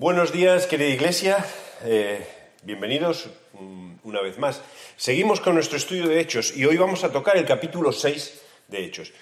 Buenos 0.00 0.30
días, 0.30 0.68
querida 0.68 0.90
iglesia. 0.90 1.44
Eh, 1.82 2.24
bienvenidos 2.62 3.30
mm, 3.54 3.94
una 4.04 4.22
vez 4.22 4.38
más. 4.38 4.62
Seguimos 4.96 5.40
con 5.40 5.54
nuestro 5.54 5.76
estudio 5.76 6.06
de 6.06 6.20
Hechos 6.20 6.56
y 6.56 6.64
hoy 6.66 6.76
vamos 6.76 7.02
a 7.02 7.10
tocar 7.10 7.36
el 7.36 7.44
capítulo 7.44 7.90
6 7.90 8.40
de 8.68 8.84
Hechos. 8.84 9.12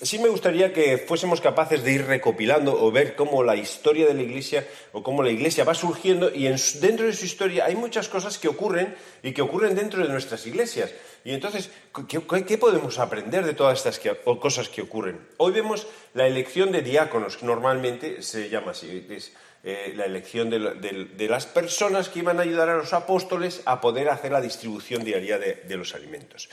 Sí 0.00 0.20
me 0.20 0.28
gustaría 0.28 0.72
que 0.72 0.96
fuésemos 0.96 1.40
capaces 1.40 1.82
de 1.82 1.92
ir 1.92 2.06
recopilando 2.06 2.80
o 2.80 2.92
ver 2.92 3.16
cómo 3.16 3.42
la 3.42 3.56
historia 3.56 4.06
de 4.06 4.14
la 4.14 4.22
Iglesia 4.22 4.66
o 4.92 5.02
cómo 5.02 5.24
la 5.24 5.30
Iglesia 5.30 5.64
va 5.64 5.74
surgiendo 5.74 6.30
y 6.32 6.46
dentro 6.80 7.06
de 7.06 7.12
su 7.12 7.24
historia 7.24 7.64
hay 7.64 7.74
muchas 7.74 8.08
cosas 8.08 8.38
que 8.38 8.46
ocurren 8.46 8.94
y 9.24 9.32
que 9.32 9.42
ocurren 9.42 9.74
dentro 9.74 10.02
de 10.02 10.08
nuestras 10.08 10.46
iglesias. 10.46 10.94
Y 11.24 11.32
entonces, 11.32 11.70
¿qué, 12.08 12.58
podemos 12.58 13.00
aprender 13.00 13.44
de 13.44 13.54
todas 13.54 13.78
estas 13.78 14.00
cosas 14.40 14.68
que 14.68 14.82
ocurren? 14.82 15.20
Hoy 15.36 15.52
vemos 15.52 15.88
la 16.14 16.28
elección 16.28 16.70
de 16.70 16.82
diáconos, 16.82 17.42
normalmente 17.42 18.22
se 18.22 18.48
llama 18.50 18.70
así, 18.70 19.06
es 19.10 19.32
eh, 19.64 19.94
la 19.96 20.04
elección 20.04 20.48
de, 20.48 21.28
las 21.28 21.46
personas 21.46 22.08
que 22.08 22.20
iban 22.20 22.38
a 22.38 22.42
ayudar 22.42 22.68
a 22.68 22.76
los 22.76 22.92
apóstoles 22.92 23.62
a 23.64 23.80
poder 23.80 24.10
hacer 24.10 24.30
la 24.30 24.40
distribución 24.40 25.02
diaria 25.02 25.38
de 25.38 25.76
los 25.76 25.94
alimentos. 25.96 26.48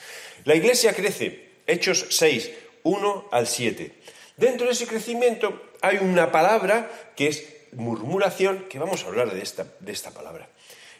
La 0.45 0.55
Iglesia 0.55 0.93
crece 0.93 1.48
Hechos 1.69 2.07
6, 2.09 2.51
1 2.83 3.29
al 3.31 3.47
7. 3.47 3.93
Dentro 4.37 4.65
de 4.65 4.73
ese 4.73 4.87
crecimiento 4.87 5.61
hay 5.81 5.97
una 5.97 6.31
palabra 6.31 6.89
que 7.15 7.27
es 7.27 7.43
murmuración, 7.73 8.65
que 8.67 8.79
vamos 8.79 9.03
a 9.03 9.07
hablar 9.07 9.31
de 9.31 9.41
esta, 9.41 9.65
de 9.79 9.91
esta 9.91 10.09
palabra. 10.11 10.49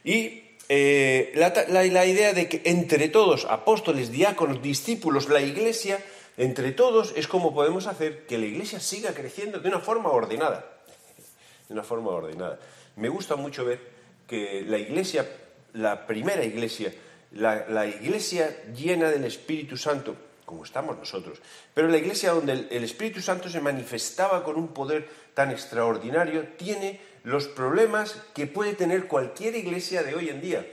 Y 0.04 0.44
eh, 0.70 1.32
la, 1.36 2.05
idea 2.05 2.34
de 2.34 2.48
que 2.48 2.62
entre 2.66 3.10
todos, 3.10 3.46
apóstoles, 3.46 4.12
diáconos, 4.12 4.62
discípulos, 4.62 5.27
la 5.27 5.41
iglesia, 5.41 6.04
entre 6.38 6.72
todos 6.72 7.13
es 7.16 7.27
como 7.27 7.55
podemos 7.55 7.88
hacer 7.88 8.27
que 8.27 8.38
la 8.38 8.46
iglesia 8.46 8.80
siga 8.80 9.13
creciendo 9.13 9.60
de 9.60 9.70
una 9.70 9.80
forma 9.80 10.10
ordenada. 10.12 10.66
De 11.68 11.74
una 11.74 11.84
forma 11.84 12.10
ordenada. 12.10 12.60
Me 12.96 13.10
gusta 13.10 13.36
mucho 13.36 13.65
ver 13.65 13.80
que 14.27 14.63
la 14.68 14.77
iglesia, 14.77 15.27
la 15.74 16.05
primera 16.05 16.43
iglesia, 16.43 16.93
la 17.32 17.86
iglesia 17.88 18.63
llena 18.74 19.10
del 19.10 19.26
Espíritu 19.26 19.77
Santo, 19.77 20.15
como 20.50 20.64
estamos 20.64 20.98
nosotros. 20.98 21.38
Pero 21.76 21.90
la 21.90 22.00
iglesia 22.00 22.32
donde 22.32 22.54
el, 22.72 22.84
Espíritu 22.84 23.22
Santo 23.22 23.50
se 23.50 23.62
manifestaba 23.62 24.44
con 24.44 24.55
un 24.55 24.70
poder 24.70 25.08
tan 25.36 25.52
extraordinario, 25.52 26.48
tiene 26.58 27.00
los 27.24 27.48
problemas 27.48 28.18
que 28.34 28.48
puede 28.48 28.74
tener 28.74 29.05
cualquier 29.05 29.55
iglesia 29.55 30.02
de 30.02 30.16
hoy 30.16 30.30
en 30.30 30.42
día. 30.42 30.66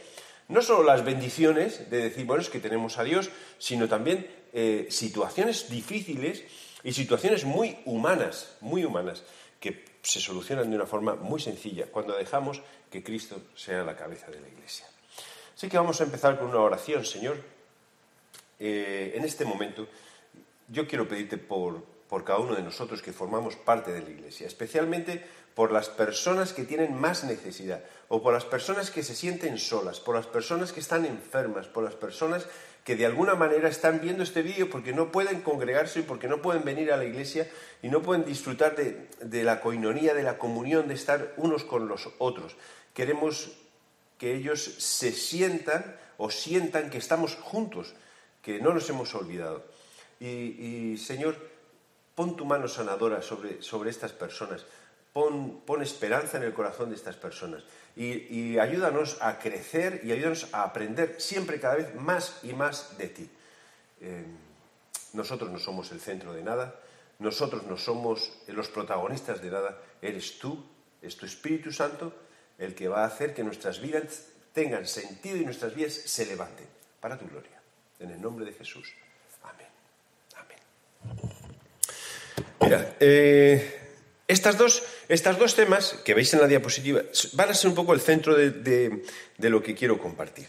No 0.48 0.62
solo 0.62 0.82
las 0.82 1.04
bendiciones 1.04 1.90
de 1.90 2.04
decir, 2.04 2.24
bueno, 2.24 2.40
es 2.40 2.48
que 2.48 2.58
tenemos 2.58 2.96
a 2.96 3.04
Dios, 3.04 3.28
sino 3.58 3.86
también 3.86 4.26
eh, 4.54 4.86
situaciones 4.88 5.68
difíciles 5.68 6.44
y 6.82 6.94
situaciones 6.94 7.44
muy 7.44 7.76
humanas, 7.84 8.56
muy 8.62 8.82
humanas, 8.82 9.24
que 9.60 9.84
se 10.00 10.20
solucionan 10.20 10.70
de 10.70 10.76
una 10.76 10.86
forma 10.86 11.16
muy 11.16 11.38
sencilla 11.38 11.84
cuando 11.92 12.16
dejamos 12.16 12.62
que 12.90 13.02
Cristo 13.02 13.42
sea 13.54 13.84
la 13.84 13.94
cabeza 13.94 14.30
de 14.30 14.40
la 14.40 14.48
iglesia. 14.48 14.86
Así 15.54 15.68
que 15.68 15.76
vamos 15.76 16.00
a 16.00 16.04
empezar 16.04 16.38
con 16.38 16.48
una 16.48 16.60
oración, 16.60 17.04
Señor, 17.04 17.55
eh, 18.58 19.12
en 19.14 19.24
este 19.24 19.44
momento 19.44 19.88
yo 20.68 20.86
quiero 20.86 21.08
pedirte 21.08 21.38
por, 21.38 21.84
por 22.08 22.24
cada 22.24 22.38
uno 22.38 22.54
de 22.54 22.62
nosotros 22.62 23.02
que 23.02 23.12
formamos 23.12 23.56
parte 23.56 23.92
de 23.92 24.02
la 24.02 24.10
Iglesia, 24.10 24.46
especialmente 24.46 25.24
por 25.54 25.72
las 25.72 25.88
personas 25.88 26.52
que 26.52 26.64
tienen 26.64 26.94
más 26.94 27.24
necesidad, 27.24 27.82
o 28.08 28.22
por 28.22 28.34
las 28.34 28.44
personas 28.44 28.90
que 28.90 29.02
se 29.02 29.14
sienten 29.14 29.58
solas, 29.58 30.00
por 30.00 30.14
las 30.14 30.26
personas 30.26 30.72
que 30.72 30.80
están 30.80 31.06
enfermas, 31.06 31.66
por 31.66 31.82
las 31.82 31.94
personas 31.94 32.46
que 32.84 32.94
de 32.94 33.06
alguna 33.06 33.34
manera 33.34 33.68
están 33.68 34.00
viendo 34.00 34.22
este 34.22 34.42
vídeo 34.42 34.70
porque 34.70 34.92
no 34.92 35.10
pueden 35.10 35.40
congregarse 35.40 36.00
y 36.00 36.02
porque 36.02 36.28
no 36.28 36.42
pueden 36.42 36.62
venir 36.62 36.92
a 36.92 36.96
la 36.96 37.04
iglesia 37.04 37.50
y 37.82 37.88
no 37.88 38.02
pueden 38.02 38.24
disfrutar 38.24 38.76
de, 38.76 39.08
de 39.20 39.42
la 39.42 39.60
coinonía, 39.60 40.14
de 40.14 40.22
la 40.22 40.38
comunión, 40.38 40.86
de 40.86 40.94
estar 40.94 41.32
unos 41.36 41.64
con 41.64 41.88
los 41.88 42.10
otros. 42.18 42.56
Queremos 42.94 43.52
que 44.18 44.34
ellos 44.34 44.62
se 44.62 45.10
sientan 45.12 45.96
o 46.18 46.30
sientan 46.30 46.90
que 46.90 46.98
estamos 46.98 47.34
juntos, 47.36 47.94
que 48.46 48.60
no 48.60 48.72
nos 48.72 48.88
hemos 48.88 49.12
olvidado. 49.16 49.64
Y, 50.20 50.96
Señor, 51.02 51.34
pon 52.14 52.38
tu 52.38 52.46
mano 52.46 52.70
sanadora 52.70 53.18
sobre, 53.18 53.58
sobre 53.58 53.90
estas 53.90 54.14
personas, 54.14 54.62
pon, 55.10 55.66
pon, 55.66 55.82
esperanza 55.82 56.38
en 56.38 56.44
el 56.46 56.54
corazón 56.54 56.90
de 56.90 56.94
estas 56.94 57.16
personas 57.18 57.66
y, 57.96 58.56
ayúdanos 58.56 59.18
a 59.20 59.40
crecer 59.40 60.00
y 60.04 60.12
ayúdanos 60.12 60.46
a 60.54 60.62
aprender 60.62 61.16
siempre 61.18 61.58
cada 61.58 61.74
vez 61.74 61.94
más 61.96 62.38
y 62.44 62.54
más 62.54 62.96
de 62.96 63.08
ti. 63.08 63.28
Eh, 64.00 64.24
nosotros 65.14 65.50
no 65.50 65.58
somos 65.58 65.90
el 65.90 65.98
centro 65.98 66.32
de 66.32 66.44
nada, 66.44 66.78
nosotros 67.18 67.64
no 67.64 67.76
somos 67.76 68.30
los 68.46 68.68
protagonistas 68.68 69.42
de 69.42 69.50
nada, 69.50 69.76
eres 70.00 70.38
tú, 70.38 70.64
es 71.02 71.16
tu 71.16 71.26
Espíritu 71.26 71.72
Santo 71.72 72.14
el 72.58 72.76
que 72.76 72.86
va 72.86 73.02
a 73.02 73.08
hacer 73.08 73.34
que 73.34 73.42
nuestras 73.42 73.80
vidas 73.80 74.28
tengan 74.54 74.86
sentido 74.86 75.36
y 75.36 75.44
nuestras 75.44 75.74
vidas 75.74 75.92
se 75.92 76.26
levanten 76.26 76.68
para 77.00 77.18
tu 77.18 77.26
gloria. 77.26 77.55
En 77.98 78.10
el 78.10 78.20
nombre 78.20 78.44
de 78.44 78.52
Jesús. 78.52 78.92
Amén. 79.42 79.66
Amén. 80.36 80.58
Mira, 82.60 82.96
eh, 83.00 83.86
estas 84.28 84.58
dos, 84.58 84.82
dos 85.38 85.54
temas 85.54 85.94
que 86.04 86.14
veis 86.14 86.34
en 86.34 86.40
la 86.40 86.48
diapositiva 86.48 87.02
van 87.32 87.50
a 87.50 87.54
ser 87.54 87.70
un 87.70 87.76
poco 87.76 87.94
el 87.94 88.00
centro 88.00 88.36
de, 88.36 89.02
lo 89.38 89.62
que 89.62 89.74
quiero 89.74 89.98
compartir. 89.98 90.46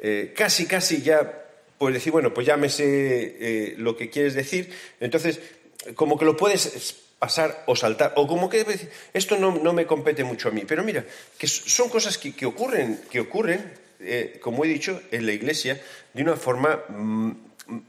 Eh, 0.00 0.32
casi, 0.34 0.66
casi 0.66 1.02
ya 1.02 1.46
puedes 1.78 1.94
decir, 1.94 2.12
bueno, 2.12 2.34
pues 2.34 2.46
ya 2.46 2.56
me 2.56 2.68
sé 2.68 2.84
eh, 2.86 3.74
lo 3.78 3.96
que 3.96 4.10
quieres 4.10 4.34
decir, 4.34 4.72
entonces 5.00 5.40
como 5.94 6.18
que 6.18 6.24
lo 6.24 6.36
puedes 6.36 6.96
pasar 7.18 7.64
o 7.66 7.76
saltar, 7.76 8.12
o 8.16 8.26
como 8.26 8.48
que 8.48 8.64
esto 9.12 9.36
no, 9.36 9.56
no 9.56 9.72
me 9.72 9.86
compete 9.86 10.24
mucho 10.24 10.48
a 10.48 10.52
mí, 10.52 10.62
pero 10.66 10.82
mira, 10.82 11.04
que 11.36 11.46
son 11.46 11.88
cosas 11.88 12.18
que, 12.18 12.34
que 12.34 12.46
ocurren, 12.46 13.00
que 13.10 13.20
ocurren 13.20 13.72
eh, 14.00 14.38
como 14.40 14.64
he 14.64 14.68
dicho, 14.68 15.00
en 15.10 15.26
la 15.26 15.32
Iglesia 15.32 15.80
de 16.14 16.22
una 16.22 16.36
forma 16.36 16.84
mm, 16.88 17.32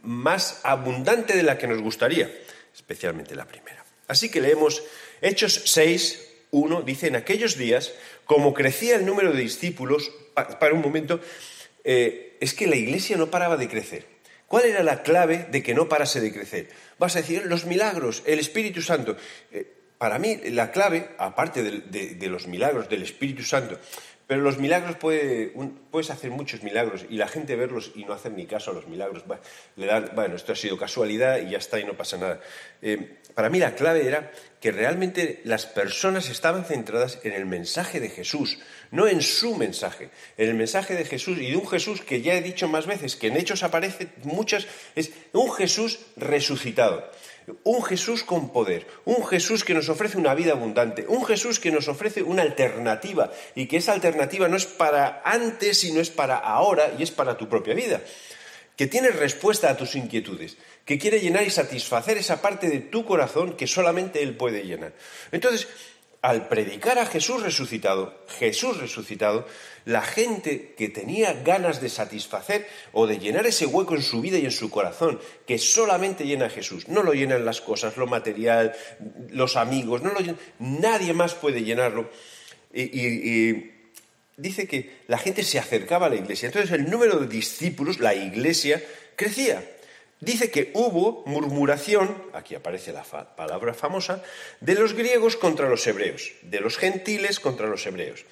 más 0.03 0.61
abundante 0.63 1.35
de 1.35 1.43
la 1.43 1.57
que 1.57 1.67
nos 1.67 1.81
gustaría, 1.81 2.31
especialmente 2.73 3.35
la 3.35 3.45
primera. 3.45 3.85
Así 4.07 4.29
que 4.29 4.41
leemos 4.41 4.83
Hechos 5.21 5.61
6, 5.65 6.27
1, 6.51 6.81
dice, 6.81 7.07
en 7.07 7.15
aquellos 7.15 7.57
días, 7.57 7.93
como 8.25 8.53
crecía 8.53 8.95
el 8.95 9.05
número 9.05 9.31
de 9.31 9.41
discípulos, 9.41 10.11
para 10.33 10.73
un 10.73 10.81
momento, 10.81 11.19
eh, 11.83 12.37
es 12.39 12.53
que 12.53 12.67
la 12.67 12.75
Iglesia 12.75 13.17
no 13.17 13.29
paraba 13.29 13.57
de 13.57 13.69
crecer. 13.69 14.05
¿Cuál 14.47 14.65
era 14.65 14.81
la 14.81 15.03
clave 15.03 15.47
de 15.51 15.61
que 15.61 15.75
no 15.75 15.87
parase 15.87 16.21
de 16.21 16.33
crecer? 16.33 16.69
Vas 16.97 17.15
a 17.15 17.21
decir, 17.21 17.45
los 17.45 17.65
milagros, 17.65 18.23
el 18.25 18.39
Espíritu 18.39 18.81
Santo. 18.81 19.15
Eh, 19.51 19.75
para 19.99 20.17
mí, 20.17 20.37
la 20.51 20.71
clave, 20.71 21.09
aparte 21.17 21.61
de, 21.61 22.27
los 22.29 22.47
milagros 22.47 22.89
del 22.89 23.03
Espíritu 23.03 23.43
Santo, 23.43 23.77
pero 24.29 24.43
los 24.43 24.59
milagros 24.59 24.95
puedes 24.95 26.11
hacer 26.11 26.29
muchos 26.29 26.61
milagros 26.61 27.03
y 27.09 27.17
la 27.17 27.27
gente 27.27 27.55
verlos 27.55 27.93
y 27.95 28.05
no 28.05 28.13
hacer 28.13 28.31
ni 28.33 28.45
caso 28.45 28.69
a 28.69 28.75
los 28.75 28.87
milagros. 28.87 29.23
bueno, 29.25 30.35
esto 30.35 30.51
ha 30.51 30.55
sido 30.55 30.77
casualidad 30.77 31.39
y 31.39 31.49
ya 31.49 31.57
está 31.57 31.79
y 31.79 31.83
no 31.83 31.97
pasa 31.97 32.17
nada. 32.17 32.39
Eh, 32.79 33.17
para 33.33 33.49
mí 33.49 33.57
la 33.57 33.73
clave 33.73 34.05
era 34.05 34.31
que 34.61 34.71
realmente 34.71 35.41
las 35.45 35.65
personas 35.65 36.29
estaban 36.29 36.63
centradas 36.63 37.17
en 37.23 37.33
el 37.33 37.47
mensaje 37.47 37.99
de 37.99 38.09
Jesús, 38.09 38.59
no 38.91 39.07
en 39.07 39.23
su 39.23 39.55
mensaje, 39.55 40.11
en 40.37 40.49
el 40.49 40.53
mensaje 40.53 40.93
de 40.93 41.05
Jesús 41.05 41.39
y 41.39 41.49
de 41.49 41.57
un 41.57 41.67
Jesús 41.67 42.01
que 42.01 42.21
ya 42.21 42.35
he 42.35 42.43
dicho 42.43 42.67
más 42.67 42.85
veces, 42.85 43.15
que 43.15 43.29
en 43.29 43.37
Hechos 43.37 43.63
aparece 43.63 44.09
muchas, 44.21 44.67
es 44.95 45.11
un 45.33 45.51
Jesús 45.51 46.01
resucitado 46.17 47.09
un 47.63 47.83
Jesús 47.83 48.23
con 48.23 48.51
poder, 48.51 48.87
un 49.05 49.25
Jesús 49.25 49.63
que 49.63 49.73
nos 49.73 49.89
ofrece 49.89 50.17
una 50.17 50.33
vida 50.33 50.53
abundante, 50.53 51.05
un 51.07 51.25
Jesús 51.25 51.59
que 51.59 51.71
nos 51.71 51.87
ofrece 51.87 52.23
una 52.23 52.41
alternativa 52.41 53.31
y 53.55 53.67
que 53.67 53.77
esa 53.77 53.93
alternativa 53.93 54.47
no 54.47 54.57
es 54.57 54.65
para 54.65 55.21
antes, 55.23 55.79
sino 55.79 55.99
es 55.99 56.09
para 56.09 56.37
ahora 56.37 56.93
y 56.97 57.03
es 57.03 57.11
para 57.11 57.37
tu 57.37 57.49
propia 57.49 57.73
vida, 57.73 58.01
que 58.75 58.87
tiene 58.87 59.09
respuesta 59.09 59.69
a 59.69 59.77
tus 59.77 59.95
inquietudes, 59.95 60.57
que 60.85 60.97
quiere 60.97 61.19
llenar 61.19 61.43
y 61.43 61.49
satisfacer 61.49 62.17
esa 62.17 62.41
parte 62.41 62.69
de 62.69 62.79
tu 62.79 63.05
corazón 63.05 63.55
que 63.55 63.67
solamente 63.67 64.23
Él 64.23 64.35
puede 64.35 64.63
llenar. 64.63 64.93
Entonces, 65.31 65.67
al 66.21 66.47
predicar 66.47 66.99
a 66.99 67.05
Jesús 67.05 67.41
resucitado, 67.41 68.25
Jesús 68.39 68.77
resucitado, 68.77 69.47
la 69.85 70.01
gente 70.01 70.73
que 70.77 70.89
tenía 70.89 71.33
ganas 71.33 71.81
de 71.81 71.89
satisfacer 71.89 72.67
o 72.91 73.07
de 73.07 73.19
llenar 73.19 73.47
ese 73.47 73.65
hueco 73.65 73.95
en 73.95 74.03
su 74.03 74.21
vida 74.21 74.37
y 74.37 74.45
en 74.45 74.51
su 74.51 74.69
corazón, 74.69 75.19
que 75.47 75.57
solamente 75.57 76.25
llena 76.25 76.49
Jesús, 76.49 76.87
no 76.89 77.03
lo 77.03 77.13
llenan 77.13 77.45
las 77.45 77.61
cosas, 77.61 77.97
lo 77.97 78.07
material, 78.07 78.75
los 79.29 79.55
amigos, 79.55 80.01
no 80.01 80.11
lo 80.11 80.19
nadie 80.59 81.13
más 81.13 81.33
puede 81.35 81.63
llenarlo. 81.63 82.09
y 82.73 83.79
dice 84.39 84.67
que 84.67 84.99
la 85.07 85.17
gente 85.17 85.43
se 85.43 85.59
acercaba 85.59 86.07
a 86.07 86.09
la 86.09 86.15
iglesia. 86.15 86.47
Entonces 86.47 86.71
el 86.71 86.89
número 86.89 87.19
de 87.19 87.27
discípulos, 87.27 87.99
la 87.99 88.15
iglesia, 88.15 88.81
crecía. 89.15 89.63
Dice 90.21 90.51
que 90.51 90.71
hubo 90.73 91.23
murmuración, 91.25 92.21
aquí 92.33 92.53
aparece 92.53 92.91
la 92.91 93.03
palabra 93.03 93.73
famosa, 93.73 94.21
de 94.59 94.75
los 94.75 94.93
griegos 94.93 95.37
contra 95.37 95.69
los 95.69 95.87
hebreos, 95.87 96.33
de 96.41 96.59
los 96.59 96.77
gentiles 96.77 97.39
contra 97.39 97.67
los 97.67 97.85
hebreos, 97.85 98.25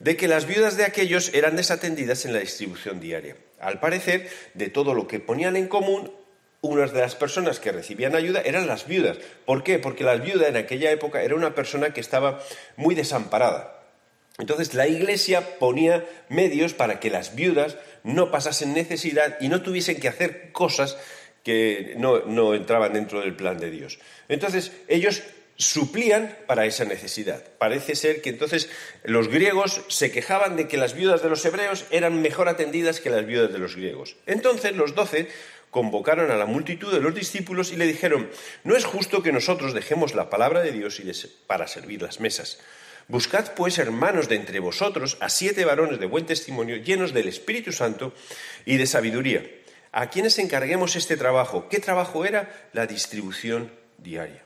de 0.00 0.16
que 0.16 0.26
las 0.26 0.46
viudas 0.46 0.76
de 0.76 0.84
aquellos 0.84 1.32
eran 1.34 1.54
desatendidas 1.54 2.24
en 2.24 2.32
la 2.32 2.40
distribución 2.40 2.98
diaria. 2.98 3.36
Al 3.60 3.78
parecer, 3.78 4.28
de 4.54 4.68
todo 4.68 4.94
lo 4.94 5.06
que 5.06 5.20
ponían 5.20 5.54
en 5.54 5.68
común, 5.68 6.12
unas 6.60 6.92
de 6.92 7.00
las 7.00 7.14
personas 7.14 7.60
que 7.60 7.70
recibían 7.70 8.16
ayuda 8.16 8.40
eran 8.40 8.66
las 8.66 8.88
viudas. 8.88 9.18
¿Por 9.46 9.62
qué? 9.62 9.78
Porque 9.78 10.02
la 10.02 10.16
viuda 10.16 10.48
en 10.48 10.56
aquella 10.56 10.90
época 10.90 11.22
era 11.22 11.36
una 11.36 11.54
persona 11.54 11.94
que 11.94 12.00
estaba 12.00 12.42
muy 12.76 12.96
desamparada. 12.96 13.78
Entonces 14.38 14.74
la 14.74 14.86
Iglesia 14.86 15.58
ponía 15.58 16.04
medios 16.28 16.74
para 16.74 17.00
que 17.00 17.10
las 17.10 17.34
viudas 17.34 17.76
no 18.04 18.30
pasasen 18.30 18.72
necesidad 18.72 19.36
y 19.40 19.48
no 19.48 19.62
tuviesen 19.62 20.00
que 20.00 20.08
hacer 20.08 20.52
cosas 20.52 20.96
que 21.48 21.94
no, 21.96 22.26
no 22.26 22.52
entraban 22.54 22.92
dentro 22.92 23.22
del 23.22 23.32
plan 23.34 23.56
de 23.56 23.70
Dios. 23.70 23.98
Entonces 24.28 24.70
ellos 24.86 25.22
suplían 25.56 26.36
para 26.46 26.66
esa 26.66 26.84
necesidad. 26.84 27.42
Parece 27.56 27.96
ser 27.96 28.20
que 28.20 28.28
entonces 28.28 28.68
los 29.02 29.28
griegos 29.28 29.80
se 29.88 30.12
quejaban 30.12 30.56
de 30.56 30.68
que 30.68 30.76
las 30.76 30.92
viudas 30.92 31.22
de 31.22 31.30
los 31.30 31.42
hebreos 31.46 31.86
eran 31.90 32.20
mejor 32.20 32.50
atendidas 32.50 33.00
que 33.00 33.08
las 33.08 33.24
viudas 33.24 33.50
de 33.50 33.60
los 33.60 33.76
griegos. 33.76 34.16
Entonces 34.26 34.76
los 34.76 34.94
doce 34.94 35.28
convocaron 35.70 36.30
a 36.30 36.36
la 36.36 36.44
multitud 36.44 36.92
de 36.92 37.00
los 37.00 37.14
discípulos 37.14 37.72
y 37.72 37.76
le 37.76 37.86
dijeron, 37.86 38.28
no 38.62 38.76
es 38.76 38.84
justo 38.84 39.22
que 39.22 39.32
nosotros 39.32 39.72
dejemos 39.72 40.14
la 40.14 40.28
palabra 40.28 40.60
de 40.60 40.72
Dios 40.72 41.00
para 41.46 41.66
servir 41.66 42.02
las 42.02 42.20
mesas. 42.20 42.58
Buscad 43.08 43.54
pues, 43.54 43.78
hermanos, 43.78 44.28
de 44.28 44.36
entre 44.36 44.60
vosotros 44.60 45.16
a 45.20 45.30
siete 45.30 45.64
varones 45.64 45.98
de 45.98 46.04
buen 46.04 46.26
testimonio, 46.26 46.76
llenos 46.76 47.14
del 47.14 47.28
Espíritu 47.28 47.72
Santo 47.72 48.12
y 48.66 48.76
de 48.76 48.84
sabiduría, 48.84 49.42
a 49.92 50.10
quienes 50.10 50.38
encarguemos 50.38 50.96
este 50.96 51.16
trabajo. 51.16 51.68
¿Qué 51.68 51.80
trabajo 51.80 52.24
era? 52.24 52.68
La 52.72 52.86
distribución 52.86 53.70
diaria. 53.98 54.42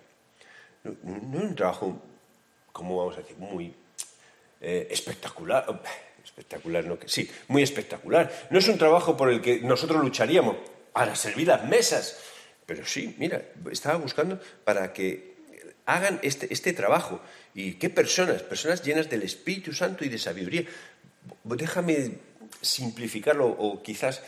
No, 0.84 1.38
es 1.38 1.44
un 1.44 1.54
trabajo, 1.54 2.02
como 2.72 2.96
vamos 2.96 3.16
a 3.16 3.20
decir, 3.20 3.36
muy 3.38 3.74
eh, 4.60 4.88
espectacular. 4.90 5.66
Espectacular, 6.24 6.84
no 6.84 6.98
que 6.98 7.08
sí, 7.08 7.30
muy 7.48 7.62
espectacular. 7.62 8.32
No 8.50 8.58
es 8.58 8.68
un 8.68 8.78
trabajo 8.78 9.16
por 9.16 9.30
el 9.30 9.40
que 9.40 9.60
nosotros 9.60 10.02
lucharíamos 10.02 10.56
para 10.92 11.16
servir 11.16 11.48
las 11.48 11.64
mesas. 11.64 12.18
Pero 12.64 12.86
sí, 12.86 13.16
mira, 13.18 13.42
estaba 13.70 13.96
buscando 13.96 14.40
para 14.64 14.92
que 14.92 15.32
hagan 15.86 16.20
este, 16.22 16.52
este 16.52 16.72
trabajo. 16.72 17.20
¿Y 17.54 17.74
qué 17.74 17.90
personas? 17.90 18.42
Personas 18.42 18.82
llenas 18.82 19.10
del 19.10 19.22
Espíritu 19.22 19.72
Santo 19.72 20.04
y 20.04 20.08
de 20.08 20.18
sabiduría. 20.18 20.64
Déjame 21.44 22.18
simplificarlo 22.60 23.46
o 23.46 23.82
quizás 23.82 24.22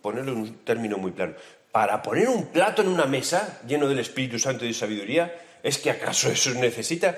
ponerlo 0.00 0.32
en 0.32 0.38
un 0.38 0.64
término 0.64 0.98
muy 0.98 1.12
plano. 1.12 1.34
Para 1.72 2.02
poner 2.02 2.28
un 2.28 2.46
plato 2.46 2.82
en 2.82 2.88
una 2.88 3.06
mesa 3.06 3.60
lleno 3.66 3.88
del 3.88 3.98
Espíritu 3.98 4.38
Santo 4.38 4.64
y 4.64 4.68
de 4.68 4.74
sabiduría, 4.74 5.34
¿es 5.62 5.78
que 5.78 5.90
acaso 5.90 6.30
eso 6.30 6.52
necesita? 6.54 7.16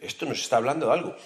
Esto 0.00 0.26
nos 0.26 0.40
está 0.40 0.56
hablando 0.56 0.86
de 0.86 0.92
algo, 0.92 1.16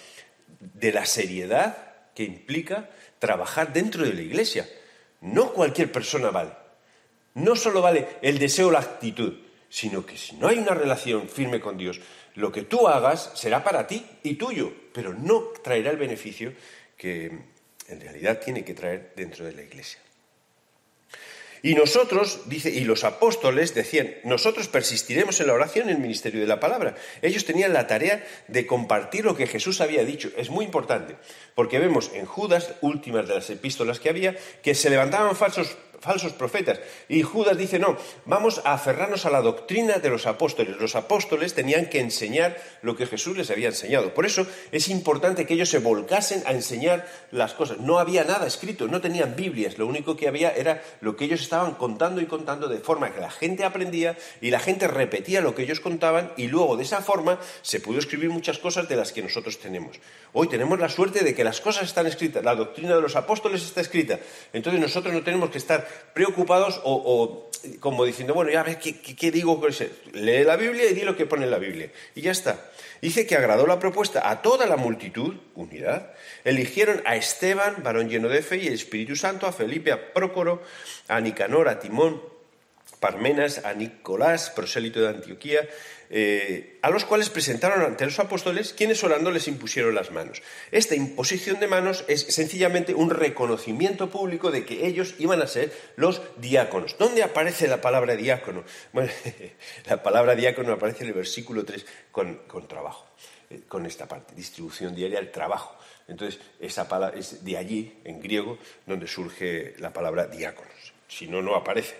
de 0.59 0.91
la 0.91 1.05
seriedad 1.05 1.77
que 2.13 2.23
implica 2.23 2.89
trabajar 3.19 3.73
dentro 3.73 4.03
de 4.03 4.13
la 4.13 4.21
iglesia. 4.21 4.67
No 5.21 5.53
cualquier 5.53 5.91
persona 5.91 6.29
vale. 6.29 6.51
No 7.33 7.55
solo 7.55 7.81
vale 7.81 8.07
el 8.21 8.39
deseo 8.39 8.67
o 8.67 8.71
la 8.71 8.79
actitud, 8.79 9.33
sino 9.69 10.05
que 10.05 10.17
si 10.17 10.35
no 10.35 10.47
hay 10.47 10.57
una 10.57 10.73
relación 10.73 11.27
firme 11.27 11.59
con 11.59 11.77
Dios, 11.77 11.99
lo 12.35 12.51
que 12.51 12.63
tú 12.63 12.87
hagas 12.87 13.31
será 13.35 13.63
para 13.63 13.87
ti 13.87 14.05
y 14.23 14.35
tuyo, 14.35 14.71
pero 14.93 15.13
no 15.13 15.51
traerá 15.63 15.91
el 15.91 15.97
beneficio 15.97 16.53
que 16.95 17.25
en 17.87 18.01
realidad 18.01 18.39
tiene 18.39 18.63
que 18.63 18.73
traer 18.73 19.13
dentro 19.15 19.45
de 19.45 19.53
la 19.53 19.63
iglesia. 19.63 19.99
Y 21.61 21.75
nosotros, 21.75 22.41
dice, 22.45 22.69
y 22.69 22.81
los 22.81 23.03
apóstoles 23.03 23.73
decían, 23.73 24.15
nosotros 24.23 24.67
persistiremos 24.67 25.39
en 25.39 25.47
la 25.47 25.53
oración 25.53 25.89
en 25.89 25.95
el 25.95 26.01
ministerio 26.01 26.39
de 26.41 26.47
la 26.47 26.59
palabra. 26.59 26.95
Ellos 27.21 27.45
tenían 27.45 27.73
la 27.73 27.87
tarea 27.87 28.25
de 28.47 28.67
compartir 28.67 29.25
lo 29.25 29.35
que 29.35 29.47
Jesús 29.47 29.81
había 29.81 30.03
dicho. 30.03 30.29
Es 30.37 30.49
muy 30.49 30.65
importante, 30.65 31.15
porque 31.55 31.79
vemos 31.79 32.11
en 32.13 32.25
Judas, 32.25 32.73
últimas 32.81 33.27
de 33.27 33.35
las 33.35 33.49
epístolas 33.49 33.99
que 33.99 34.09
había, 34.09 34.35
que 34.61 34.75
se 34.75 34.89
levantaban 34.89 35.35
falsos 35.35 35.77
falsos 35.99 36.33
profetas. 36.33 36.79
Y 37.09 37.21
Judas 37.23 37.57
dice, 37.57 37.79
no, 37.79 37.97
vamos 38.25 38.61
a 38.63 38.73
aferrarnos 38.73 39.25
a 39.25 39.29
la 39.29 39.41
doctrina 39.41 39.97
de 39.97 40.09
los 40.09 40.25
apóstoles. 40.27 40.77
Los 40.77 40.95
apóstoles 40.95 41.53
tenían 41.53 41.87
que 41.87 41.99
enseñar 41.99 42.57
lo 42.81 42.95
que 42.95 43.07
Jesús 43.07 43.37
les 43.37 43.49
había 43.49 43.69
enseñado. 43.69 44.13
Por 44.13 44.25
eso 44.25 44.45
es 44.71 44.87
importante 44.89 45.45
que 45.45 45.53
ellos 45.53 45.69
se 45.69 45.79
volcasen 45.79 46.43
a 46.45 46.51
enseñar 46.51 47.07
las 47.31 47.53
cosas. 47.53 47.79
No 47.79 47.99
había 47.99 48.23
nada 48.23 48.47
escrito, 48.47 48.87
no 48.87 49.01
tenían 49.01 49.35
Biblias, 49.35 49.77
lo 49.77 49.87
único 49.87 50.15
que 50.15 50.27
había 50.27 50.51
era 50.51 50.83
lo 51.01 51.15
que 51.15 51.25
ellos 51.25 51.41
estaban 51.41 51.75
contando 51.75 52.21
y 52.21 52.25
contando 52.25 52.67
de 52.67 52.79
forma 52.79 53.13
que 53.13 53.21
la 53.21 53.31
gente 53.31 53.63
aprendía 53.63 54.17
y 54.41 54.51
la 54.51 54.59
gente 54.59 54.87
repetía 54.87 55.41
lo 55.41 55.55
que 55.55 55.63
ellos 55.63 55.79
contaban 55.79 56.31
y 56.37 56.47
luego 56.47 56.77
de 56.77 56.83
esa 56.83 57.01
forma 57.01 57.39
se 57.61 57.79
pudo 57.79 57.99
escribir 57.99 58.29
muchas 58.29 58.59
cosas 58.59 58.87
de 58.87 58.95
las 58.95 59.11
que 59.11 59.21
nosotros 59.21 59.59
tenemos. 59.59 59.99
Hoy 60.33 60.47
tenemos 60.47 60.79
la 60.79 60.89
suerte 60.89 61.23
de 61.23 61.33
que 61.33 61.43
las 61.43 61.61
cosas 61.61 61.83
están 61.83 62.07
escritas, 62.07 62.43
la 62.43 62.55
doctrina 62.55 62.95
de 62.95 63.01
los 63.01 63.15
apóstoles 63.15 63.63
está 63.63 63.81
escrita. 63.81 64.19
Entonces 64.53 64.81
nosotros 64.81 65.13
no 65.13 65.23
tenemos 65.23 65.49
que 65.49 65.57
estar 65.57 65.86
preocupados 66.13 66.81
o, 66.83 67.49
como 67.79 68.05
diciendo, 68.05 68.33
bueno, 68.33 68.51
ya 68.51 68.63
ves, 68.63 68.77
¿qué, 68.77 69.31
digo? 69.31 69.61
Lee 70.13 70.43
la 70.43 70.55
Biblia 70.55 70.89
y 70.89 70.93
di 70.93 71.01
lo 71.01 71.15
que 71.15 71.25
pone 71.25 71.45
en 71.45 71.51
la 71.51 71.57
Biblia. 71.57 71.91
Y 72.15 72.21
ya 72.21 72.31
está. 72.31 72.59
Dice 73.01 73.27
que 73.27 73.35
agradó 73.35 73.67
la 73.67 73.79
propuesta 73.79 74.29
a 74.29 74.41
toda 74.41 74.65
la 74.65 74.77
multitud, 74.77 75.35
unidad. 75.55 76.11
Eligieron 76.43 77.01
a 77.05 77.15
Esteban, 77.15 77.83
varón 77.83 78.09
lleno 78.09 78.29
de 78.29 78.41
fe 78.41 78.57
y 78.57 78.67
Espíritu 78.67 79.15
Santo, 79.15 79.45
a 79.45 79.51
Felipe, 79.51 79.91
a 79.91 80.13
Prócoro, 80.13 80.63
a 81.07 81.19
Nicanor, 81.19 81.69
a 81.69 81.79
Timón, 81.79 82.21
Parmenas, 82.99 83.63
a 83.63 83.73
Nicolás, 83.73 84.49
prosélito 84.49 85.01
de 85.01 85.09
Antioquía, 85.09 85.67
eh, 86.09 86.79
a 86.81 86.89
los 86.89 87.03
cuales 87.05 87.29
presentaron 87.29 87.81
ante 87.81 88.05
los 88.05 88.19
apóstoles, 88.19 88.73
quienes 88.73 89.03
orando 89.03 89.29
les 89.31 89.47
impusieron 89.47 89.93
las 89.93 90.11
manos. 90.11 90.41
Esta 90.71 90.95
imposición 90.95 91.59
de 91.59 91.67
manos 91.67 92.05
es 92.07 92.21
sencillamente 92.21 92.93
un 92.93 93.09
reconocimiento 93.09 94.09
público 94.09 94.51
de 94.51 94.65
que 94.65 94.87
ellos 94.87 95.15
iban 95.19 95.41
a 95.41 95.47
ser 95.47 95.73
los 95.95 96.21
diáconos. 96.37 96.97
¿Dónde 96.97 97.23
aparece 97.23 97.67
la 97.67 97.81
palabra 97.81 98.15
diácono? 98.15 98.63
La 99.85 100.03
palabra 100.03 100.35
diácono 100.35 100.73
aparece 100.73 101.03
en 101.03 101.09
el 101.09 101.15
versículo 101.15 101.63
3 101.63 101.85
con, 102.11 102.67
trabajo, 102.67 103.07
eh, 103.49 103.61
con 103.67 103.85
esta 103.85 104.07
parte, 104.07 104.33
distribución 104.35 104.95
diaria, 104.95 105.19
el 105.19 105.31
trabajo. 105.31 105.77
Entonces, 106.07 106.39
esa 106.59 106.87
palabra 106.87 107.17
es 107.19 107.43
de 107.43 107.57
allí, 107.57 107.99
en 108.03 108.21
griego, 108.21 108.57
donde 108.85 109.07
surge 109.07 109.75
la 109.79 109.91
palabra 109.91 110.27
diáconos. 110.27 110.93
Si 111.07 111.27
no, 111.27 111.41
no 111.41 111.55
aparece. 111.55 111.95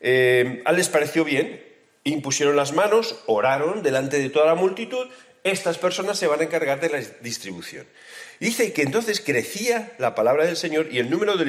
Eh, 0.00 0.62
les 0.74 0.88
pareció 0.88 1.24
bien, 1.24 1.67
impusieron 2.10 2.56
las 2.56 2.72
manos, 2.72 3.16
oraron 3.26 3.82
delante 3.82 4.18
de 4.18 4.30
toda 4.30 4.46
la 4.46 4.54
multitud, 4.54 5.08
estas 5.44 5.78
personas 5.78 6.18
se 6.18 6.26
van 6.26 6.40
a 6.40 6.44
encargar 6.44 6.80
de 6.80 6.90
la 6.90 6.98
distribución. 7.20 7.86
Dice 8.40 8.72
que 8.72 8.82
entonces 8.82 9.20
crecía 9.20 9.92
la 9.98 10.14
palabra 10.14 10.44
del 10.44 10.56
Señor 10.56 10.88
y 10.92 10.98
el 10.98 11.10
número 11.10 11.36
de 11.36 11.44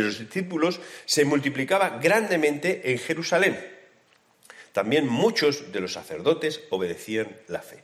los 0.00 0.18
discípulos 0.18 0.80
se 1.04 1.24
multiplicaba 1.24 1.98
grandemente 2.02 2.92
en 2.92 2.98
Jerusalén. 2.98 3.58
También 4.72 5.06
muchos 5.08 5.72
de 5.72 5.80
los 5.80 5.92
sacerdotes 5.92 6.60
obedecían 6.70 7.36
la 7.48 7.60
fe. 7.60 7.82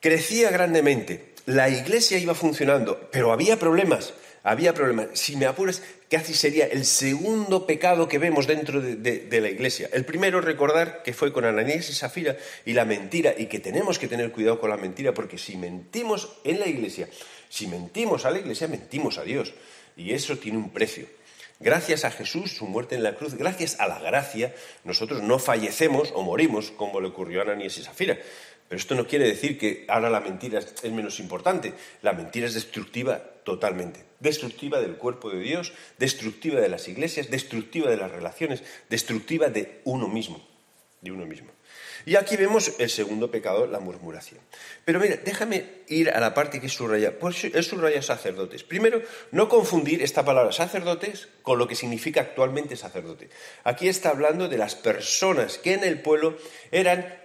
Crecía 0.00 0.50
grandemente, 0.50 1.34
la 1.46 1.68
iglesia 1.68 2.18
iba 2.18 2.34
funcionando, 2.34 3.08
pero 3.10 3.32
había 3.32 3.58
problemas 3.58 4.14
había 4.42 4.74
problemas. 4.74 5.08
Si 5.14 5.36
me 5.36 5.46
apuras, 5.46 5.82
casi 6.10 6.34
sería 6.34 6.66
el 6.66 6.84
segundo 6.84 7.66
pecado 7.66 8.08
que 8.08 8.18
vemos 8.18 8.46
dentro 8.46 8.80
de, 8.80 9.40
la 9.40 9.48
iglesia. 9.48 9.88
El 9.92 10.04
primero, 10.04 10.40
recordar 10.40 11.02
que 11.02 11.12
fue 11.12 11.32
con 11.32 11.44
Ananías 11.44 11.88
y 11.90 11.94
Safira 11.94 12.36
y 12.64 12.72
la 12.72 12.84
mentira, 12.84 13.34
y 13.36 13.46
que 13.46 13.60
tenemos 13.60 13.98
que 13.98 14.08
tener 14.08 14.32
cuidado 14.32 14.60
con 14.60 14.70
la 14.70 14.76
mentira, 14.76 15.14
porque 15.14 15.38
si 15.38 15.56
mentimos 15.56 16.32
en 16.44 16.60
la 16.60 16.66
iglesia, 16.66 17.08
si 17.48 17.66
mentimos 17.66 18.24
a 18.24 18.30
la 18.30 18.38
iglesia, 18.38 18.68
mentimos 18.68 19.18
a 19.18 19.24
Dios. 19.24 19.54
Y 19.96 20.12
eso 20.12 20.38
tiene 20.38 20.58
un 20.58 20.70
precio. 20.70 21.06
Gracias 21.60 22.04
a 22.04 22.10
Jesús, 22.10 22.56
su 22.56 22.66
muerte 22.66 22.96
en 22.96 23.04
la 23.04 23.14
cruz, 23.14 23.34
gracias 23.34 23.78
a 23.78 23.86
la 23.86 24.00
gracia, 24.00 24.52
nosotros 24.82 25.22
no 25.22 25.38
fallecemos 25.38 26.10
o 26.12 26.22
morimos 26.22 26.72
como 26.72 27.00
le 27.00 27.06
ocurrió 27.08 27.38
a 27.40 27.44
Ananías 27.44 27.78
y 27.78 27.84
Safira. 27.84 28.18
Pero 28.68 28.80
esto 28.80 28.96
no 28.96 29.06
quiere 29.06 29.28
decir 29.28 29.58
que 29.58 29.84
ahora 29.86 30.10
la 30.10 30.20
mentira 30.20 30.58
es 30.58 30.90
menos 30.90 31.20
importante. 31.20 31.74
La 32.00 32.14
mentira 32.14 32.46
es 32.46 32.54
destructiva 32.54 33.22
totalmente. 33.44 34.04
Destructiva 34.20 34.80
del 34.80 34.96
cuerpo 34.96 35.30
de 35.30 35.40
Dios, 35.40 35.72
destructiva 35.98 36.60
de 36.60 36.68
las 36.68 36.88
iglesias, 36.88 37.30
destructiva 37.30 37.90
de 37.90 37.96
las 37.96 38.10
relaciones, 38.10 38.62
destructiva 38.88 39.48
de 39.48 39.80
uno 39.84 40.08
mismo. 40.08 40.46
De 41.00 41.10
uno 41.10 41.26
mismo. 41.26 41.50
Y 42.04 42.16
aquí 42.16 42.36
vemos 42.36 42.72
el 42.78 42.90
segundo 42.90 43.30
pecado, 43.30 43.66
la 43.66 43.78
murmuración. 43.78 44.40
Pero 44.84 44.98
mira, 44.98 45.16
déjame 45.24 45.66
ir 45.88 46.10
a 46.10 46.20
la 46.20 46.34
parte 46.34 46.60
que 46.60 46.68
subraya. 46.68 47.18
Pues 47.18 47.44
él 47.44 47.62
subraya 47.62 48.02
sacerdotes. 48.02 48.64
Primero, 48.64 49.02
no 49.30 49.48
confundir 49.48 50.02
esta 50.02 50.24
palabra 50.24 50.52
sacerdotes 50.52 51.28
con 51.42 51.58
lo 51.58 51.68
que 51.68 51.76
significa 51.76 52.20
actualmente 52.20 52.76
sacerdote. 52.76 53.30
Aquí 53.62 53.88
está 53.88 54.10
hablando 54.10 54.48
de 54.48 54.58
las 54.58 54.74
personas 54.74 55.58
que 55.58 55.74
en 55.74 55.84
el 55.84 56.00
pueblo 56.00 56.36
eran 56.72 57.21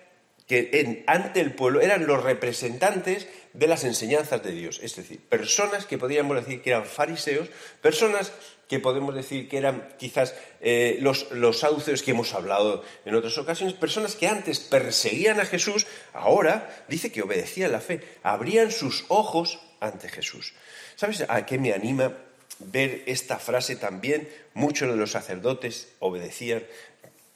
que 0.47 1.03
ante 1.07 1.41
el 1.41 1.53
pueblo 1.53 1.81
eran 1.81 2.07
los 2.07 2.23
representantes 2.23 3.27
de 3.53 3.67
las 3.67 3.83
enseñanzas 3.83 4.41
de 4.43 4.53
Dios, 4.53 4.79
es 4.81 4.95
decir, 4.95 5.19
personas 5.19 5.85
que 5.85 5.97
podríamos 5.97 6.37
decir 6.37 6.61
que 6.61 6.69
eran 6.69 6.85
fariseos, 6.85 7.49
personas 7.81 8.31
que 8.69 8.79
podemos 8.79 9.13
decir 9.13 9.49
que 9.49 9.57
eran 9.57 9.89
quizás 9.97 10.35
eh, 10.61 10.97
los, 11.01 11.31
los 11.31 11.61
que 12.03 12.11
hemos 12.11 12.33
hablado 12.33 12.83
en 13.05 13.15
otras 13.15 13.37
ocasiones, 13.37 13.75
personas 13.75 14.15
que 14.15 14.27
antes 14.27 14.59
perseguían 14.59 15.39
a 15.39 15.45
Jesús, 15.45 15.85
ahora 16.13 16.83
dice 16.87 17.11
que 17.11 17.21
obedecían 17.21 17.71
la 17.71 17.81
fe, 17.81 18.01
abrían 18.23 18.71
sus 18.71 19.05
ojos 19.09 19.59
ante 19.79 20.09
Jesús. 20.09 20.53
¿Sabes 20.95 21.25
a 21.27 21.45
qué 21.45 21.57
me 21.57 21.73
anima 21.73 22.13
ver 22.59 23.03
esta 23.05 23.37
frase 23.39 23.75
también? 23.75 24.29
Muchos 24.53 24.89
de 24.89 24.95
los 24.95 25.11
sacerdotes 25.11 25.89
obedecían 25.99 26.63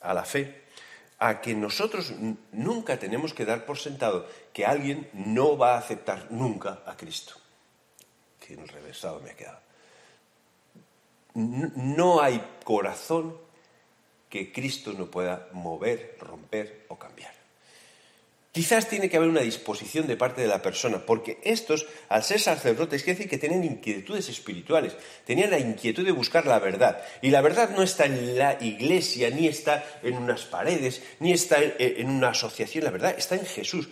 a 0.02 0.14
la 0.14 0.26
fe 0.26 0.61
a 1.22 1.40
que 1.40 1.54
nosotros 1.54 2.14
nunca 2.52 2.98
tenemos 2.98 3.32
que 3.38 3.46
dar 3.46 3.64
por 3.64 3.78
sentado 3.78 4.26
que 4.52 4.66
alguien 4.66 5.08
no 5.14 5.56
va 5.56 5.76
a 5.76 5.78
aceptar 5.78 6.32
nunca 6.32 6.82
a 6.88 6.98
Cristo. 6.98 7.36
Que 8.40 8.56
enrevesado 8.56 9.22
me 9.22 9.30
ha 9.30 9.38
quedado. 9.38 9.60
No 11.36 12.22
hay 12.22 12.42
corazón 12.64 13.38
que 14.30 14.52
Cristo 14.52 14.94
no 14.94 15.12
pueda 15.12 15.48
mover, 15.54 16.18
romper 16.20 16.86
o 16.90 16.98
cambiar. 16.98 17.41
Quizás 18.52 18.90
tiene 18.90 19.10
que 19.10 19.16
haber 19.16 19.30
una 19.30 19.42
disposición 19.42 20.08
de 20.08 20.18
parte 20.18 20.42
de 20.42 20.48
la 20.48 20.62
persona, 20.62 21.06
porque 21.06 21.40
estos, 21.44 21.88
al 22.10 22.24
ser 22.24 22.40
sacerdotes, 22.40 23.02
quiere 23.04 23.18
decir 23.18 23.30
que 23.30 23.38
tienen 23.38 23.64
inquietudes 23.64 24.28
espirituales, 24.28 24.98
tenían 25.26 25.52
la 25.52 25.60
inquietud 25.60 26.06
de 26.06 26.12
buscar 26.12 26.46
la 26.46 26.60
verdad. 26.60 27.02
Y 27.22 27.30
la 27.30 27.40
verdad 27.40 27.70
no 27.70 27.82
está 27.82 28.06
en 28.06 28.38
la 28.38 28.58
iglesia, 28.62 29.30
ni 29.30 29.48
está 29.48 29.86
en 30.04 30.16
unas 30.18 30.44
paredes, 30.44 31.02
ni 31.20 31.32
está 31.32 31.60
en 31.62 32.10
una 32.10 32.30
asociación, 32.30 32.84
la 32.84 32.92
verdad 32.92 33.16
está 33.18 33.36
en 33.36 33.46
Jesús. 33.46 33.88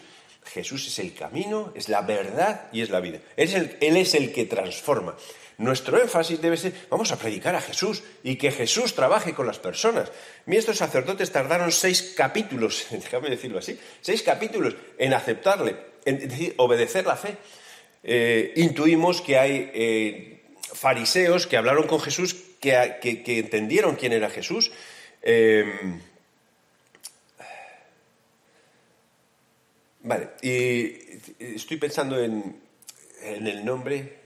Jesús 0.45 0.87
es 0.87 0.99
el 0.99 1.13
camino, 1.13 1.71
es 1.75 1.89
la 1.89 2.01
verdad 2.01 2.69
y 2.71 2.81
es 2.81 2.89
la 2.89 2.99
vida. 2.99 3.19
Él 3.35 3.97
es 3.97 4.13
el, 4.15 4.31
que 4.31 4.45
transforma. 4.45 5.15
Nuestro 5.59 5.99
énfasis 5.99 6.41
debe 6.41 6.55
ser, 6.55 6.73
vamos 6.89 7.11
a 7.11 7.19
predicar 7.19 7.53
a 7.53 7.61
Jesús 7.61 8.01
y 8.23 8.37
que 8.37 8.49
Jesús 8.49 8.95
trabaje 8.95 9.33
con 9.33 9.45
las 9.45 9.59
personas. 9.59 10.09
Mi 10.45 10.55
estos 10.55 10.77
sacerdotes 10.77 11.31
tardaron 11.31 11.71
seis 11.71 12.13
capítulos, 12.15 12.87
déjame 12.91 13.29
decirlo 13.29 13.59
así, 13.59 13.77
seis 14.01 14.23
capítulos 14.23 14.75
en 14.97 15.13
aceptarle, 15.13 15.75
en 16.05 16.53
obedecer 16.57 17.05
la 17.05 17.17
fe. 17.17 17.35
Eh, 18.03 18.53
intuimos 18.55 19.21
que 19.21 19.37
hay 19.37 19.69
eh, 19.73 20.41
fariseos 20.73 21.45
que 21.45 21.57
hablaron 21.57 21.87
con 21.87 21.99
Jesús, 21.99 22.35
que, 22.61 22.99
entendieron 23.25 23.97
quién 23.97 24.13
era 24.13 24.29
Jesús. 24.29 24.71
Eh, 25.21 25.99
Vale, 30.01 30.29
y 30.41 30.95
estoy 31.37 31.75
pensando 31.75 32.23
en, 32.23 32.55
el 33.21 33.65
nombre, 33.65 34.19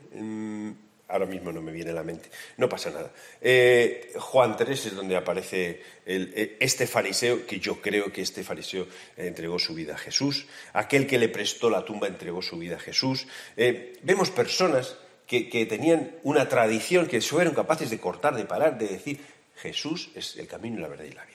ahora 1.08 1.26
mismo 1.26 1.52
no 1.52 1.60
me 1.60 1.72
viene 1.72 1.90
a 1.90 1.94
la 1.94 2.02
mente, 2.02 2.30
no 2.56 2.68
pasa 2.68 2.90
nada. 2.90 3.12
Eh, 3.40 4.12
Juan 4.18 4.56
3 4.56 4.86
es 4.86 4.94
donde 4.94 5.16
aparece 5.16 5.82
eh, 6.06 6.56
este 6.60 6.86
fariseo, 6.86 7.46
que 7.46 7.60
yo 7.60 7.80
creo 7.80 8.12
que 8.12 8.22
este 8.22 8.42
fariseo 8.42 8.86
entregó 9.16 9.58
su 9.58 9.74
vida 9.74 9.94
a 9.94 9.98
Jesús, 9.98 10.46
aquel 10.72 11.06
que 11.06 11.18
le 11.18 11.28
prestó 11.28 11.70
la 11.70 11.84
tumba 11.84 12.06
entregó 12.06 12.42
su 12.42 12.58
vida 12.58 12.76
a 12.76 12.80
Jesús. 12.80 13.26
Eh, 13.56 13.98
vemos 14.02 14.30
personas 14.30 14.96
que, 15.26 15.48
que 15.48 15.66
tenían 15.66 16.16
una 16.22 16.48
tradición, 16.48 17.06
que 17.06 17.20
fueron 17.20 17.54
capaces 17.54 17.90
de 17.90 17.98
cortar, 17.98 18.34
de 18.34 18.44
parar, 18.44 18.78
de 18.78 18.88
decir, 18.88 19.20
Jesús 19.56 20.10
es 20.14 20.36
el 20.36 20.46
camino, 20.46 20.80
la 20.80 20.88
verdad 20.88 21.04
y 21.04 21.12
la 21.12 21.24
vida. 21.24 21.33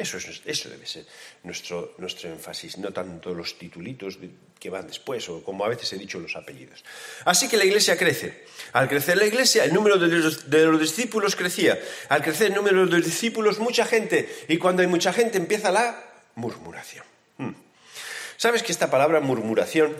Eso, 0.00 0.16
eso 0.16 0.68
debe 0.70 0.86
ser 0.86 1.04
nuestro, 1.44 1.94
nuestro 1.98 2.30
énfasis, 2.30 2.78
no 2.78 2.90
tanto 2.90 3.34
los 3.34 3.58
titulitos 3.58 4.18
que 4.58 4.70
van 4.70 4.86
después 4.86 5.28
o 5.28 5.44
como 5.44 5.64
a 5.64 5.68
veces 5.68 5.92
he 5.92 5.98
dicho 5.98 6.18
los 6.18 6.36
apellidos. 6.36 6.84
Así 7.24 7.48
que 7.48 7.58
la 7.58 7.64
iglesia 7.64 7.98
crece. 7.98 8.44
Al 8.72 8.88
crecer 8.88 9.18
la 9.18 9.26
iglesia, 9.26 9.64
el 9.64 9.74
número 9.74 9.98
de 9.98 10.08
los, 10.08 10.48
de 10.48 10.64
los 10.64 10.80
discípulos 10.80 11.36
crecía. 11.36 11.78
Al 12.08 12.22
crecer 12.22 12.48
el 12.48 12.54
número 12.54 12.86
de 12.86 12.92
los 12.92 13.04
discípulos, 13.04 13.58
mucha 13.58 13.84
gente. 13.84 14.28
Y 14.48 14.56
cuando 14.56 14.80
hay 14.80 14.88
mucha 14.88 15.12
gente 15.12 15.36
empieza 15.36 15.70
la 15.70 16.02
murmuración. 16.34 17.04
Hmm. 17.36 17.52
¿Sabes 18.38 18.62
que 18.62 18.72
esta 18.72 18.90
palabra 18.90 19.20
murmuración 19.20 19.94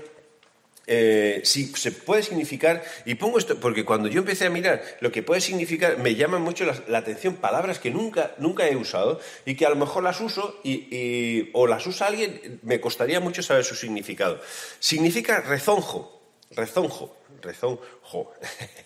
eh, 0.87 1.42
si 1.44 1.66
se 1.76 1.92
puede 1.92 2.22
significar, 2.22 2.82
y 3.04 3.14
pongo 3.14 3.38
esto 3.38 3.60
porque 3.60 3.84
cuando 3.84 4.08
yo 4.08 4.20
empecé 4.20 4.46
a 4.46 4.50
mirar 4.50 4.82
lo 5.00 5.12
que 5.12 5.22
puede 5.22 5.40
significar, 5.40 5.99
me 5.99 6.14
llaman 6.14 6.42
mucho 6.42 6.64
la, 6.64 6.99
atención 6.99 7.37
palabras 7.37 7.78
que 7.78 7.90
nunca, 7.90 8.34
nunca 8.38 8.66
he 8.66 8.76
usado 8.76 9.20
y 9.46 9.54
que 9.54 9.66
a 9.66 9.70
lo 9.70 9.76
mejor 9.76 10.02
las 10.02 10.20
uso 10.20 10.60
y, 10.64 11.50
o 11.52 11.66
las 11.66 11.87
usa 11.87 12.08
alguien, 12.08 12.60
me 12.62 12.80
costaría 12.80 13.20
mucho 13.20 13.42
saber 13.42 13.64
su 13.64 13.76
significado. 13.76 14.40
Significa 14.78 15.40
rezonjo, 15.40 16.20
rezonjo, 16.50 17.16
rezonjo, 17.40 18.32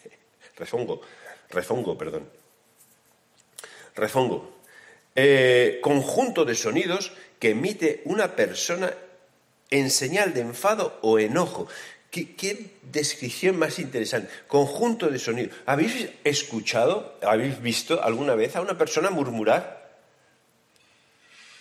rezongo, 0.56 1.00
rezongo, 1.50 1.96
perdón. 1.96 2.28
Rezongo. 3.94 4.52
Eh, 5.16 5.78
conjunto 5.80 6.44
de 6.44 6.56
sonidos 6.56 7.12
que 7.38 7.50
emite 7.50 8.02
una 8.04 8.34
persona 8.34 8.92
en 9.74 9.90
señal 9.90 10.32
de 10.34 10.42
enfado 10.42 10.96
o 11.02 11.18
enojo. 11.18 11.66
¿Qué, 12.12 12.70
descripción 12.92 13.58
más 13.58 13.80
interesante. 13.80 14.30
Conjunto 14.46 15.10
de 15.10 15.18
sonido. 15.18 15.50
¿Habéis 15.66 16.10
escuchado, 16.22 17.18
habéis 17.22 17.60
visto 17.60 18.00
alguna 18.00 18.36
vez 18.36 18.54
a 18.54 18.60
una 18.60 18.78
persona 18.78 19.10
murmurar? 19.10 19.98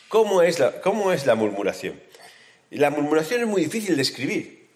¿Cómo 0.09 0.43
es 0.43 0.59
la, 0.59 0.79
cómo 0.81 1.11
es 1.11 1.25
la 1.25 1.33
murmuración? 1.33 1.99
La 2.69 2.91
murmuración 2.91 3.41
es 3.41 3.47
muy 3.47 3.63
difícil 3.63 3.95
de 3.95 4.03
escribir. 4.03 4.69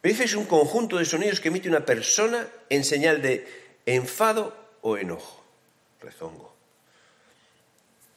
Pero 0.00 0.24
es 0.24 0.34
un 0.34 0.46
conjunto 0.46 0.98
de 0.98 1.04
sonidos 1.04 1.38
que 1.38 1.48
emite 1.48 1.68
una 1.68 1.86
persona 1.86 2.48
en 2.68 2.82
señal 2.82 3.22
de 3.22 3.46
enfado 3.86 4.56
o 4.80 4.96
enojo. 4.96 5.44
Rezongo. 6.00 6.52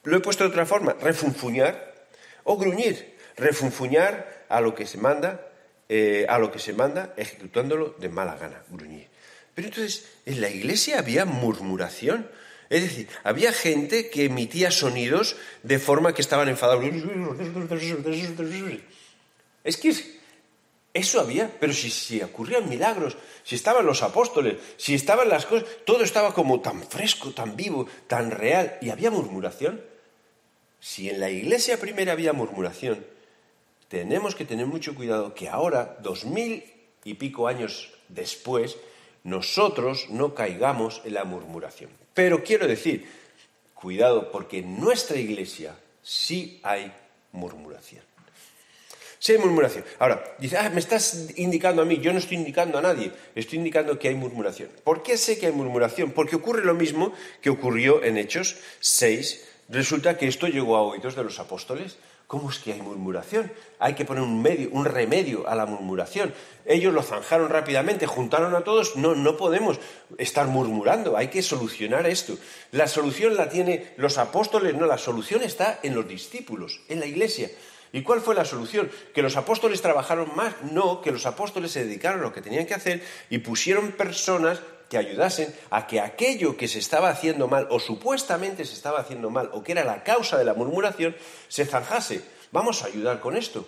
Lo 0.02 0.16
he 0.16 0.20
puesto 0.20 0.42
de 0.42 0.50
otra 0.50 0.66
forma, 0.66 0.94
refunfuñar 0.94 1.94
o 2.42 2.56
gruñir. 2.56 3.14
Refunfuñar 3.36 4.35
a 4.48 4.60
lo 4.60 4.74
que 4.74 4.86
se 4.86 4.98
manda 4.98 5.46
eh, 5.88 6.26
a 6.28 6.38
lo 6.38 6.50
que 6.50 6.58
se 6.58 6.72
manda, 6.72 7.14
ejecutándolo 7.16 7.94
de 8.00 8.08
mala 8.08 8.36
gana, 8.36 8.60
gruñir. 8.70 9.06
Pero 9.54 9.68
entonces, 9.68 10.04
en 10.26 10.40
la 10.40 10.50
iglesia 10.50 10.98
había 10.98 11.24
murmuración. 11.24 12.28
Es 12.68 12.82
decir, 12.82 13.08
había 13.22 13.52
gente 13.52 14.10
que 14.10 14.24
emitía 14.24 14.72
sonidos 14.72 15.36
de 15.62 15.78
forma 15.78 16.12
que 16.12 16.22
estaban 16.22 16.48
enfadados. 16.48 16.84
Es 19.62 19.76
que 19.76 19.94
eso 20.92 21.20
había, 21.20 21.52
pero 21.60 21.72
si, 21.72 21.90
si, 21.90 22.20
ocurrían 22.20 22.68
milagros, 22.68 23.16
si 23.44 23.54
estaban 23.54 23.86
los 23.86 24.02
apóstoles, 24.02 24.56
si 24.76 24.94
estaban 24.94 25.28
las 25.28 25.46
cosas, 25.46 25.68
todo 25.84 26.02
estaba 26.02 26.34
como 26.34 26.60
tan 26.60 26.82
fresco, 26.82 27.30
tan 27.30 27.54
vivo, 27.54 27.86
tan 28.08 28.32
real, 28.32 28.76
y 28.82 28.90
había 28.90 29.12
murmuración. 29.12 29.80
Si 30.80 31.08
en 31.08 31.20
la 31.20 31.30
iglesia 31.30 31.78
primera 31.78 32.12
había 32.12 32.32
murmuración, 32.32 33.06
tenemos 33.88 34.34
que 34.34 34.44
tener 34.44 34.66
mucho 34.66 34.94
cuidado 34.94 35.34
que 35.34 35.48
ahora, 35.48 35.96
dos 36.02 36.24
mil 36.24 36.64
y 37.04 37.14
pico 37.14 37.48
años 37.48 37.92
después, 38.08 38.76
nosotros 39.24 40.08
no 40.10 40.34
caigamos 40.34 41.02
en 41.04 41.14
la 41.14 41.24
murmuración. 41.24 41.90
Pero 42.14 42.42
quiero 42.42 42.66
decir, 42.66 43.06
cuidado, 43.74 44.30
porque 44.30 44.58
en 44.58 44.80
nuestra 44.80 45.18
iglesia 45.18 45.76
sí 46.02 46.60
hay 46.62 46.92
murmuración. 47.32 48.02
Sí 49.18 49.32
hay 49.32 49.38
murmuración. 49.38 49.84
Ahora, 49.98 50.36
dice, 50.38 50.56
ah, 50.56 50.70
me 50.70 50.80
estás 50.80 51.30
indicando 51.36 51.82
a 51.82 51.84
mí, 51.84 51.98
yo 51.98 52.12
no 52.12 52.18
estoy 52.18 52.36
indicando 52.36 52.78
a 52.78 52.82
nadie, 52.82 53.10
estoy 53.34 53.58
indicando 53.58 53.98
que 53.98 54.08
hay 54.08 54.14
murmuración. 54.14 54.70
¿Por 54.84 55.02
qué 55.02 55.16
sé 55.16 55.38
que 55.38 55.46
hay 55.46 55.52
murmuración? 55.52 56.12
Porque 56.12 56.36
ocurre 56.36 56.64
lo 56.64 56.74
mismo 56.74 57.12
que 57.40 57.50
ocurrió 57.50 58.04
en 58.04 58.18
Hechos 58.18 58.56
6. 58.80 59.44
Resulta 59.68 60.16
que 60.16 60.28
esto 60.28 60.46
llegó 60.46 60.76
a 60.76 60.82
oídos 60.82 61.16
de 61.16 61.24
los 61.24 61.40
apóstoles. 61.40 61.98
¿Cómo 62.26 62.50
es 62.50 62.58
que 62.58 62.72
hay 62.72 62.82
murmuración? 62.82 63.52
Hay 63.78 63.94
que 63.94 64.04
poner 64.04 64.24
un, 64.24 64.42
medio, 64.42 64.68
un 64.72 64.84
remedio 64.84 65.48
a 65.48 65.54
la 65.54 65.64
murmuración. 65.64 66.34
Ellos 66.64 66.92
lo 66.92 67.04
zanjaron 67.04 67.50
rápidamente, 67.50 68.06
juntaron 68.06 68.56
a 68.56 68.62
todos. 68.62 68.96
No, 68.96 69.14
no 69.14 69.36
podemos 69.36 69.78
estar 70.18 70.48
murmurando, 70.48 71.16
hay 71.16 71.28
que 71.28 71.42
solucionar 71.42 72.04
esto. 72.06 72.36
La 72.72 72.88
solución 72.88 73.36
la 73.36 73.48
tienen 73.48 73.88
los 73.96 74.18
apóstoles, 74.18 74.74
no, 74.74 74.86
la 74.86 74.98
solución 74.98 75.42
está 75.42 75.78
en 75.84 75.94
los 75.94 76.08
discípulos, 76.08 76.80
en 76.88 76.98
la 76.98 77.06
iglesia. 77.06 77.48
¿Y 77.92 78.02
cuál 78.02 78.20
fue 78.20 78.34
la 78.34 78.44
solución? 78.44 78.90
¿Que 79.14 79.22
los 79.22 79.36
apóstoles 79.36 79.80
trabajaron 79.80 80.34
más? 80.34 80.54
No, 80.72 81.00
que 81.00 81.12
los 81.12 81.26
apóstoles 81.26 81.70
se 81.70 81.84
dedicaron 81.84 82.20
a 82.20 82.24
lo 82.24 82.32
que 82.32 82.42
tenían 82.42 82.66
que 82.66 82.74
hacer 82.74 83.02
y 83.30 83.38
pusieron 83.38 83.92
personas 83.92 84.60
que 84.88 84.98
ayudasen 84.98 85.54
a 85.70 85.86
que 85.86 86.00
aquello 86.00 86.56
que 86.56 86.68
se 86.68 86.78
estaba 86.78 87.10
haciendo 87.10 87.48
mal 87.48 87.66
o 87.70 87.80
supuestamente 87.80 88.64
se 88.64 88.74
estaba 88.74 89.00
haciendo 89.00 89.30
mal 89.30 89.50
o 89.52 89.62
que 89.62 89.72
era 89.72 89.84
la 89.84 90.02
causa 90.02 90.38
de 90.38 90.44
la 90.44 90.54
murmuración 90.54 91.16
se 91.48 91.66
zanjase. 91.66 92.22
Vamos 92.52 92.82
a 92.82 92.86
ayudar 92.86 93.20
con 93.20 93.36
esto. 93.36 93.66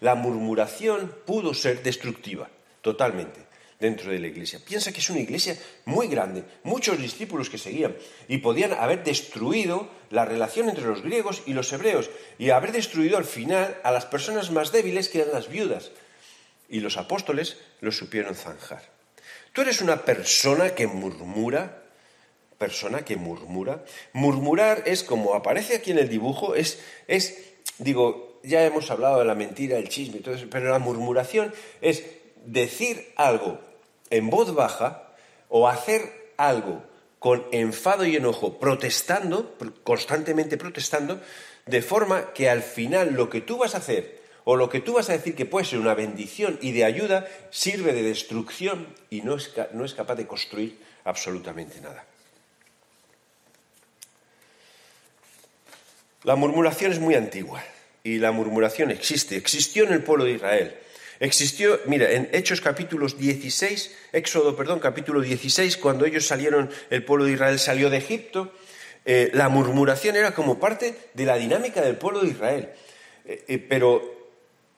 La 0.00 0.14
murmuración 0.14 1.14
pudo 1.26 1.52
ser 1.54 1.82
destructiva, 1.82 2.48
totalmente, 2.80 3.46
dentro 3.78 4.12
de 4.12 4.18
la 4.18 4.28
iglesia. 4.28 4.60
Piensa 4.64 4.92
que 4.92 5.00
es 5.00 5.10
una 5.10 5.20
iglesia 5.20 5.58
muy 5.84 6.08
grande, 6.08 6.44
muchos 6.62 6.98
discípulos 6.98 7.50
que 7.50 7.58
seguían 7.58 7.96
y 8.28 8.38
podían 8.38 8.72
haber 8.72 9.04
destruido 9.04 9.88
la 10.10 10.24
relación 10.24 10.68
entre 10.68 10.86
los 10.86 11.02
griegos 11.02 11.42
y 11.46 11.54
los 11.54 11.72
hebreos 11.72 12.10
y 12.38 12.50
haber 12.50 12.72
destruido 12.72 13.16
al 13.16 13.24
final 13.24 13.78
a 13.82 13.90
las 13.90 14.06
personas 14.06 14.50
más 14.50 14.72
débiles 14.72 15.08
que 15.08 15.20
eran 15.20 15.34
las 15.34 15.48
viudas. 15.48 15.90
Y 16.68 16.80
los 16.80 16.96
apóstoles 16.96 17.58
lo 17.80 17.92
supieron 17.92 18.34
zanjar. 18.34 18.99
Tú 19.52 19.62
eres 19.62 19.80
una 19.80 20.04
persona 20.04 20.74
que 20.74 20.86
murmura, 20.86 21.82
persona 22.58 23.04
que 23.04 23.16
murmura. 23.16 23.84
Murmurar 24.12 24.84
es 24.86 25.02
como 25.02 25.34
aparece 25.34 25.76
aquí 25.76 25.90
en 25.90 25.98
el 25.98 26.08
dibujo, 26.08 26.54
es, 26.54 26.78
es 27.08 27.36
digo, 27.78 28.38
ya 28.42 28.64
hemos 28.64 28.90
hablado 28.90 29.18
de 29.18 29.24
la 29.24 29.34
mentira, 29.34 29.78
el 29.78 29.88
chisme, 29.88 30.20
todo 30.20 30.34
eso, 30.34 30.46
pero 30.50 30.70
la 30.70 30.78
murmuración 30.78 31.52
es 31.80 32.04
decir 32.44 33.12
algo 33.16 33.58
en 34.10 34.30
voz 34.30 34.54
baja 34.54 35.08
o 35.48 35.68
hacer 35.68 36.32
algo 36.36 36.82
con 37.18 37.46
enfado 37.52 38.06
y 38.06 38.16
enojo, 38.16 38.58
protestando, 38.58 39.56
constantemente 39.84 40.56
protestando, 40.56 41.20
de 41.66 41.82
forma 41.82 42.32
que 42.32 42.48
al 42.48 42.62
final 42.62 43.12
lo 43.12 43.28
que 43.28 43.40
tú 43.40 43.58
vas 43.58 43.74
a 43.74 43.78
hacer 43.78 44.19
o 44.44 44.56
lo 44.56 44.68
que 44.68 44.80
tú 44.80 44.94
vas 44.94 45.10
a 45.10 45.12
decir 45.12 45.34
que 45.34 45.46
puede 45.46 45.66
ser 45.66 45.78
una 45.78 45.94
bendición 45.94 46.58
y 46.62 46.72
de 46.72 46.84
ayuda 46.84 47.28
sirve 47.50 47.92
de 47.92 48.02
destrucción 48.02 48.86
y 49.10 49.22
no 49.22 49.36
es, 49.36 49.52
no 49.72 49.84
es 49.84 49.94
capaz 49.94 50.14
de 50.16 50.26
construir 50.26 50.78
absolutamente 51.04 51.80
nada. 51.80 52.04
La 56.24 56.36
murmuración 56.36 56.92
es 56.92 56.98
muy 56.98 57.14
antigua 57.14 57.62
y 58.04 58.18
la 58.18 58.30
murmuración 58.30 58.90
existe, 58.90 59.36
existió 59.36 59.84
en 59.84 59.92
el 59.92 60.02
pueblo 60.02 60.24
de 60.24 60.32
Israel. 60.32 60.76
Existió, 61.18 61.78
mira, 61.86 62.10
en 62.10 62.30
Hechos 62.32 62.62
capítulos 62.62 63.18
16, 63.18 63.94
Éxodo, 64.12 64.56
perdón, 64.56 64.80
capítulo 64.80 65.20
16, 65.20 65.76
cuando 65.76 66.06
ellos 66.06 66.26
salieron, 66.26 66.70
el 66.88 67.04
pueblo 67.04 67.26
de 67.26 67.32
Israel 67.32 67.58
salió 67.58 67.90
de 67.90 67.98
Egipto, 67.98 68.52
eh, 69.04 69.30
la 69.34 69.48
murmuración 69.48 70.16
era 70.16 70.34
como 70.34 70.58
parte 70.58 70.94
de 71.14 71.24
la 71.24 71.36
dinámica 71.36 71.82
del 71.82 71.96
pueblo 71.96 72.20
de 72.20 72.28
Israel. 72.28 72.68
Eh, 73.24 73.44
eh, 73.48 73.58
pero 73.58 74.19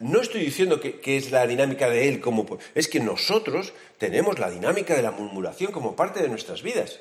no 0.02 0.20
estoy 0.20 0.40
diciendo 0.40 0.80
que, 0.80 1.16
es 1.16 1.30
la 1.30 1.46
dinámica 1.46 1.88
de 1.88 2.08
él 2.08 2.20
como... 2.20 2.58
Es 2.74 2.88
que 2.88 2.98
nosotros 2.98 3.72
tenemos 3.98 4.38
la 4.40 4.50
dinámica 4.50 4.96
de 4.96 5.02
la 5.02 5.12
murmuración 5.12 5.70
como 5.70 5.94
parte 5.94 6.20
de 6.20 6.28
nuestras 6.28 6.62
vidas. 6.62 6.98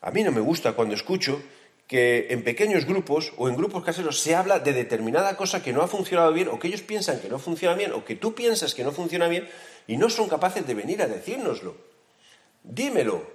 A 0.00 0.12
mí 0.12 0.22
no 0.22 0.30
me 0.30 0.40
gusta 0.40 0.74
cuando 0.74 0.94
escucho 0.94 1.42
que 1.88 2.28
en 2.30 2.44
pequeños 2.44 2.84
grupos 2.84 3.32
o 3.38 3.48
en 3.48 3.56
grupos 3.56 3.82
caseros 3.82 4.20
se 4.20 4.36
habla 4.36 4.60
de 4.60 4.72
determinada 4.72 5.36
cosa 5.36 5.62
que 5.62 5.72
no 5.72 5.82
ha 5.82 5.88
funcionado 5.88 6.32
bien 6.32 6.46
o 6.46 6.60
que 6.60 6.68
ellos 6.68 6.82
piensan 6.82 7.18
que 7.18 7.28
no 7.28 7.40
funciona 7.40 7.74
bien 7.74 7.92
o 7.92 8.04
que 8.04 8.14
tú 8.14 8.34
piensas 8.34 8.74
que 8.74 8.84
no 8.84 8.92
funciona 8.92 9.26
bien 9.26 9.48
y 9.88 9.96
no 9.96 10.10
son 10.10 10.28
capaces 10.28 10.64
de 10.64 10.74
venir 10.74 11.02
a 11.02 11.08
decírnoslo. 11.08 11.74
Dímelo, 12.62 13.26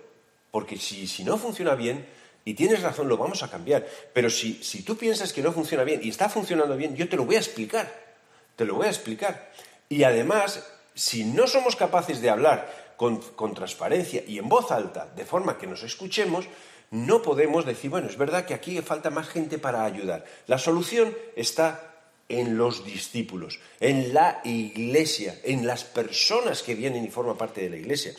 porque 0.52 0.78
si, 0.78 1.08
si 1.08 1.26
no 1.26 1.38
funciona 1.38 1.76
bien 1.76 2.06
y 2.46 2.54
tienes 2.54 2.82
razón, 2.82 3.10
lo 3.10 3.18
vamos 3.18 3.44
a 3.44 3.50
cambiar. 3.50 3.86
Pero 4.14 4.30
si, 4.30 4.64
si 4.64 4.84
tú 4.84 4.96
piensas 4.96 5.34
que 5.34 5.42
no 5.42 5.52
funciona 5.52 5.84
bien 5.84 6.00
y 6.02 6.10
está 6.10 6.30
funcionando 6.30 6.78
bien, 6.78 6.96
yo 6.96 7.10
te 7.10 7.18
lo 7.18 7.26
voy 7.26 7.36
a 7.36 7.40
explicar. 7.40 8.03
Te 8.56 8.66
lo 8.66 8.76
voy 8.76 8.88
a 8.88 8.92
explicar. 8.92 9.52
Y 9.90 10.04
además, 10.04 10.66
si 10.94 11.24
no 11.24 11.48
somos 11.48 11.76
capaces 11.76 12.22
de 12.22 12.30
hablar 12.30 12.94
con, 12.98 13.18
con 13.18 13.54
transparencia 13.54 14.24
y 14.28 14.38
en 14.38 14.50
voz 14.50 14.72
alta, 14.72 15.08
de 15.16 15.26
forma 15.26 15.58
que 15.58 15.68
nos 15.68 15.84
escuchemos, 15.84 16.48
no 16.92 17.22
podemos 17.24 17.66
decir, 17.66 17.90
bueno, 17.90 18.08
es 18.08 18.18
verdad 18.18 18.46
que 18.46 18.54
aquí 18.54 18.80
falta 18.82 19.10
más 19.10 19.28
gente 19.28 19.58
para 19.58 19.84
ayudar. 19.84 20.26
La 20.46 20.60
solución 20.60 21.16
está 21.36 21.94
en 22.30 22.58
los 22.58 22.86
discípulos, 22.86 23.60
en 23.80 24.14
la 24.14 24.42
iglesia, 24.44 25.40
en 25.44 25.66
las 25.66 25.84
personas 25.84 26.64
que 26.64 26.76
vienen 26.76 27.04
y 27.04 27.10
forman 27.10 27.38
parte 27.38 27.62
de 27.62 27.70
la 27.70 27.78
iglesia. 27.78 28.14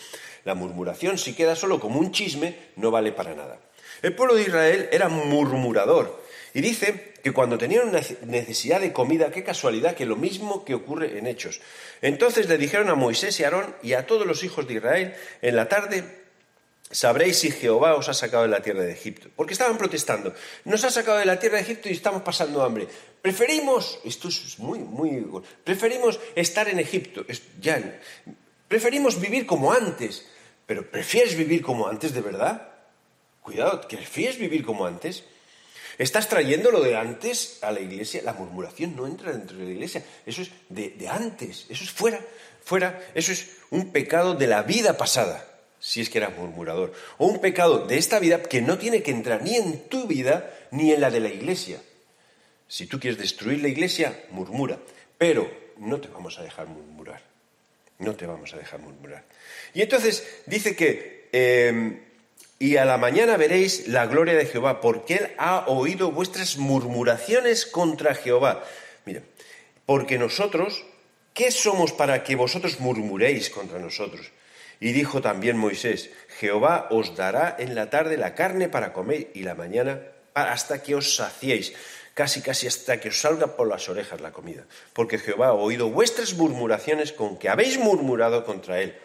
La 0.45 0.55
murmuración, 0.55 1.19
si 1.19 1.35
queda 1.35 1.57
solo 1.57 1.81
como 1.81 2.01
un 2.01 2.13
chisme, 2.13 2.57
no 2.77 2.91
vale 2.91 3.13
para 3.13 3.35
nada. 3.35 3.59
El 4.03 4.15
pueblo 4.15 4.35
de 4.35 4.43
Israel 4.43 4.89
era 4.93 5.09
murmurador 5.09 6.24
y 6.55 6.61
dice 6.61 7.13
que 7.25 7.33
cuando 7.33 7.59
tenían 7.59 7.91
necesidad 8.27 8.81
de 8.81 8.93
comida, 8.93 9.33
qué 9.33 9.43
casualidad, 9.43 9.97
que 9.97 10.07
lo 10.07 10.15
mismo 10.15 10.65
que 10.65 10.75
ocurre 10.75 11.19
en 11.19 11.27
Hechos. 11.27 11.61
Entonces 12.01 12.49
le 12.49 12.59
dijeron 12.59 12.89
a 12.89 12.95
Moisés 12.95 13.41
y 13.41 13.43
a 13.43 13.49
Aarón 13.49 13.75
y 13.83 13.95
a 13.95 14.07
todos 14.07 14.25
los 14.25 14.45
hijos 14.45 14.69
de 14.69 14.75
Israel, 14.75 15.15
en 15.43 15.57
la 15.57 15.69
tarde 15.69 16.05
sabréis 16.93 17.39
si 17.39 17.51
Jehová 17.51 17.97
os 17.97 18.09
ha 18.09 18.15
sacado 18.15 18.45
de 18.45 18.51
la 18.51 18.63
tierra 18.63 18.83
de 18.83 18.93
Egipto. 18.93 19.31
Porque 19.35 19.55
estaban 19.55 19.77
protestando. 19.77 20.33
Nos 20.65 20.85
ha 20.85 20.91
sacado 20.91 21.19
de 21.19 21.25
la 21.25 21.41
tierra 21.41 21.57
de 21.57 21.65
Egipto 21.65 21.89
y 21.89 21.93
estamos 21.93 22.23
pasando 22.23 22.63
hambre. 22.63 22.87
Preferimos, 23.21 23.99
esto 24.05 24.29
es 24.29 24.59
muy, 24.61 24.79
muy, 24.79 25.27
preferimos 25.65 26.21
estar 26.37 26.69
en 26.69 26.79
Egipto. 26.79 27.25
Ya, 27.61 28.01
preferimos 28.69 29.21
vivir 29.21 29.45
como 29.45 29.73
antes. 29.73 30.27
Pero 30.67 30.89
¿prefieres 30.89 31.37
vivir 31.37 31.63
como 31.63 31.89
antes 31.89 32.15
de 32.15 32.21
verdad? 32.21 32.69
Cuidado, 33.43 33.81
¿prefieres 33.89 34.39
vivir 34.39 34.65
como 34.65 34.87
antes? 34.87 35.25
¿Estás 35.99 36.29
trayendo 36.29 36.71
lo 36.71 36.81
de 36.81 36.97
antes 36.97 37.59
a 37.63 37.71
la 37.71 37.81
iglesia? 37.81 38.23
La 38.23 38.33
murmuración 38.33 38.97
no 38.97 39.07
entra 39.07 39.33
dentro 39.33 39.57
de 39.57 39.65
la 39.65 39.71
iglesia. 39.71 40.05
Eso 40.27 40.43
es 40.43 40.51
de, 40.69 40.91
de 40.91 41.09
antes. 41.09 41.67
Eso 41.69 41.85
es 41.85 41.91
fuera. 41.91 42.21
Fuera. 42.65 43.01
Eso 43.15 43.33
es 43.33 43.49
un 43.71 43.93
pecado 43.93 44.35
de 44.35 44.47
la 44.47 44.63
vida 44.63 44.97
pasada 44.97 45.55
si 45.85 46.01
es 46.01 46.09
que 46.09 46.17
eras 46.17 46.35
murmurador, 46.35 46.95
o 47.19 47.27
un 47.27 47.43
pecado 47.43 47.87
de 47.87 47.99
esta 47.99 48.19
vida 48.19 48.43
que 48.43 48.63
no 48.63 48.79
tiene 48.79 49.03
que 49.03 49.11
entrar 49.11 49.43
ni 49.43 49.55
en 49.57 49.87
tu 49.91 50.07
vida 50.07 50.51
ni 50.71 50.93
en 50.93 51.03
la 51.03 51.11
de 51.11 51.21
la 51.21 51.29
iglesia. 51.29 51.79
Si 52.67 52.87
tú 52.87 52.99
quieres 52.99 53.21
destruir 53.21 53.61
la 53.61 53.69
iglesia, 53.69 54.25
murmura, 54.31 54.79
pero 55.19 55.47
no 55.77 56.01
te 56.01 56.09
vamos 56.09 56.39
a 56.39 56.43
dejar 56.43 56.69
murmurar, 56.69 57.21
no 57.99 58.15
te 58.17 58.25
vamos 58.25 58.55
a 58.55 58.57
dejar 58.57 58.81
murmurar. 58.81 59.25
Y 59.75 59.83
entonces 59.83 60.27
dice 60.47 60.75
que, 60.75 61.29
em, 61.33 62.01
y 62.65 62.79
a 62.79 62.87
la 62.87 62.97
mañana 62.97 63.37
veréis 63.37 63.89
la 63.89 64.07
gloria 64.07 64.33
de 64.33 64.47
Jehová, 64.47 64.81
porque 64.81 65.17
Él 65.17 65.31
ha 65.37 65.67
oído 65.67 66.13
vuestras 66.13 66.57
murmuraciones 66.57 67.67
contra 67.67 68.15
Jehová. 68.15 68.65
Mira, 69.05 69.21
porque 69.85 70.17
nosotros, 70.17 70.83
¿qué 71.35 71.51
somos 71.51 71.93
para 71.93 72.25
que 72.25 72.37
vosotros 72.37 72.81
murmuréis 72.81 73.51
contra 73.51 73.79
nosotros? 73.79 74.33
Y 74.81 74.93
dijo 74.93 75.21
también 75.21 75.59
Moisés, 75.59 76.09
Jehová 76.41 76.89
os 76.91 77.15
dará 77.15 77.55
en 77.59 77.75
la 77.75 77.91
tarde 77.91 78.17
la 78.17 78.35
carne 78.35 78.71
para 78.71 78.95
comer 78.95 79.31
y 79.35 79.43
la 79.43 79.55
mañana 79.55 80.01
hasta 80.33 80.83
que 80.83 80.95
os 80.95 81.17
saciéis, 81.17 81.75
casi 82.15 82.41
casi 82.41 82.67
hasta 82.67 82.99
que 82.99 83.11
os 83.11 83.21
salga 83.21 83.59
por 83.59 83.69
las 83.69 83.91
orejas 83.91 84.23
la 84.23 84.33
comida. 84.33 84.65
Porque 84.95 85.19
Jehová 85.19 85.49
ha 85.49 85.53
oído 85.53 85.91
vuestras 85.91 86.33
murmuraciones 86.33 87.13
con 87.13 87.37
que 87.39 87.51
habéis 87.51 87.77
murmurado 87.77 88.43
contra 88.47 88.81
él. 88.81 88.97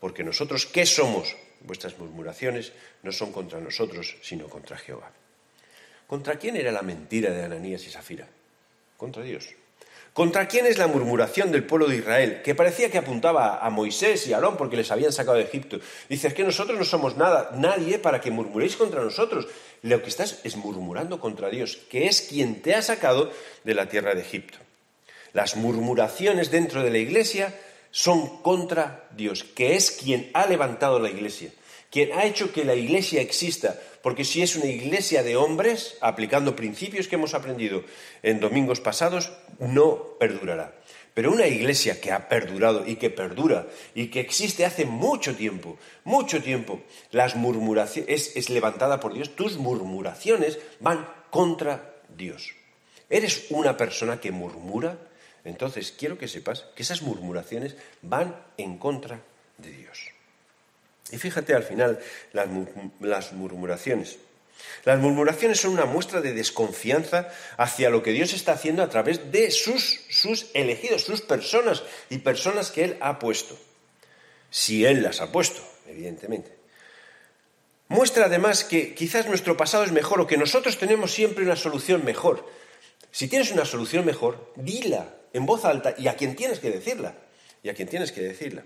Porque 0.00 0.22
nosotros, 0.22 0.66
¿qué 0.66 0.84
somos? 0.84 1.34
Vuestras 1.60 1.98
murmuraciones 1.98 2.72
no 3.02 3.12
son 3.12 3.32
contra 3.32 3.60
nosotros, 3.60 4.16
sino 4.22 4.48
contra 4.48 4.76
Jehová. 4.76 5.10
¿Contra 6.06 6.36
quién 6.38 6.56
era 6.56 6.70
la 6.70 6.82
mentira 6.82 7.30
de 7.32 7.44
Ananías 7.44 7.84
y 7.86 7.90
Safira? 7.90 8.28
Contra 8.96 9.22
Dios. 9.22 9.48
¿Contra 10.16 10.48
quién 10.48 10.64
es 10.64 10.78
la 10.78 10.86
murmuración 10.86 11.52
del 11.52 11.64
pueblo 11.64 11.88
de 11.88 11.96
Israel? 11.96 12.40
Que 12.42 12.54
parecía 12.54 12.90
que 12.90 12.96
apuntaba 12.96 13.58
a 13.58 13.68
Moisés 13.68 14.26
y 14.26 14.32
a 14.32 14.36
Aarón 14.36 14.56
porque 14.56 14.78
les 14.78 14.90
habían 14.90 15.12
sacado 15.12 15.36
de 15.36 15.42
Egipto. 15.42 15.78
Dice, 16.08 16.28
es 16.28 16.32
que 16.32 16.42
nosotros 16.42 16.78
no 16.78 16.86
somos 16.86 17.18
nada, 17.18 17.50
nadie 17.52 17.98
para 17.98 18.22
que 18.22 18.30
murmuréis 18.30 18.76
contra 18.76 19.02
nosotros. 19.02 19.46
Lo 19.82 20.00
que 20.00 20.08
estás 20.08 20.40
es 20.42 20.56
murmurando 20.56 21.20
contra 21.20 21.50
Dios, 21.50 21.76
que 21.90 22.06
es 22.06 22.22
quien 22.22 22.62
te 22.62 22.74
ha 22.74 22.80
sacado 22.80 23.30
de 23.64 23.74
la 23.74 23.90
tierra 23.90 24.14
de 24.14 24.22
Egipto. 24.22 24.56
Las 25.34 25.54
murmuraciones 25.56 26.50
dentro 26.50 26.82
de 26.82 26.90
la 26.90 26.98
iglesia 26.98 27.54
son 27.90 28.42
contra 28.42 29.08
Dios, 29.16 29.44
que 29.44 29.76
es 29.76 29.90
quien 29.90 30.30
ha 30.34 30.46
levantado 30.46 30.98
la 30.98 31.10
iglesia, 31.10 31.50
quien 31.90 32.12
ha 32.12 32.24
hecho 32.24 32.52
que 32.52 32.64
la 32.64 32.74
iglesia 32.74 33.20
exista, 33.20 33.78
porque 34.02 34.24
si 34.24 34.42
es 34.42 34.56
una 34.56 34.66
iglesia 34.66 35.22
de 35.22 35.36
hombres, 35.36 35.96
aplicando 36.00 36.54
principios 36.56 37.08
que 37.08 37.16
hemos 37.16 37.34
aprendido 37.34 37.84
en 38.22 38.40
domingos 38.40 38.80
pasados, 38.80 39.32
no 39.58 40.16
perdurará. 40.18 40.74
Pero 41.16 41.32
una 41.32 41.46
iglesia 41.46 41.98
que 41.98 42.12
ha 42.12 42.28
perdurado 42.28 42.86
y 42.86 42.96
que 42.96 43.08
perdura 43.08 43.66
y 43.94 44.08
que 44.08 44.20
existe 44.20 44.66
hace 44.66 44.84
mucho 44.84 45.34
tiempo, 45.34 45.78
mucho 46.04 46.42
tiempo, 46.42 46.82
las 47.10 47.36
murmuraciones 47.36 48.36
es, 48.36 48.50
levantada 48.50 49.00
por 49.00 49.14
Dios, 49.14 49.34
tus 49.34 49.56
murmuraciones 49.56 50.58
van 50.78 51.08
contra 51.30 51.96
Dios. 52.14 52.52
¿Eres 53.08 53.46
una 53.48 53.78
persona 53.78 54.20
que 54.20 54.30
murmura? 54.30 54.98
Entonces 55.46 55.94
quiero 55.96 56.18
que 56.18 56.26
sepas 56.26 56.64
que 56.74 56.82
esas 56.82 57.02
murmuraciones 57.02 57.76
van 58.02 58.36
en 58.58 58.78
contra 58.78 59.20
de 59.58 59.70
Dios. 59.70 60.10
Y 61.12 61.18
fíjate 61.18 61.54
al 61.54 61.62
final 61.62 62.00
las, 62.32 63.32
murmuraciones. 63.32 64.18
Las 64.84 64.98
murmuraciones 64.98 65.60
son 65.60 65.72
una 65.72 65.84
muestra 65.84 66.20
de 66.20 66.32
desconfianza 66.32 67.28
hacia 67.58 67.90
lo 67.90 68.02
que 68.02 68.10
Dios 68.10 68.32
está 68.32 68.52
haciendo 68.52 68.82
a 68.82 68.90
través 68.90 69.30
de 69.30 69.52
sus, 69.52 70.00
sus 70.10 70.50
elegidos, 70.52 71.04
sus 71.04 71.20
personas 71.20 71.84
y 72.10 72.18
personas 72.18 72.72
que 72.72 72.82
Él 72.82 72.96
ha 73.00 73.20
puesto. 73.20 73.56
Si 74.50 74.84
Él 74.84 75.04
las 75.04 75.20
ha 75.20 75.30
puesto, 75.30 75.62
evidentemente. 75.86 76.56
Muestra 77.86 78.24
además 78.24 78.64
que 78.64 78.96
quizás 78.96 79.28
nuestro 79.28 79.56
pasado 79.56 79.84
es 79.84 79.92
mejor 79.92 80.20
o 80.20 80.26
que 80.26 80.36
nosotros 80.36 80.76
tenemos 80.76 81.12
siempre 81.12 81.44
una 81.44 81.54
solución 81.54 82.04
mejor. 82.04 82.50
Si 83.12 83.28
tienes 83.28 83.52
una 83.52 83.64
solución 83.64 84.04
mejor, 84.04 84.52
dila 84.56 85.14
en 85.36 85.46
voz 85.46 85.64
alta 85.64 85.94
y 85.96 86.08
a 86.08 86.16
quien 86.16 86.34
tienes 86.36 86.58
que 86.58 86.70
decirla. 86.70 87.14
Y 87.62 87.68
a 87.68 87.74
quien 87.74 87.88
tienes 87.88 88.12
que 88.12 88.22
decirla 88.22 88.64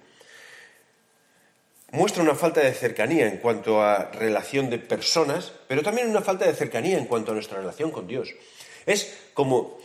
muestra 1.93 2.23
una 2.23 2.35
falta 2.35 2.61
de 2.61 2.73
cercanía 2.73 3.27
en 3.27 3.39
cuanto 3.39 3.83
a 3.83 4.11
relación 4.13 4.71
de 4.71 4.79
personas, 4.79 5.53
pero 5.67 5.83
también 5.83 6.09
una 6.09 6.23
falta 6.23 6.47
de 6.47 6.55
cercanía 6.55 6.99
en 6.99 7.07
cuanto 7.07 7.33
a 7.33 7.35
nuestra 7.35 7.59
relación 7.59 7.91
con 7.91 8.07
Dios. 8.07 8.35
Es 8.87 9.17
como 9.35 9.79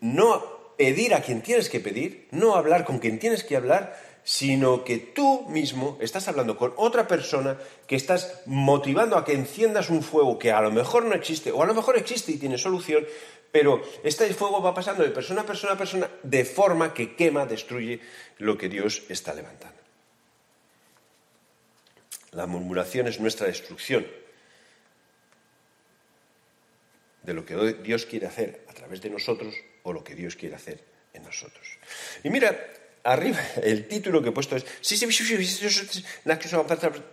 no 0.00 0.58
pedir 0.76 1.14
a 1.14 1.22
quien 1.22 1.42
tienes 1.42 1.68
que 1.68 1.80
pedir, 1.80 2.28
no 2.30 2.54
hablar 2.54 2.84
con 2.84 2.98
quien 2.98 3.18
tienes 3.18 3.44
que 3.44 3.56
hablar, 3.56 3.98
sino 4.24 4.84
que 4.84 4.98
tú 4.98 5.46
mismo 5.48 5.96
estás 6.00 6.28
hablando 6.28 6.58
con 6.58 6.74
otra 6.76 7.08
persona 7.08 7.56
que 7.86 7.96
estás 7.96 8.42
motivando 8.44 9.16
a 9.16 9.24
que 9.24 9.32
enciendas 9.32 9.88
un 9.88 10.02
fuego 10.02 10.38
que 10.38 10.52
a 10.52 10.60
lo 10.60 10.70
mejor 10.70 11.06
no 11.06 11.14
existe, 11.14 11.50
o 11.50 11.62
a 11.62 11.66
lo 11.66 11.72
mejor 11.72 11.96
existe 11.96 12.32
y 12.32 12.36
tiene 12.36 12.58
solución, 12.58 13.06
pero 13.52 13.82
este 14.04 14.32
fuego 14.34 14.62
va 14.62 14.74
pasando 14.74 15.02
de 15.02 15.10
persona 15.10 15.42
a 15.42 15.46
persona 15.46 15.72
a 15.72 15.78
persona 15.78 16.10
de 16.22 16.44
forma 16.44 16.92
que 16.92 17.16
quema, 17.16 17.46
destruye 17.46 18.00
lo 18.38 18.56
que 18.58 18.68
Dios 18.68 19.04
está 19.08 19.34
levantando. 19.34 19.78
La 22.32 22.46
murmuración 22.46 23.08
es 23.08 23.20
nuestra 23.20 23.46
destrucción. 23.46 24.06
de 27.28 27.34
lo 27.34 27.44
que 27.44 27.74
Dios 27.84 28.06
quiere 28.06 28.26
hacer 28.26 28.64
a 28.68 28.72
través 28.72 29.02
de 29.02 29.10
nosotros 29.10 29.54
o 29.82 29.92
lo 29.92 30.02
que 30.02 30.14
Dios 30.14 30.34
quiere 30.34 30.54
hacer 30.54 30.82
en 31.12 31.24
nosotros. 31.24 31.78
Y 32.24 32.30
mira, 32.30 32.58
arriba 33.04 33.38
el 33.62 33.86
título 33.86 34.22
que 34.22 34.30
he 34.30 34.32
puesto 34.32 34.56
es 34.56 34.64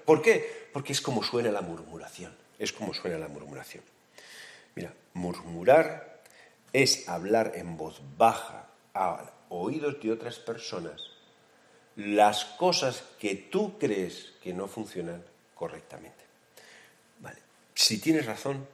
¿Por 0.06 0.22
qué? 0.22 0.68
Porque 0.72 0.94
es 0.94 1.02
como 1.02 1.22
suena 1.22 1.52
la 1.52 1.60
murmuración. 1.60 2.34
Es 2.58 2.72
como 2.72 2.94
suena 2.94 3.18
la 3.18 3.28
murmuración. 3.28 3.84
Mira, 4.76 4.94
murmurar 5.14 6.15
es 6.76 7.08
hablar 7.08 7.54
en 7.56 7.78
voz 7.78 8.02
baja 8.18 8.68
a 8.94 9.32
oídos 9.48 10.02
de 10.02 10.12
otras 10.12 10.40
personas 10.40 11.10
las 11.96 12.44
cosas 12.44 13.02
que 13.18 13.36
tú 13.36 13.80
crees 13.80 14.34
que 14.44 14.54
no 14.54 14.68
funcionan 14.68 15.24
correctamente. 15.54 16.22
Vale, 17.22 17.40
si 17.74 18.00
tienes 18.00 18.26
razón, 18.26 18.68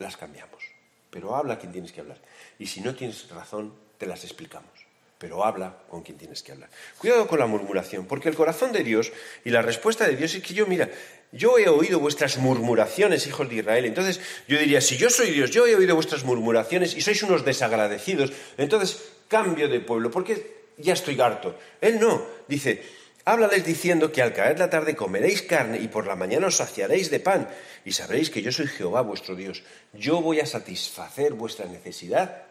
las 0.00 0.16
cambiamos, 0.16 0.64
pero 1.10 1.36
habla 1.36 1.60
quien 1.60 1.70
tienes 1.70 1.92
que 1.92 2.00
hablar. 2.00 2.18
Y 2.58 2.66
si 2.66 2.80
no 2.80 2.96
tienes 2.96 3.30
razón, 3.30 3.72
te 3.98 4.06
las 4.06 4.24
explicamos, 4.24 4.72
pero 5.16 5.44
habla 5.44 5.78
con 5.88 6.02
quien 6.02 6.18
tienes 6.18 6.42
que 6.42 6.50
hablar. 6.50 6.70
Cuidado 6.98 7.28
con 7.28 7.38
la 7.38 7.46
murmuración, 7.46 8.06
porque 8.06 8.28
el 8.28 8.34
corazón 8.34 8.72
de 8.72 8.82
Dios 8.82 9.12
y 9.44 9.50
la 9.50 9.62
respuesta 9.62 10.08
de 10.08 10.16
Dios 10.16 10.34
es 10.34 10.42
que 10.42 10.54
yo, 10.54 10.66
mira, 10.66 10.90
yo 11.32 11.58
he 11.58 11.68
oído 11.68 12.00
vuestras 12.00 12.38
murmuraciones, 12.38 13.26
hijos 13.26 13.48
de 13.48 13.56
Israel. 13.56 13.84
Entonces 13.84 14.20
yo 14.46 14.58
diría, 14.58 14.80
si 14.80 14.96
yo 14.96 15.10
soy 15.10 15.30
Dios, 15.30 15.50
yo 15.50 15.66
he 15.66 15.74
oído 15.74 15.94
vuestras 15.94 16.24
murmuraciones 16.24 16.96
y 16.96 17.00
sois 17.00 17.22
unos 17.22 17.44
desagradecidos, 17.44 18.32
entonces 18.56 19.02
cambio 19.28 19.68
de 19.68 19.80
pueblo, 19.80 20.10
porque 20.10 20.58
ya 20.78 20.94
estoy 20.94 21.20
harto. 21.20 21.58
Él 21.80 22.00
no, 22.00 22.24
dice, 22.48 22.82
háblales 23.24 23.64
diciendo 23.64 24.10
que 24.10 24.22
al 24.22 24.32
caer 24.32 24.58
la 24.58 24.70
tarde 24.70 24.96
comeréis 24.96 25.42
carne 25.42 25.78
y 25.78 25.88
por 25.88 26.06
la 26.06 26.16
mañana 26.16 26.46
os 26.46 26.56
saciaréis 26.56 27.10
de 27.10 27.20
pan 27.20 27.48
y 27.84 27.92
sabréis 27.92 28.30
que 28.30 28.40
yo 28.40 28.50
soy 28.50 28.66
Jehová 28.66 29.02
vuestro 29.02 29.36
Dios. 29.36 29.62
Yo 29.92 30.22
voy 30.22 30.40
a 30.40 30.46
satisfacer 30.46 31.34
vuestra 31.34 31.66
necesidad, 31.66 32.42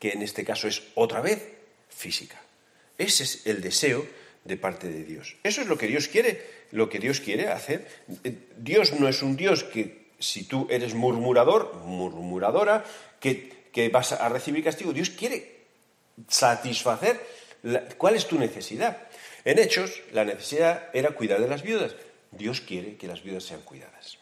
que 0.00 0.10
en 0.10 0.22
este 0.22 0.44
caso 0.44 0.66
es 0.66 0.82
otra 0.96 1.20
vez 1.20 1.46
física. 1.88 2.40
Ese 2.98 3.22
es 3.22 3.46
el 3.46 3.60
deseo 3.60 4.04
de 4.44 4.56
parte 4.56 4.88
de 4.88 5.04
Dios. 5.04 5.36
Eso 5.42 5.60
es 5.60 5.68
lo 5.68 5.78
que 5.78 5.86
Dios 5.86 6.08
quiere, 6.08 6.42
lo 6.72 6.88
que 6.88 6.98
Dios 6.98 7.20
quiere 7.20 7.48
hacer. 7.48 7.86
Dios 8.56 8.92
no 8.98 9.08
es 9.08 9.22
un 9.22 9.36
Dios 9.36 9.64
que 9.64 10.10
si 10.18 10.44
tú 10.44 10.66
eres 10.70 10.94
murmurador, 10.94 11.74
murmuradora, 11.84 12.84
que, 13.20 13.66
que 13.72 13.88
vas 13.88 14.12
a 14.12 14.28
recibir 14.28 14.64
castigo. 14.64 14.92
Dios 14.92 15.10
quiere 15.10 15.62
satisfacer 16.28 17.20
cuál 17.96 18.16
es 18.16 18.26
tu 18.26 18.38
necesidad. 18.38 18.98
En 19.44 19.58
Hechos, 19.58 20.02
la 20.12 20.24
necesidad 20.24 20.88
era 20.92 21.10
cuidar 21.10 21.40
de 21.40 21.48
las 21.48 21.62
viudas. 21.62 21.94
Dios 22.30 22.60
quiere 22.60 22.96
que 22.96 23.06
las 23.06 23.22
viudas 23.22 23.44
sean 23.44 23.60
cuidadas. 23.62 24.18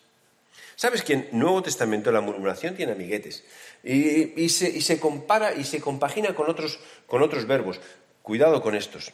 Sabes 0.77 1.03
que 1.03 1.13
en 1.13 1.29
Nuevo 1.33 1.63
Testamento 1.63 2.11
la 2.11 2.23
murmuración 2.23 2.75
tiene 2.75 2.93
amiguetes 2.93 3.45
y, 3.85 4.49
se, 4.49 4.99
compara 4.99 5.53
y 5.55 5.65
se 5.65 5.79
compagina 5.79 6.35
con 6.35 6.49
otros, 6.49 6.79
con 7.07 7.23
otros 7.23 7.47
verbos. 7.47 7.81
Cuidado 8.23 8.63
con 8.63 8.75
estos 8.75 9.13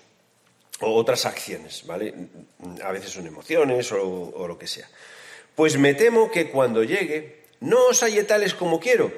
o 0.80 0.94
otras 0.94 1.26
acciones, 1.26 1.84
¿vale? 1.86 2.14
A 2.82 2.92
veces 2.92 3.10
son 3.10 3.26
emociones 3.26 3.90
o, 3.92 4.46
lo 4.46 4.58
que 4.58 4.66
sea. 4.66 4.88
Pues 5.54 5.78
me 5.78 5.94
temo 5.94 6.30
que 6.30 6.50
cuando 6.50 6.84
llegue 6.84 7.44
no 7.60 7.86
os 7.86 8.02
halle 8.02 8.24
tales 8.24 8.54
como 8.54 8.78
quiero, 8.80 9.10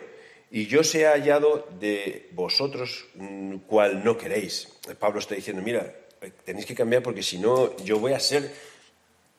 y 0.51 0.67
yo 0.67 0.83
se 0.83 1.07
ha 1.07 1.13
hallado 1.13 1.69
de 1.79 2.29
vosotros 2.33 3.07
mm, 3.15 3.57
cual 3.67 4.03
no 4.05 4.17
queréis. 4.17 4.69
Pablo 4.99 5.19
está 5.19 5.35
diciendo, 5.35 5.63
mira, 5.63 5.95
tenéis 6.45 6.65
que 6.65 6.75
cambiar 6.75 7.03
porque 7.03 7.23
si 7.23 7.39
no 7.39 7.77
yo 7.79 7.99
voy 7.99 8.13
a 8.13 8.21
ser 8.21 8.51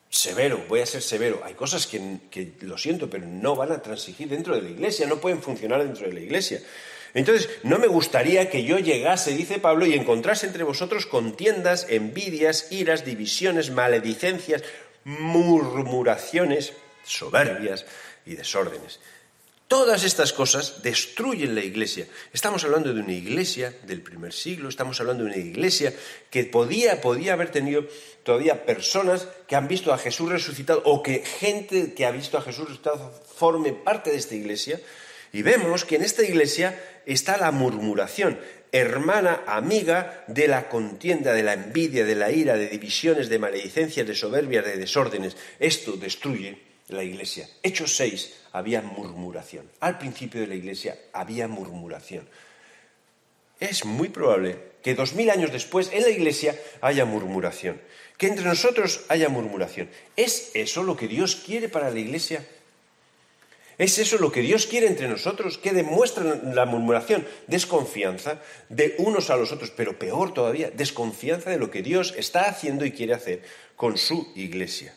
severo, 0.08 0.64
voy 0.68 0.80
a 0.80 0.86
ser 0.86 1.02
severo. 1.02 1.40
Hay 1.44 1.54
cosas 1.54 1.86
que, 1.86 2.18
que, 2.30 2.52
lo 2.60 2.76
siento, 2.78 3.08
pero 3.08 3.26
no 3.26 3.56
van 3.56 3.72
a 3.72 3.82
transigir 3.82 4.28
dentro 4.28 4.54
de 4.54 4.62
la 4.62 4.70
iglesia, 4.70 5.06
no 5.06 5.20
pueden 5.20 5.42
funcionar 5.42 5.82
dentro 5.82 6.06
de 6.06 6.12
la 6.12 6.20
iglesia. 6.20 6.60
Entonces, 7.14 7.48
no 7.62 7.78
me 7.78 7.86
gustaría 7.86 8.50
que 8.50 8.64
yo 8.64 8.78
llegase, 8.78 9.34
dice 9.34 9.58
Pablo, 9.58 9.86
y 9.86 9.94
encontrase 9.94 10.46
entre 10.46 10.64
vosotros 10.64 11.06
contiendas, 11.06 11.86
envidias, 11.88 12.70
iras, 12.70 13.04
divisiones, 13.04 13.70
maledicencias, 13.70 14.62
murmuraciones, 15.04 16.72
soberbias 17.04 17.86
y 18.26 18.36
desórdenes. 18.36 19.00
Todas 19.66 20.02
estas 20.02 20.32
cosas 20.32 20.82
destruyen 20.82 21.54
la 21.54 21.62
iglesia. 21.62 22.08
Estamos 22.32 22.64
hablando 22.64 22.92
de 22.92 23.00
una 23.00 23.12
iglesia 23.12 23.72
del 23.84 24.02
primer 24.02 24.32
siglo, 24.32 24.68
estamos 24.68 24.98
hablando 24.98 25.22
de 25.22 25.30
una 25.30 25.38
iglesia 25.38 25.94
que 26.28 26.42
podía, 26.42 27.00
podía 27.00 27.34
haber 27.34 27.52
tenido 27.52 27.86
todavía 28.24 28.66
personas 28.66 29.28
que 29.46 29.54
han 29.54 29.68
visto 29.68 29.92
a 29.92 29.98
Jesús 29.98 30.28
resucitado 30.28 30.82
o 30.84 31.04
que 31.04 31.24
gente 31.24 31.94
que 31.94 32.04
ha 32.04 32.10
visto 32.10 32.36
a 32.36 32.42
Jesús 32.42 32.64
resucitado 32.64 33.12
forme 33.36 33.72
parte 33.72 34.10
de 34.10 34.16
esta 34.16 34.34
iglesia 34.34 34.80
y 35.32 35.42
vemos 35.42 35.84
que 35.84 35.96
en 35.96 36.02
esta 36.02 36.22
iglesia 36.22 36.78
está 37.06 37.36
la 37.36 37.50
murmuración, 37.50 38.38
hermana, 38.72 39.42
amiga 39.46 40.24
de 40.26 40.48
la 40.48 40.68
contienda, 40.68 41.32
de 41.32 41.42
la 41.42 41.54
envidia, 41.54 42.04
de 42.04 42.14
la 42.14 42.30
ira, 42.30 42.56
de 42.56 42.68
divisiones, 42.68 43.28
de 43.28 43.38
maledicencias, 43.38 44.06
de 44.06 44.14
soberbias, 44.14 44.64
de 44.64 44.76
desórdenes. 44.76 45.36
Esto 45.58 45.92
destruye 45.92 46.58
la 46.88 47.04
iglesia. 47.04 47.48
Hechos 47.62 47.96
6 47.96 48.34
había 48.52 48.82
murmuración. 48.82 49.70
Al 49.80 49.98
principio 49.98 50.40
de 50.40 50.48
la 50.48 50.54
iglesia 50.54 50.98
había 51.12 51.48
murmuración. 51.48 52.28
Es 53.60 53.84
muy 53.84 54.08
probable 54.08 54.56
que 54.82 54.94
dos 54.94 55.14
mil 55.14 55.30
años 55.30 55.52
después 55.52 55.90
en 55.92 56.02
la 56.02 56.08
iglesia 56.08 56.58
haya 56.80 57.04
murmuración, 57.04 57.80
que 58.16 58.26
entre 58.26 58.46
nosotros 58.46 59.04
haya 59.08 59.28
murmuración. 59.28 59.90
¿Es 60.16 60.50
eso 60.54 60.82
lo 60.82 60.96
que 60.96 61.08
Dios 61.08 61.36
quiere 61.36 61.68
para 61.68 61.90
la 61.90 61.98
iglesia? 61.98 62.44
¿Es 63.80 63.98
eso 63.98 64.18
lo 64.18 64.30
que 64.30 64.42
Dios 64.42 64.66
quiere 64.66 64.88
entre 64.88 65.08
nosotros? 65.08 65.56
¿Qué 65.56 65.72
demuestra 65.72 66.38
la 66.44 66.66
murmuración? 66.66 67.26
Desconfianza 67.46 68.38
de 68.68 68.94
unos 68.98 69.30
a 69.30 69.38
los 69.38 69.52
otros, 69.52 69.70
pero 69.70 69.98
peor 69.98 70.34
todavía, 70.34 70.70
desconfianza 70.70 71.48
de 71.48 71.56
lo 71.56 71.70
que 71.70 71.80
Dios 71.80 72.12
está 72.18 72.42
haciendo 72.42 72.84
y 72.84 72.92
quiere 72.92 73.14
hacer 73.14 73.40
con 73.76 73.96
su 73.96 74.34
iglesia. 74.36 74.94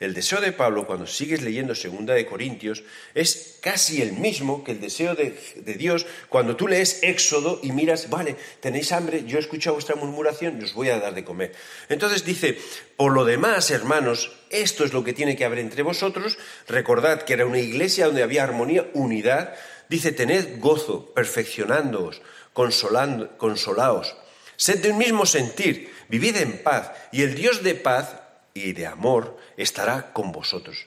El 0.00 0.12
deseo 0.12 0.40
de 0.40 0.52
Pablo, 0.52 0.86
cuando 0.86 1.06
sigues 1.06 1.42
leyendo 1.42 1.74
Segunda 1.74 2.14
de 2.14 2.26
Corintios, 2.26 2.82
es 3.14 3.58
casi 3.60 4.02
el 4.02 4.12
mismo 4.12 4.64
que 4.64 4.72
el 4.72 4.80
deseo 4.80 5.14
de, 5.14 5.34
Dios 5.76 6.06
cuando 6.28 6.56
tú 6.56 6.68
lees 6.68 7.02
Éxodo 7.02 7.60
y 7.62 7.72
miras, 7.72 8.10
vale, 8.10 8.36
tenéis 8.60 8.92
hambre, 8.92 9.24
yo 9.24 9.38
he 9.38 9.40
escuchado 9.40 9.74
vuestra 9.74 9.96
murmuración 9.96 10.62
os 10.62 10.74
voy 10.74 10.88
a 10.88 10.98
dar 10.98 11.14
de 11.14 11.24
comer. 11.24 11.52
Entonces 11.88 12.24
dice, 12.24 12.58
por 12.96 13.12
lo 13.12 13.24
demás, 13.24 13.70
hermanos, 13.70 14.32
esto 14.50 14.84
es 14.84 14.92
lo 14.92 15.04
que 15.04 15.12
tiene 15.12 15.36
que 15.36 15.44
haber 15.44 15.58
entre 15.58 15.82
vosotros. 15.82 16.38
Recordad 16.66 17.22
que 17.22 17.34
era 17.34 17.46
una 17.46 17.58
iglesia 17.58 18.06
donde 18.06 18.22
había 18.22 18.42
armonía, 18.42 18.90
unidad. 18.94 19.54
Dice, 19.88 20.12
tened 20.12 20.58
gozo, 20.58 21.12
perfeccionándoos, 21.14 22.22
consolando, 22.52 23.36
consolaos. 23.38 24.16
Sed 24.56 24.80
de 24.80 24.90
un 24.90 24.98
mismo 24.98 25.26
sentir, 25.26 25.92
vivid 26.08 26.36
en 26.36 26.62
paz, 26.62 26.92
y 27.12 27.22
el 27.22 27.34
Dios 27.34 27.62
de 27.62 27.74
paz 27.74 28.23
y 28.54 28.72
de 28.72 28.86
amor 28.86 29.36
estará 29.56 30.12
con 30.12 30.30
vosotros. 30.30 30.86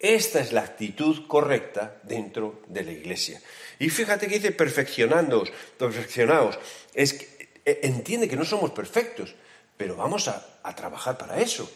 Esta 0.00 0.40
es 0.40 0.52
la 0.52 0.62
actitud 0.62 1.28
correcta 1.28 2.00
dentro 2.02 2.60
de 2.66 2.82
la 2.82 2.90
iglesia. 2.90 3.40
Y 3.78 3.88
fíjate 3.88 4.26
que 4.26 4.34
dice 4.34 4.50
perfeccionándoos, 4.50 5.52
perfeccionaos. 5.78 6.58
Es 6.92 7.14
que, 7.14 7.48
e, 7.64 7.80
entiende 7.84 8.28
que 8.28 8.36
no 8.36 8.44
somos 8.44 8.72
perfectos, 8.72 9.34
pero 9.76 9.94
vamos 9.94 10.26
a, 10.26 10.58
a 10.62 10.74
trabajar 10.74 11.16
para 11.16 11.40
eso. 11.40 11.70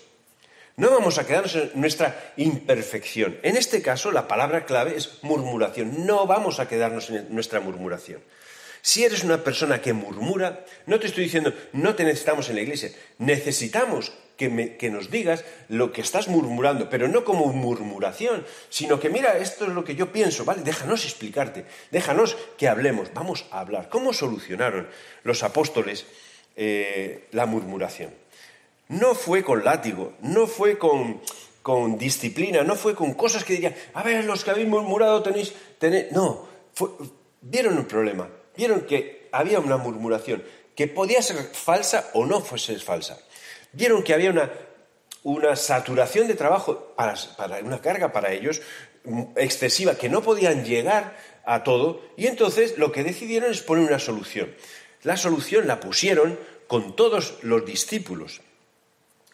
No 0.77 0.90
vamos 0.90 1.18
a 1.18 1.27
quedarnos 1.27 1.55
en 1.55 1.70
nuestra 1.74 2.35
imperfección. 2.37 3.38
En 3.42 3.57
este 3.57 3.81
caso, 3.81 4.12
la 4.12 4.29
palabra 4.29 4.66
clave 4.66 4.96
es 4.96 5.22
murmuración. 5.22 6.05
No 6.05 6.27
vamos 6.27 6.59
a 6.59 6.68
quedarnos 6.68 7.11
en 7.11 7.33
nuestra 7.33 7.61
murmuración. 7.61 8.20
Si 8.83 9.05
eres 9.05 9.24
una 9.24 9.42
persona 9.42 9.81
que 9.81 9.92
murmura, 9.92 10.64
no 10.87 11.01
te 11.01 11.07
estoy 11.07 11.24
diciendo, 11.24 11.53
no 11.72 11.94
te 11.94 12.05
necesitamos 12.05 12.48
en 12.48 12.57
la 12.57 12.62
iglesia. 12.62 12.90
Necesitamos 13.18 14.12
que, 14.38 14.90
nos 14.90 15.11
digas 15.11 15.44
lo 15.68 15.92
que 15.92 16.01
estás 16.01 16.29
murmurando, 16.29 16.88
pero 16.88 17.09
no 17.09 17.24
como 17.24 17.53
murmuración, 17.53 18.46
sino 18.70 19.01
que 19.01 19.11
mira, 19.11 19.37
esto 19.37 19.66
es 19.66 19.72
lo 19.72 19.85
que 19.85 19.96
yo 19.96 20.12
pienso, 20.12 20.44
¿vale? 20.44 20.62
Déjanos 20.62 21.05
explicarte, 21.05 21.66
déjanos 21.90 22.37
que 22.57 22.68
hablemos, 22.68 23.12
vamos 23.12 23.46
a 23.51 23.59
hablar. 23.59 23.88
¿Cómo 23.88 24.12
solucionaron 24.12 24.88
los 25.24 25.42
apóstoles 25.42 26.07
eh, 26.57 27.27
la 27.33 27.46
murmuración? 27.46 28.14
No 28.87 29.16
fue 29.16 29.42
con 29.42 29.64
látigo, 29.64 30.14
no 30.22 30.46
fue 30.46 30.79
con, 30.79 31.20
con 31.61 31.98
disciplina, 31.98 32.62
no 32.62 32.77
fue 32.77 32.94
con 32.94 33.14
cosas 33.14 33.42
que 33.42 33.55
dirían, 33.55 33.74
a 33.92 34.05
ver, 34.05 34.24
los 34.24 34.44
que 34.44 34.53
habéis 34.53 34.68
murmurado 34.68 35.22
tenéis... 35.22 35.53
tenéis... 35.81 36.12
No, 36.12 36.46
vieron 37.40 37.77
un 37.77 37.87
problema, 37.87 38.29
vieron 38.57 38.83
que 38.83 39.29
había 39.33 39.59
una 39.59 39.79
murmuración, 39.79 40.44
que 40.77 40.87
podía 40.87 41.20
ser 41.22 41.37
falsa 41.38 42.09
o 42.14 42.24
no 42.24 42.40
fuese 42.40 42.79
falsa 42.79 43.18
vieron 43.72 44.02
que 44.02 44.14
había 44.14 44.31
una, 45.24 45.57
saturación 45.57 46.28
de 46.28 46.35
trabajo, 46.35 46.94
para, 46.96 47.14
una 47.62 47.81
carga 47.81 48.12
para 48.12 48.33
ellos 48.33 48.62
mm, 49.04 49.22
excesiva, 49.37 49.96
que 49.96 50.09
no 50.09 50.22
podían 50.22 50.64
llegar 50.64 51.16
a 51.44 51.62
todo, 51.62 52.02
y 52.16 52.26
entonces 52.26 52.78
lo 52.78 52.92
que 52.92 53.04
decidieron 53.04 53.50
es 53.50 53.62
poner 53.62 53.87
una 53.87 53.98
solución. 53.98 54.54
La 55.02 55.16
solución 55.16 55.66
la 55.66 55.81
pusieron 55.81 56.38
con 56.66 56.94
todos 56.96 57.38
los 57.42 57.64
discípulos. 57.64 58.40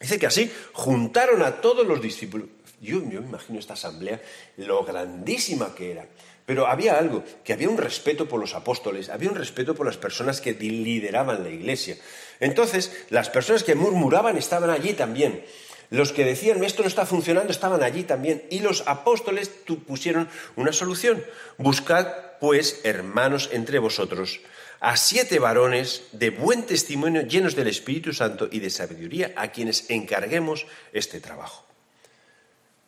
Dice 0.01 0.18
que 0.18 0.27
así 0.27 0.53
juntaron 0.73 1.42
a 1.42 1.61
todos 1.61 1.87
los 1.87 2.01
discípulos. 2.01 2.49
Yo 2.81 3.01
me 3.01 3.14
imagino 3.14 3.59
esta 3.59 3.73
asamblea, 3.73 4.20
lo 4.59 4.85
grandísima 4.85 5.75
que 5.75 5.92
era. 5.92 6.07
Pero 6.46 6.66
había 6.66 6.98
algo, 6.98 7.24
que 7.42 7.54
había 7.54 7.70
un 7.70 7.78
respeto 7.78 8.28
por 8.28 8.38
los 8.38 8.54
apóstoles, 8.54 9.09
había 9.09 9.30
un 9.30 9.37
respeto 9.37 9.74
por 9.74 9.87
las 9.87 9.96
personas 9.96 10.40
que 10.40 10.52
lideraban 10.52 11.42
la 11.42 11.48
iglesia. 11.48 11.96
Entonces, 12.38 13.07
las 13.09 13.30
personas 13.30 13.64
que 13.64 13.74
murmuraban 13.74 14.37
estaban 14.37 14.68
allí 14.68 14.92
también. 14.92 15.44
Los 15.90 16.12
que 16.12 16.24
decían 16.24 16.62
esto 16.64 16.83
no 16.83 16.88
está 16.88 17.07
funcionando 17.07 17.50
estaban 17.50 17.83
allí 17.83 18.02
también. 18.02 18.44
Y 18.50 18.61
los 18.61 18.87
apóstoles 18.87 19.48
pusieron 19.87 20.28
una 20.57 20.72
solución. 20.72 21.24
Buscad, 21.57 22.09
pues, 22.40 22.80
hermanos 22.85 23.48
entre 23.52 23.78
vosotros, 23.78 24.40
a 24.80 24.96
siete 24.96 25.38
varones 25.38 26.09
de 26.12 26.30
buen 26.30 26.64
testimonio, 26.64 27.22
llenos 27.22 27.57
del 27.57 27.68
Espíritu 27.68 28.12
Santo 28.12 28.48
y 28.50 28.61
de 28.61 28.68
sabiduría, 28.70 29.33
a 29.37 29.48
quienes 29.48 29.88
encarguemos 29.88 30.66
este 30.92 31.20
trabajo. 31.20 31.64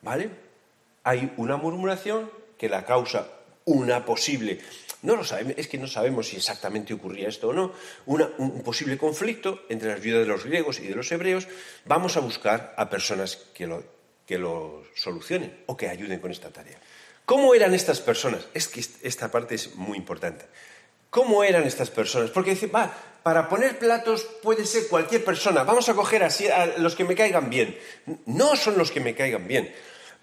¿Vale? 0.03 0.29
Hay 1.03 1.33
una 1.37 1.57
murmuración 1.57 2.29
que 2.57 2.69
la 2.69 2.85
causa 2.85 3.27
una 3.67 4.05
posible, 4.05 4.59
no 5.01 5.15
lo 5.15 5.23
sabemos, 5.23 5.53
es 5.57 5.67
que 5.67 5.77
no 5.77 5.87
sabemos 5.87 6.29
si 6.29 6.37
exactamente 6.37 6.93
ocurría 6.93 7.27
esto 7.27 7.49
o 7.49 7.53
no, 7.53 7.73
un 8.05 8.63
posible 8.63 8.97
conflicto 8.97 9.63
entre 9.69 9.89
las 9.89 10.01
viudas 10.01 10.21
de 10.21 10.27
los 10.27 10.45
griegos 10.45 10.79
y 10.79 10.87
de 10.87 10.95
los 10.95 11.11
hebreos, 11.11 11.47
vamos 11.85 12.17
a 12.17 12.21
buscar 12.21 12.73
a 12.77 12.89
personas 12.89 13.35
que 13.53 13.67
lo, 13.67 13.83
que 14.25 14.37
lo 14.37 14.83
solucionen 14.95 15.63
o 15.67 15.75
que 15.75 15.89
ayuden 15.89 16.19
con 16.19 16.31
esta 16.31 16.49
tarea. 16.49 16.79
¿Cómo 17.25 17.53
eran 17.53 17.73
estas 17.73 17.99
personas? 17.99 18.47
Es 18.53 18.69
que 18.69 18.79
esta 18.79 19.29
parte 19.29 19.55
es 19.55 19.75
muy 19.75 19.97
importante. 19.97 20.45
¿Cómo 21.09 21.43
eran 21.43 21.63
estas 21.63 21.89
personas? 21.89 22.29
Porque 22.31 22.51
dice, 22.51 22.67
va, 22.67 22.93
para 23.21 23.49
poner 23.49 23.77
platos 23.77 24.23
puede 24.41 24.65
ser 24.65 24.87
cualquier 24.87 25.25
persona, 25.25 25.63
vamos 25.63 25.89
a 25.89 25.93
coger 25.93 26.23
así 26.23 26.47
a 26.47 26.77
los 26.77 26.95
que 26.95 27.03
me 27.03 27.15
caigan 27.15 27.49
bien. 27.49 27.77
No 28.25 28.55
son 28.55 28.77
los 28.77 28.91
que 28.91 29.01
me 29.01 29.13
caigan 29.13 29.45
bien. 29.45 29.73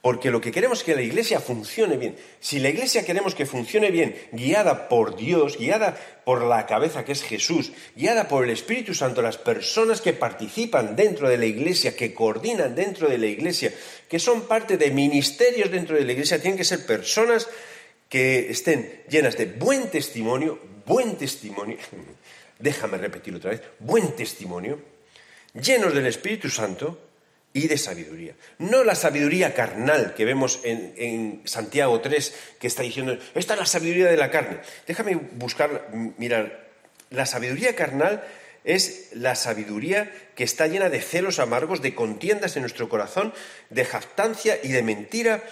Porque 0.05 0.31
lo 0.31 0.43
que 0.43 0.53
queremos 0.53 0.81
es 0.81 0.85
que 0.85 0.95
la 0.95 1.01
iglesia 1.01 1.41
funcione 1.41 1.97
bien. 1.97 2.15
Si 2.39 2.59
la 2.59 2.69
iglesia 2.69 3.07
queremos 3.07 3.35
que 3.35 3.47
funcione 3.47 3.91
bien, 3.91 4.15
guiada 4.33 4.87
por 4.87 5.17
Dios, 5.17 5.57
guiada 5.57 5.97
por 6.27 6.43
la 6.43 6.67
cabeza 6.67 7.07
que 7.07 7.13
es 7.13 7.23
Jesús, 7.23 7.73
guiada 7.97 8.29
por 8.29 8.45
el 8.45 8.51
Espíritu 8.51 8.93
Santo, 8.93 9.23
las 9.23 9.39
personas 9.39 10.03
que 10.03 10.13
participan 10.13 10.95
dentro 10.95 11.27
de 11.27 11.39
la 11.39 11.47
iglesia, 11.47 11.97
que 11.97 12.13
coordinan 12.13 12.75
dentro 12.75 13.09
de 13.09 13.17
la 13.17 13.25
iglesia, 13.25 13.73
que 14.07 14.19
son 14.19 14.43
parte 14.43 14.77
de 14.77 14.91
ministerios 14.91 15.71
dentro 15.71 15.97
de 15.97 16.05
la 16.05 16.13
iglesia, 16.13 16.39
tienen 16.39 16.59
que 16.59 16.65
ser 16.65 16.85
personas 16.85 17.49
que 18.11 18.51
estén 18.51 19.05
llenas 19.09 19.39
de 19.39 19.47
buen 19.47 19.89
testimonio, 19.89 20.61
buen 20.85 21.17
testimonio, 21.17 21.79
déjame 22.59 22.99
repetirlo 22.99 23.39
otra 23.39 23.53
vez, 23.53 23.63
buen 23.79 24.15
testimonio, 24.15 24.81
llenos 25.55 25.95
del 25.95 26.09
Espíritu 26.09 26.51
Santo, 26.51 26.99
y 27.55 27.69
de 27.69 27.79
sabiduría. 27.79 28.35
No 28.59 28.83
la 28.85 28.97
sabiduría 28.97 29.55
carnal 29.55 30.15
que 30.15 30.25
vemos 30.25 30.61
en, 30.65 31.41
Santiago 31.45 32.01
3, 32.01 32.35
que 32.59 32.67
está 32.67 32.83
diciendo, 32.83 33.17
esta 33.35 33.55
es 33.55 33.61
la 33.61 33.67
sabiduría 33.67 34.07
de 34.07 34.17
la 34.17 34.31
carne. 34.31 34.59
Déjame 34.87 35.15
buscar, 35.15 35.89
mirar, 36.19 36.69
la 37.11 37.25
sabiduría 37.25 37.77
carnal 37.77 38.25
es 38.65 39.11
la 39.13 39.37
sabiduría 39.37 40.13
que 40.35 40.43
está 40.43 40.67
llena 40.67 40.89
de 40.89 41.01
celos 41.01 41.39
amargos, 41.39 41.81
de 41.81 41.95
contiendas 41.95 42.57
en 42.57 42.63
nuestro 42.63 42.89
corazón, 42.89 43.33
de 43.71 43.85
jactancia 43.85 44.59
y 44.61 44.73
de 44.73 44.83
mentira. 44.83 45.45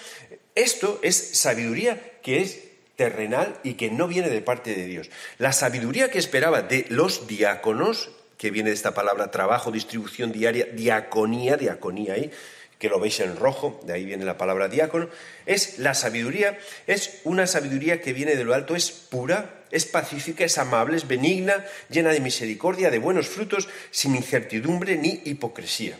Esto 0.56 0.98
es 1.02 1.16
sabiduría 1.38 2.02
que 2.20 2.40
es 2.42 2.58
terrenal 2.96 3.60
y 3.62 3.74
que 3.74 3.90
no 3.92 4.08
viene 4.08 4.28
de 4.28 4.42
parte 4.42 4.74
de 4.74 4.86
Dios. 4.86 5.08
La 5.38 5.52
sabiduría 5.52 6.10
que 6.10 6.18
esperaba 6.18 6.62
de 6.62 6.84
los 6.88 7.28
diáconos 7.28 8.10
que 8.42 8.50
viene 8.50 8.70
de 8.70 8.74
esta 8.74 8.92
palabra 8.92 9.30
trabajo, 9.30 9.70
distribución 9.70 10.32
diaria, 10.32 10.66
diaconía, 10.72 11.56
diaconía 11.56 12.14
ahí, 12.14 12.32
que 12.76 12.88
lo 12.88 12.98
veis 12.98 13.20
en 13.20 13.36
rojo, 13.36 13.80
de 13.86 13.92
ahí 13.92 14.04
viene 14.04 14.24
la 14.24 14.36
palabra 14.36 14.66
diácono, 14.66 15.08
es 15.46 15.78
la 15.78 15.94
sabiduría, 15.94 16.58
es 16.88 17.20
una 17.22 17.46
sabiduría 17.46 18.00
que 18.00 18.12
viene 18.12 18.34
de 18.34 18.42
lo 18.42 18.52
alto, 18.52 18.74
es 18.74 18.90
pura, 18.90 19.62
es 19.70 19.84
pacífica, 19.84 20.44
es 20.44 20.58
amable, 20.58 20.96
es 20.96 21.06
benigna, 21.06 21.64
llena 21.88 22.10
de 22.10 22.18
misericordia, 22.18 22.90
de 22.90 22.98
buenos 22.98 23.28
frutos, 23.28 23.68
sin 23.92 24.16
incertidumbre 24.16 24.96
ni 24.96 25.22
hipocresía. 25.24 25.96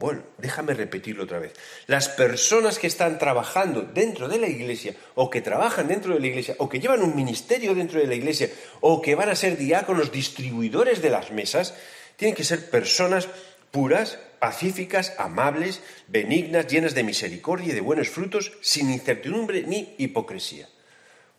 Bueno, 0.00 0.22
déjame 0.38 0.72
repetirlo 0.72 1.24
otra 1.24 1.40
vez. 1.40 1.52
Las 1.86 2.08
personas 2.08 2.78
que 2.78 2.86
están 2.86 3.18
trabajando 3.18 3.82
dentro 3.82 4.28
de 4.28 4.38
la 4.38 4.48
iglesia, 4.48 4.96
o 5.14 5.28
que 5.28 5.42
trabajan 5.42 5.88
dentro 5.88 6.14
de 6.14 6.20
la 6.20 6.26
iglesia, 6.26 6.54
o 6.56 6.70
que 6.70 6.80
llevan 6.80 7.02
un 7.02 7.14
ministerio 7.14 7.74
dentro 7.74 8.00
de 8.00 8.06
la 8.06 8.14
iglesia, 8.14 8.48
o 8.80 9.02
que 9.02 9.14
van 9.14 9.28
a 9.28 9.36
ser 9.36 9.58
diáconos 9.58 10.10
distribuidores 10.10 11.02
de 11.02 11.10
las 11.10 11.32
mesas, 11.32 11.74
tienen 12.16 12.34
que 12.34 12.44
ser 12.44 12.70
personas 12.70 13.28
puras, 13.70 14.18
pacíficas, 14.38 15.12
amables, 15.18 15.82
benignas, 16.08 16.66
llenas 16.66 16.94
de 16.94 17.04
misericordia 17.04 17.72
y 17.72 17.74
de 17.74 17.82
buenos 17.82 18.08
frutos, 18.08 18.52
sin 18.62 18.90
incertidumbre 18.90 19.64
ni 19.64 19.96
hipocresía. 19.98 20.66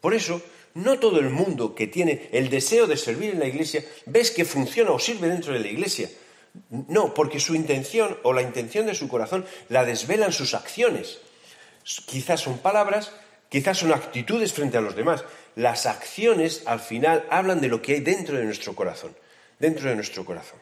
Por 0.02 0.13
eso, 0.13 0.39
no 0.76 1.00
todo 1.00 1.19
el 1.19 1.32
mundo 1.32 1.74
que 1.74 1.88
tiene 1.88 2.30
el 2.32 2.52
deseo 2.52 2.86
de 2.86 2.97
servir 2.97 3.32
en 3.32 3.39
la 3.39 3.47
iglesia 3.47 3.84
ves 4.06 4.30
que 4.30 4.45
funciona 4.45 4.91
o 4.91 5.00
sirve 5.00 5.30
dentro 5.30 5.52
de 5.52 5.62
la 5.62 5.67
iglesia. 5.67 6.12
No, 6.69 7.13
porque 7.13 7.39
su 7.39 7.55
intención 7.55 8.17
o 8.23 8.33
la 8.33 8.41
intención 8.41 8.85
de 8.85 8.95
su 8.95 9.07
corazón 9.07 9.45
la 9.69 9.85
desvelan 9.85 10.33
sus 10.33 10.53
acciones. 10.53 11.19
Quizás 11.83 12.41
son 12.41 12.59
palabras, 12.59 13.11
quizás 13.49 13.77
son 13.77 13.93
actitudes 13.93 14.53
frente 14.53 14.77
a 14.77 14.81
los 14.81 14.95
demás. 14.95 15.23
Las 15.55 15.85
acciones 15.85 16.63
al 16.65 16.79
final 16.79 17.25
hablan 17.29 17.61
de 17.61 17.69
lo 17.69 17.81
que 17.81 17.93
hay 17.93 17.99
dentro 18.01 18.37
de 18.37 18.45
nuestro 18.45 18.75
corazón, 18.75 19.15
dentro 19.59 19.89
de 19.89 19.95
nuestro 19.95 20.25
corazón. 20.25 20.59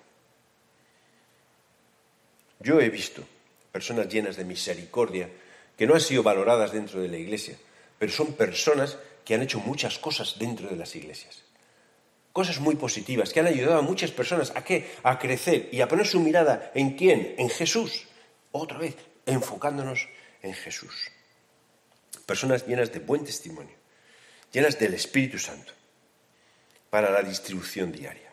Yo 2.59 2.79
he 2.81 2.89
visto 2.89 3.23
personas 3.71 4.09
llenas 4.09 4.35
de 4.35 4.45
misericordia 4.45 5.29
que 5.77 5.87
no 5.87 5.95
han 5.95 6.01
sido 6.01 6.23
valoradas 6.23 6.71
dentro 6.71 6.99
de 7.01 7.07
la 7.07 7.17
iglesia, 7.17 7.55
pero 7.97 8.11
son 8.11 8.33
personas 8.33 8.97
que 9.23 9.33
han 9.33 9.41
hecho 9.41 9.59
muchas 9.59 9.97
cosas 9.97 10.37
dentro 10.37 10.67
de 10.67 10.75
las 10.75 10.95
iglesias 10.95 11.48
cosas 12.39 12.61
muy 12.61 12.77
positivas 12.77 13.33
que 13.33 13.41
han 13.41 13.47
ayudado 13.47 13.79
a 13.79 13.81
muchas 13.81 14.11
personas 14.11 14.53
a 14.55 14.63
qué? 14.63 14.89
A 15.03 15.19
crecer 15.19 15.67
y 15.73 15.81
a 15.81 15.89
poner 15.89 16.07
su 16.07 16.21
mirada 16.21 16.71
en 16.73 16.95
quién? 16.95 17.35
En 17.37 17.49
Jesús. 17.49 18.07
Otra 18.53 18.77
vez, 18.77 18.95
enfocándonos 19.25 20.07
en 20.41 20.53
Jesús. 20.53 21.11
Personas 22.25 22.65
llenas 22.65 22.93
de 22.93 22.99
buen 22.99 23.25
testimonio, 23.25 23.75
llenas 24.53 24.79
del 24.79 24.93
Espíritu 24.93 25.37
Santo 25.37 25.73
para 26.89 27.11
la 27.11 27.23
distribución 27.23 27.91
diaria. 27.91 28.31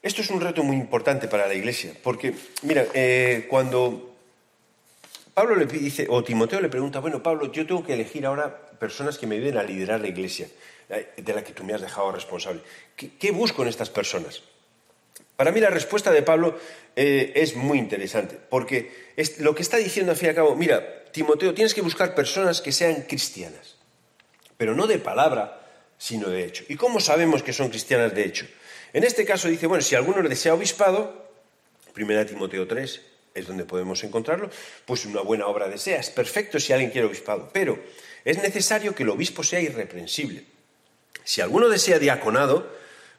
Esto 0.00 0.22
es 0.22 0.30
un 0.30 0.40
reto 0.40 0.64
muy 0.64 0.76
importante 0.76 1.28
para 1.28 1.46
la 1.46 1.52
Iglesia, 1.52 1.92
porque, 2.02 2.34
mira, 2.62 2.86
eh, 2.94 3.46
cuando 3.50 4.11
Pablo 5.34 5.56
le 5.56 5.64
dice, 5.66 6.06
o 6.10 6.22
Timoteo 6.22 6.60
le 6.60 6.68
pregunta, 6.68 7.00
bueno, 7.00 7.22
Pablo, 7.22 7.50
yo 7.50 7.66
tengo 7.66 7.84
que 7.84 7.94
elegir 7.94 8.26
ahora 8.26 8.54
personas 8.78 9.16
que 9.16 9.26
me 9.26 9.36
ayuden 9.36 9.56
a 9.56 9.62
liderar 9.62 10.00
la 10.00 10.08
Iglesia 10.08 10.48
de 11.16 11.32
la 11.32 11.42
que 11.42 11.52
tú 11.52 11.64
me 11.64 11.72
has 11.72 11.80
dejado 11.80 12.12
responsable. 12.12 12.60
¿Qué, 12.96 13.30
busco 13.30 13.62
en 13.62 13.68
estas 13.68 13.88
personas? 13.88 14.42
Para 15.36 15.50
mí 15.50 15.60
la 15.60 15.70
respuesta 15.70 16.10
de 16.12 16.22
Pablo 16.22 16.58
eh, 16.94 17.32
es 17.34 17.56
muy 17.56 17.78
interesante, 17.78 18.38
porque 18.50 19.12
es, 19.16 19.38
lo 19.38 19.54
que 19.54 19.62
está 19.62 19.78
diciendo 19.78 20.12
al 20.12 20.18
fin 20.18 20.26
y 20.26 20.30
al 20.30 20.34
cabo, 20.34 20.54
mira, 20.54 21.04
Timoteo, 21.12 21.54
tienes 21.54 21.72
que 21.72 21.80
buscar 21.80 22.14
personas 22.14 22.60
que 22.60 22.72
sean 22.72 23.02
cristianas, 23.08 23.76
pero 24.58 24.74
no 24.74 24.86
de 24.86 24.98
palabra, 24.98 25.66
sino 25.96 26.28
de 26.28 26.44
hecho. 26.44 26.64
¿Y 26.68 26.76
cómo 26.76 27.00
sabemos 27.00 27.42
que 27.42 27.54
son 27.54 27.70
cristianas 27.70 28.14
de 28.14 28.24
hecho? 28.24 28.46
En 28.92 29.04
este 29.04 29.24
caso 29.24 29.48
dice, 29.48 29.66
bueno, 29.66 29.82
si 29.82 29.94
alguno 29.94 30.22
desea 30.28 30.52
obispado, 30.52 31.30
1 31.96 32.26
Timoteo 32.26 32.66
3 32.66 33.11
es 33.34 33.46
donde 33.46 33.64
podemos 33.64 34.02
encontrarlo, 34.04 34.50
pues 34.84 35.04
una 35.06 35.22
buena 35.22 35.46
obra 35.46 35.68
desea, 35.68 35.98
es 35.98 36.10
perfecto 36.10 36.60
si 36.60 36.72
alguien 36.72 36.90
quiere 36.90 37.06
obispado, 37.06 37.50
pero 37.52 37.78
es 38.24 38.42
necesario 38.42 38.94
que 38.94 39.02
el 39.02 39.10
obispo 39.10 39.42
sea 39.42 39.60
irreprensible. 39.60 40.44
Si 41.24 41.40
alguno 41.40 41.68
desea 41.68 41.98
diaconado, 41.98 42.70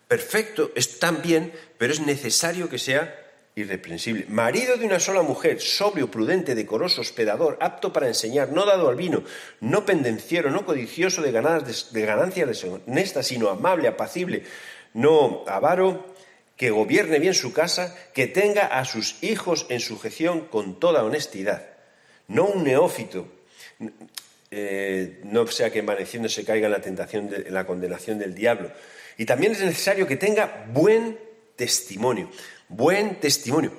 perfecto, 0.07 0.71
es 0.75 0.99
bien, 1.21 1.53
pero 1.77 1.93
es 1.93 1.99
necesario 1.99 2.69
que 2.69 2.77
sea 2.77 3.19
irreprensible. 3.55 4.25
Marido 4.29 4.77
de 4.77 4.85
una 4.85 4.99
sola 4.99 5.21
mujer, 5.21 5.61
sobrio, 5.61 6.09
prudente, 6.09 6.55
decoroso, 6.55 7.01
hospedador, 7.01 7.57
apto 7.61 7.93
para 7.93 8.07
enseñar, 8.07 8.51
no 8.51 8.65
dado 8.65 8.89
al 8.89 8.95
vino, 8.95 9.23
no 9.61 9.85
pendenciero, 9.85 10.49
no 10.49 10.65
codicioso 10.65 11.21
de, 11.21 11.31
de 11.31 12.05
ganancias 12.05 12.47
deshonestas, 12.47 13.27
sino 13.27 13.49
amable, 13.49 13.87
apacible, 13.87 14.43
no 14.93 15.43
avaro, 15.47 16.12
que 16.57 16.71
gobierne 16.71 17.19
bien 17.19 17.33
su 17.33 17.53
casa, 17.53 17.95
que 18.13 18.27
tenga 18.27 18.67
a 18.67 18.85
sus 18.85 19.21
hijos 19.23 19.65
en 19.69 19.79
sujeción 19.79 20.41
con 20.41 20.79
toda 20.79 21.03
honestidad, 21.03 21.67
no 22.27 22.45
un 22.45 22.63
neófito, 22.63 23.27
eh, 24.51 25.19
no 25.23 25.47
sea 25.47 25.71
que 25.71 25.79
envaneciéndose 25.79 26.45
caiga 26.45 26.67
en 26.67 26.71
la 26.71 26.81
tentación, 26.81 27.29
de, 27.29 27.47
en 27.47 27.53
la 27.53 27.65
condenación 27.65 28.19
del 28.19 28.35
diablo. 28.35 28.71
Y 29.17 29.25
también 29.25 29.53
es 29.53 29.61
necesario 29.61 30.07
que 30.07 30.15
tenga 30.15 30.65
buen 30.71 31.19
testimonio. 31.55 32.29
Buen 32.69 33.19
testimonio. 33.19 33.71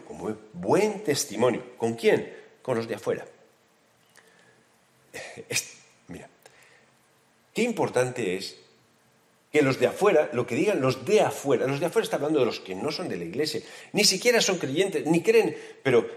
Buen 0.53 1.05
testimonio. 1.05 1.77
¿Con 1.77 1.95
quién? 1.95 2.33
Con 2.63 2.77
los 2.77 2.89
de 2.89 2.97
afuera. 2.97 3.25
mira, 6.09 6.29
qué 7.53 7.63
importante 7.63 8.37
es 8.37 8.57
que 9.55 9.63
los 9.63 9.79
de 9.79 9.87
afuera, 9.87 10.31
lo 10.33 10.49
que 10.49 10.57
digan 10.57 10.81
los 10.81 11.05
de 11.05 11.21
afuera, 11.21 11.69
los 11.69 11.79
de 11.79 11.87
afuera 11.87 12.03
está 12.03 12.17
hablando 12.17 12.41
de 12.41 12.47
los 12.47 12.59
que 12.59 12.75
no 12.75 12.91
son 12.91 13.09
de 13.09 13.17
la 13.17 13.23
iglesia, 13.23 13.61
ni 13.93 14.03
siquiera 14.03 14.41
son 14.41 14.59
creyentes, 14.59 15.07
ni 15.07 15.23
creen, 15.23 15.57
pero 15.85 16.11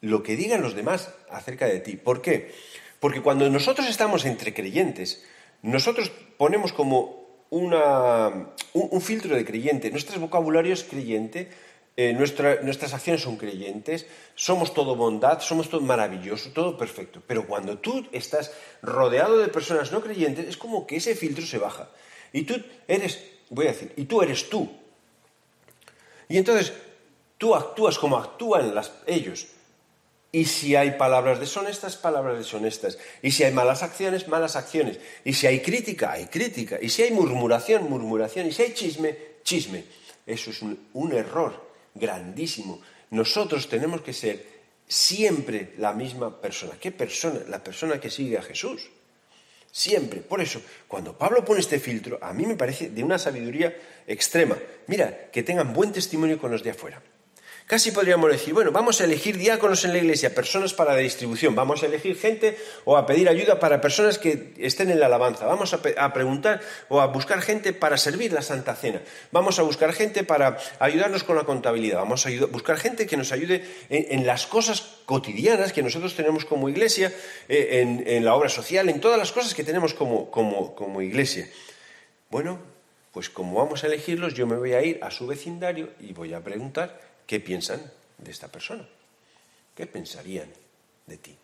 lo 0.00 0.24
que 0.24 0.34
digan 0.34 0.62
los 0.62 0.74
demás 0.74 1.14
acerca 1.30 1.66
de 1.66 1.78
ti. 1.78 1.94
¿Por 1.94 2.20
qué? 2.22 2.50
Porque 2.98 3.22
cuando 3.22 3.48
nosotros 3.48 3.88
estamos 3.88 4.24
entre 4.24 4.52
creyentes, 4.52 5.24
nosotros 5.62 6.10
ponemos 6.36 6.72
como 6.72 7.44
una, 7.50 8.48
un, 8.72 9.00
filtro 9.00 9.36
de 9.36 9.44
creyente. 9.44 9.92
Nuestro 9.92 10.18
vocabulario 10.18 10.72
es 10.72 10.82
creyente, 10.82 11.50
eh, 11.96 12.12
nuestras 12.14 12.94
acciones 12.94 13.22
son 13.22 13.36
creyentes, 13.36 14.06
somos 14.34 14.74
todo 14.74 14.96
bondad, 14.96 15.38
somos 15.38 15.70
todo 15.70 15.82
maravilloso, 15.82 16.50
todo 16.50 16.76
perfecto. 16.76 17.22
Pero 17.28 17.46
cuando 17.46 17.78
tú 17.78 18.08
estás 18.10 18.52
rodeado 18.82 19.38
de 19.38 19.46
personas 19.46 19.92
no 19.92 20.00
creyentes, 20.00 20.48
es 20.48 20.56
como 20.56 20.84
que 20.84 20.96
ese 20.96 21.14
filtro 21.14 21.46
se 21.46 21.58
baja. 21.58 21.88
Y 22.32 22.42
tú 22.42 22.54
eres, 22.88 23.22
voy 23.50 23.66
a 23.66 23.72
decir, 23.72 23.92
y 23.96 24.04
tú 24.04 24.22
eres 24.22 24.48
tú. 24.48 24.70
Y 26.28 26.38
entonces 26.38 26.72
tú 27.38 27.54
actúas 27.54 27.98
como 27.98 28.16
actúan 28.16 28.72
ellos. 29.06 29.48
Y 30.34 30.46
si 30.46 30.74
hay 30.74 30.92
palabras 30.92 31.38
deshonestas, 31.38 31.96
palabras 31.96 32.38
deshonestas. 32.38 32.96
Y 33.20 33.32
si 33.32 33.44
hay 33.44 33.52
malas 33.52 33.82
acciones, 33.82 34.28
malas 34.28 34.56
acciones. 34.56 34.98
Y 35.26 35.34
si 35.34 35.46
hay 35.46 35.60
crítica, 35.60 36.12
hay 36.12 36.26
crítica. 36.26 36.78
Y 36.80 36.88
si 36.88 37.02
hay 37.02 37.10
murmuración, 37.10 37.90
murmuración. 37.90 38.46
Y 38.46 38.52
si 38.52 38.62
hay 38.62 38.72
chisme, 38.72 39.14
chisme. 39.44 39.84
Eso 40.26 40.50
es 40.50 40.62
un, 40.62 41.12
error 41.12 41.68
grandísimo. 41.94 42.80
Nosotros 43.10 43.68
tenemos 43.68 44.00
que 44.00 44.14
ser 44.14 44.46
siempre 44.88 45.74
la 45.76 45.92
misma 45.92 46.40
persona. 46.40 46.78
¿Qué 46.80 46.92
persona? 46.92 47.40
La 47.48 47.62
persona 47.62 48.00
que 48.00 48.08
sigue 48.08 48.38
a 48.38 48.42
Jesús. 48.42 48.88
Siempre. 49.72 50.20
Por 50.20 50.42
eso, 50.42 50.60
cuando 50.86 51.16
Pablo 51.16 51.46
pone 51.46 51.60
este 51.60 51.80
filtro, 51.80 52.18
a 52.20 52.34
mí 52.34 52.44
me 52.44 52.56
parece 52.56 52.90
de 52.90 53.02
una 53.02 53.18
sabiduría 53.18 53.74
extrema. 54.06 54.56
Mira, 54.86 55.30
que 55.32 55.42
tengan 55.42 55.72
buen 55.72 55.92
testimonio 55.92 56.38
con 56.38 56.50
los 56.50 56.62
de 56.62 56.70
afuera. 56.70 57.02
Casi 57.72 57.90
podríamos 57.90 58.30
decir, 58.30 58.52
bueno, 58.52 58.70
vamos 58.70 59.00
a 59.00 59.04
elegir 59.04 59.38
diáconos 59.38 59.82
en 59.86 59.92
la 59.92 59.98
iglesia, 59.98 60.34
personas 60.34 60.74
para 60.74 60.92
la 60.92 60.98
distribución, 60.98 61.54
vamos 61.54 61.82
a 61.82 61.86
elegir 61.86 62.18
gente 62.18 62.54
o 62.84 62.98
a 62.98 63.06
pedir 63.06 63.30
ayuda 63.30 63.58
para 63.58 63.80
personas 63.80 64.18
que 64.18 64.52
estén 64.58 64.90
en 64.90 65.00
la 65.00 65.06
alabanza, 65.06 65.46
vamos 65.46 65.72
a, 65.72 66.12
preguntar 66.12 66.60
o 66.90 67.00
a 67.00 67.06
buscar 67.06 67.40
gente 67.40 67.72
para 67.72 67.96
servir 67.96 68.30
la 68.30 68.42
Santa 68.42 68.74
Cena, 68.74 69.00
vamos 69.30 69.58
a 69.58 69.62
buscar 69.62 69.94
gente 69.94 70.22
para 70.22 70.58
ayudarnos 70.80 71.24
con 71.24 71.34
la 71.34 71.44
contabilidad, 71.44 71.96
vamos 72.00 72.26
a 72.26 72.30
buscar 72.50 72.76
gente 72.76 73.06
que 73.06 73.16
nos 73.16 73.32
ayude 73.32 73.64
en, 73.88 74.26
las 74.26 74.46
cosas 74.46 74.98
cotidianas 75.06 75.72
que 75.72 75.82
nosotros 75.82 76.14
tenemos 76.14 76.44
como 76.44 76.68
iglesia, 76.68 77.10
eh, 77.48 78.04
en, 78.06 78.22
la 78.22 78.34
obra 78.34 78.50
social, 78.50 78.90
en 78.90 79.00
todas 79.00 79.16
las 79.16 79.32
cosas 79.32 79.54
que 79.54 79.64
tenemos 79.64 79.94
como, 79.94 80.30
como 80.30 81.00
iglesia. 81.00 81.48
Bueno, 82.28 82.58
pues 83.12 83.30
como 83.30 83.54
vamos 83.54 83.82
a 83.82 83.86
elegirlos, 83.86 84.34
yo 84.34 84.46
me 84.46 84.56
voy 84.56 84.74
a 84.74 84.82
ir 84.82 84.98
a 85.02 85.10
su 85.10 85.26
vecindario 85.26 85.88
y 86.00 86.12
voy 86.12 86.34
a 86.34 86.44
preguntar 86.44 87.11
¿Qué 87.32 87.40
piensan 87.40 87.80
de 88.18 88.30
esta 88.30 88.48
persona? 88.48 88.86
¿Qué 89.74 89.86
pensarían 89.86 90.50
de 91.06 91.16
ti? 91.16 91.34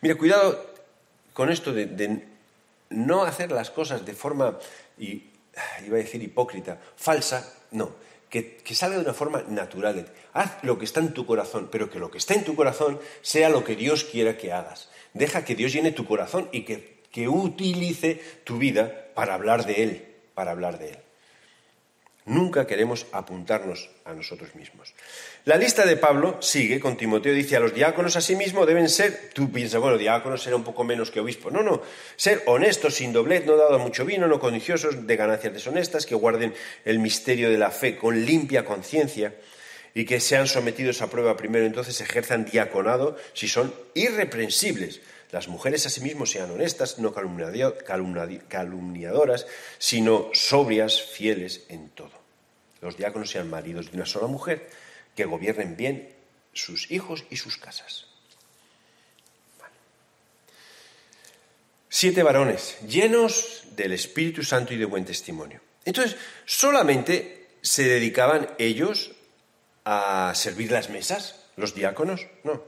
Mira, 0.00 0.14
cuidado 0.14 0.64
con 1.34 1.52
esto 1.52 1.74
de, 1.74 2.24
no 2.88 3.24
hacer 3.24 3.52
las 3.52 3.70
cosas 3.70 4.06
de 4.06 4.14
forma, 4.14 4.58
y, 4.96 5.24
iba 5.84 5.96
a 5.96 6.00
decir 6.00 6.22
hipócrita, 6.22 6.80
falsa, 6.96 7.52
no, 7.72 7.96
que, 8.30 8.56
que, 8.56 8.74
salga 8.74 8.96
de 8.96 9.02
una 9.02 9.12
forma 9.12 9.42
natural. 9.46 10.10
Haz 10.32 10.64
lo 10.64 10.78
que 10.78 10.86
está 10.86 11.00
en 11.00 11.12
tu 11.12 11.26
corazón, 11.26 11.68
pero 11.70 11.90
que 11.90 11.98
lo 11.98 12.10
que 12.10 12.16
está 12.16 12.32
en 12.32 12.44
tu 12.44 12.56
corazón 12.56 12.98
sea 13.20 13.50
lo 13.50 13.62
que 13.62 13.76
Dios 13.76 14.04
quiera 14.04 14.38
que 14.38 14.54
hagas. 14.54 14.88
Deja 15.12 15.44
que 15.44 15.54
Dios 15.54 15.74
llene 15.74 15.92
tu 15.92 16.06
corazón 16.06 16.48
y 16.50 16.62
que, 16.62 17.02
que 17.12 17.28
utilice 17.28 18.22
tu 18.44 18.56
vida 18.56 19.10
para 19.14 19.34
hablar 19.34 19.66
de 19.66 19.82
Él, 19.82 20.14
para 20.32 20.52
hablar 20.52 20.78
de 20.78 20.92
Él. 20.92 20.98
Nunca 22.28 22.66
queremos 22.66 23.06
apuntarnos 23.12 23.88
a 24.04 24.12
nosotros 24.12 24.54
mismos. 24.54 24.92
La 25.46 25.56
lista 25.56 25.86
de 25.86 25.96
Pablo 25.96 26.36
sigue 26.42 26.78
con 26.78 26.94
Timoteo, 26.94 27.32
dice, 27.32 27.56
a 27.56 27.60
los 27.60 27.74
diáconos 27.74 28.16
asimismo 28.16 28.66
deben 28.66 28.90
ser, 28.90 29.30
tú 29.32 29.50
piensas, 29.50 29.80
bueno, 29.80 29.96
diáconos 29.96 30.42
será 30.42 30.56
un 30.56 30.62
poco 30.62 30.84
menos 30.84 31.10
que 31.10 31.20
obispo. 31.20 31.50
No, 31.50 31.62
no, 31.62 31.80
ser 32.16 32.42
honestos, 32.44 32.96
sin 32.96 33.14
doblez, 33.14 33.46
no 33.46 33.56
dado 33.56 33.78
mucho 33.78 34.04
vino, 34.04 34.28
no 34.28 34.38
codiciosos 34.38 35.06
de 35.06 35.16
ganancias 35.16 35.54
deshonestas, 35.54 36.04
que 36.04 36.14
guarden 36.14 36.52
el 36.84 36.98
misterio 36.98 37.48
de 37.48 37.56
la 37.56 37.70
fe 37.70 37.96
con 37.96 38.26
limpia 38.26 38.62
conciencia 38.62 39.34
y 39.94 40.04
que 40.04 40.20
sean 40.20 40.46
sometidos 40.46 41.00
a 41.00 41.08
prueba 41.08 41.34
primero, 41.34 41.64
entonces 41.64 41.98
ejerzan 42.02 42.44
diaconado 42.44 43.16
si 43.32 43.48
son 43.48 43.72
irreprensibles. 43.94 45.00
Las 45.30 45.48
mujeres 45.48 45.86
asimismo 45.86 46.26
sean 46.26 46.50
honestas, 46.50 46.98
no 46.98 47.14
calumniadoras, 47.14 49.46
sino 49.78 50.28
sobrias, 50.34 51.00
fieles 51.00 51.64
en 51.70 51.88
todo 51.88 52.17
los 52.80 52.96
diáconos 52.96 53.30
sean 53.30 53.50
maridos 53.50 53.90
de 53.90 53.96
una 53.96 54.06
sola 54.06 54.26
mujer, 54.26 54.70
que 55.16 55.24
gobiernen 55.24 55.76
bien 55.76 56.14
sus 56.52 56.90
hijos 56.90 57.24
y 57.30 57.36
sus 57.36 57.56
casas. 57.56 58.06
Siete 61.88 62.22
varones 62.22 62.76
llenos 62.86 63.64
del 63.74 63.92
Espíritu 63.92 64.42
Santo 64.42 64.74
y 64.74 64.76
de 64.76 64.84
buen 64.84 65.04
testimonio. 65.04 65.60
Entonces, 65.84 66.16
solamente 66.44 67.48
se 67.62 67.84
dedicaban 67.84 68.50
ellos 68.58 69.12
a 69.84 70.32
servir 70.34 70.70
las 70.70 70.90
mesas, 70.90 71.46
los 71.56 71.74
diáconos, 71.74 72.26
no. 72.44 72.62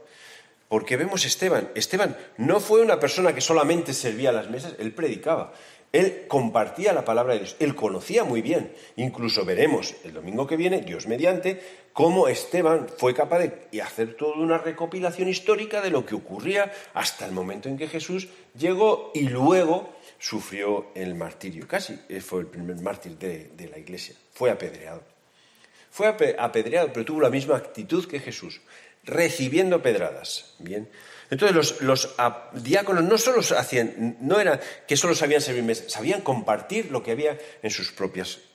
Porque 0.67 0.97
vemos 0.97 1.23
Esteban. 1.25 1.69
Esteban 1.75 2.17
no 2.37 2.59
fue 2.59 2.81
una 2.81 2.99
persona 2.99 3.35
que 3.35 3.41
solamente 3.41 3.93
servía 3.93 4.31
las 4.31 4.49
mesas, 4.49 4.73
él 4.79 4.91
predicaba. 4.93 5.53
Él 5.91 6.25
compartía 6.27 6.93
la 6.93 7.03
palabra 7.03 7.33
de 7.33 7.39
Dios, 7.39 7.57
él 7.59 7.75
conocía 7.75 8.23
muy 8.23 8.41
bien. 8.41 8.73
Incluso 8.95 9.43
veremos 9.43 9.95
el 10.05 10.13
domingo 10.13 10.47
que 10.47 10.55
viene, 10.55 10.81
Dios 10.81 11.05
mediante, 11.05 11.61
cómo 11.91 12.29
Esteban 12.29 12.87
fue 12.97 13.13
capaz 13.13 13.39
de 13.39 13.81
hacer 13.81 14.15
toda 14.15 14.37
una 14.37 14.57
recopilación 14.57 15.27
histórica 15.27 15.81
de 15.81 15.89
lo 15.89 16.05
que 16.05 16.15
ocurría 16.15 16.71
hasta 16.93 17.25
el 17.25 17.33
momento 17.33 17.67
en 17.67 17.77
que 17.77 17.87
Jesús 17.87 18.29
llegó 18.57 19.11
y 19.13 19.27
luego 19.27 19.89
sufrió 20.17 20.87
el 20.95 21.15
martirio. 21.15 21.67
Casi 21.67 21.99
fue 22.21 22.41
el 22.41 22.47
primer 22.47 22.77
mártir 22.77 23.17
de, 23.17 23.49
de 23.57 23.67
la 23.67 23.77
iglesia. 23.77 24.15
Fue 24.33 24.49
apedreado. 24.49 25.03
Fue 25.89 26.07
apedreado, 26.07 26.93
pero 26.93 27.03
tuvo 27.03 27.19
la 27.19 27.29
misma 27.29 27.57
actitud 27.57 28.07
que 28.07 28.21
Jesús, 28.21 28.61
recibiendo 29.03 29.81
pedradas. 29.81 30.55
Bien. 30.59 30.89
Entonces 31.31 31.81
los, 31.81 32.13
diáconos 32.51 33.05
no 33.05 33.17
solo 33.17 33.39
hacían, 33.57 34.17
no 34.19 34.39
era 34.39 34.59
que 34.85 34.97
solo 34.97 35.15
sabían 35.15 35.41
servir 35.41 35.63
mesas, 35.63 35.89
sabían 35.89 36.19
compartir 36.19 36.91
lo 36.91 37.01
que 37.01 37.11
había 37.11 37.39
en 37.63 37.71
sus, 37.71 37.93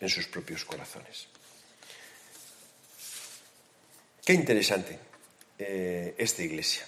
en 0.00 0.08
sus 0.10 0.26
propios 0.26 0.66
corazones. 0.66 1.28
Qué 4.22 4.34
interesante 4.34 4.98
eh, 5.58 6.14
esta 6.18 6.42
iglesia. 6.42 6.84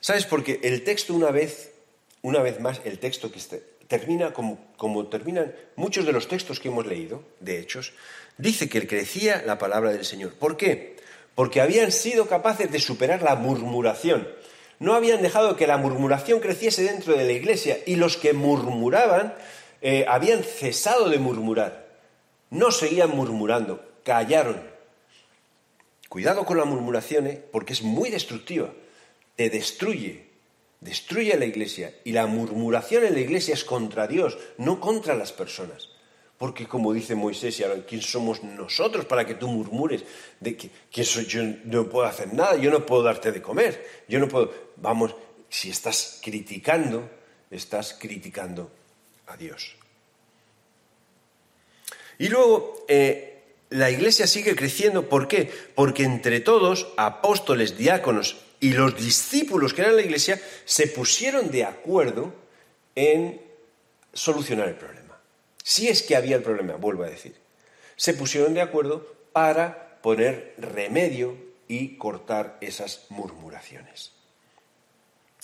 ¿Sabes? 0.00 0.24
Porque 0.24 0.60
el 0.62 0.84
texto 0.84 1.14
una 1.14 1.32
vez, 1.32 1.72
una 2.22 2.42
vez 2.42 2.60
más, 2.60 2.80
el 2.84 3.00
texto 3.00 3.32
que 3.32 3.38
este, 3.38 3.58
termina 3.88 4.32
como, 4.32 4.72
como 4.76 5.08
terminan 5.08 5.52
muchos 5.74 6.06
de 6.06 6.12
los 6.12 6.28
textos 6.28 6.60
que 6.60 6.68
hemos 6.68 6.86
leído, 6.86 7.24
de 7.40 7.58
Hechos, 7.58 7.92
dice 8.38 8.68
que 8.68 8.86
crecía 8.86 9.42
la 9.44 9.58
palabra 9.58 9.90
del 9.90 10.04
Señor. 10.04 10.34
¿Por 10.34 10.56
qué? 10.56 10.96
Porque 11.34 11.60
habían 11.60 11.92
sido 11.92 12.26
capaces 12.26 12.70
de 12.70 12.80
superar 12.80 13.22
la 13.22 13.36
murmuración. 13.36 14.28
No 14.78 14.94
habían 14.94 15.22
dejado 15.22 15.56
que 15.56 15.66
la 15.66 15.76
murmuración 15.76 16.40
creciese 16.40 16.82
dentro 16.82 17.16
de 17.16 17.24
la 17.24 17.32
iglesia 17.32 17.78
y 17.86 17.96
los 17.96 18.16
que 18.16 18.32
murmuraban 18.32 19.34
eh, 19.80 20.04
habían 20.08 20.42
cesado 20.42 21.08
de 21.08 21.18
murmurar. 21.18 21.88
No 22.50 22.70
seguían 22.70 23.10
murmurando, 23.10 23.84
callaron. 24.04 24.60
Cuidado 26.08 26.44
con 26.44 26.58
la 26.58 26.64
murmuración, 26.64 27.26
¿eh? 27.26 27.42
porque 27.50 27.72
es 27.72 27.82
muy 27.82 28.10
destructiva. 28.10 28.72
Te 29.36 29.48
destruye, 29.48 30.26
destruye 30.80 31.32
a 31.32 31.38
la 31.38 31.46
iglesia. 31.46 31.94
Y 32.04 32.12
la 32.12 32.26
murmuración 32.26 33.04
en 33.04 33.14
la 33.14 33.20
iglesia 33.20 33.54
es 33.54 33.64
contra 33.64 34.06
Dios, 34.06 34.36
no 34.58 34.80
contra 34.80 35.14
las 35.14 35.32
personas. 35.32 35.88
Porque 36.42 36.66
como 36.66 36.92
dice 36.92 37.14
Moisés, 37.14 37.60
y 37.60 37.62
ahora, 37.62 37.86
¿quién 37.86 38.02
somos 38.02 38.42
nosotros 38.42 39.04
para 39.04 39.24
que 39.24 39.36
tú 39.36 39.46
murmures 39.46 40.02
de 40.40 40.56
que, 40.56 40.70
yo 41.04 41.40
no 41.66 41.88
puedo 41.88 42.04
hacer 42.04 42.34
nada, 42.34 42.56
yo 42.56 42.68
no 42.68 42.84
puedo 42.84 43.04
darte 43.04 43.30
de 43.30 43.40
comer, 43.40 44.02
yo 44.08 44.18
no 44.18 44.26
puedo... 44.26 44.52
Vamos, 44.74 45.14
si 45.48 45.70
estás 45.70 46.18
criticando, 46.20 47.08
estás 47.48 47.94
criticando 47.96 48.72
a 49.28 49.36
Dios. 49.36 49.76
Y 52.18 52.26
luego, 52.26 52.86
eh, 52.88 53.44
la 53.70 53.92
iglesia 53.92 54.26
sigue 54.26 54.56
creciendo, 54.56 55.08
¿por 55.08 55.28
qué? 55.28 55.48
Porque 55.76 56.02
entre 56.02 56.40
todos, 56.40 56.88
apóstoles, 56.96 57.78
diáconos 57.78 58.36
y 58.58 58.72
los 58.72 58.96
discípulos 58.96 59.74
que 59.74 59.82
eran 59.82 59.94
la 59.94 60.02
iglesia, 60.02 60.42
se 60.64 60.88
pusieron 60.88 61.52
de 61.52 61.62
acuerdo 61.62 62.34
en 62.96 63.40
solucionar 64.12 64.66
el 64.66 64.74
problema. 64.74 65.01
Si 65.62 65.88
es 65.88 66.02
que 66.02 66.16
había 66.16 66.36
el 66.36 66.42
problema, 66.42 66.74
vuelvo 66.74 67.04
a 67.04 67.10
decir. 67.10 67.34
Se 67.96 68.14
pusieron 68.14 68.54
de 68.54 68.62
acuerdo 68.62 69.06
para 69.32 70.00
poner 70.02 70.54
remedio 70.58 71.36
y 71.68 71.96
cortar 71.96 72.58
esas 72.60 73.06
murmuraciones. 73.08 74.12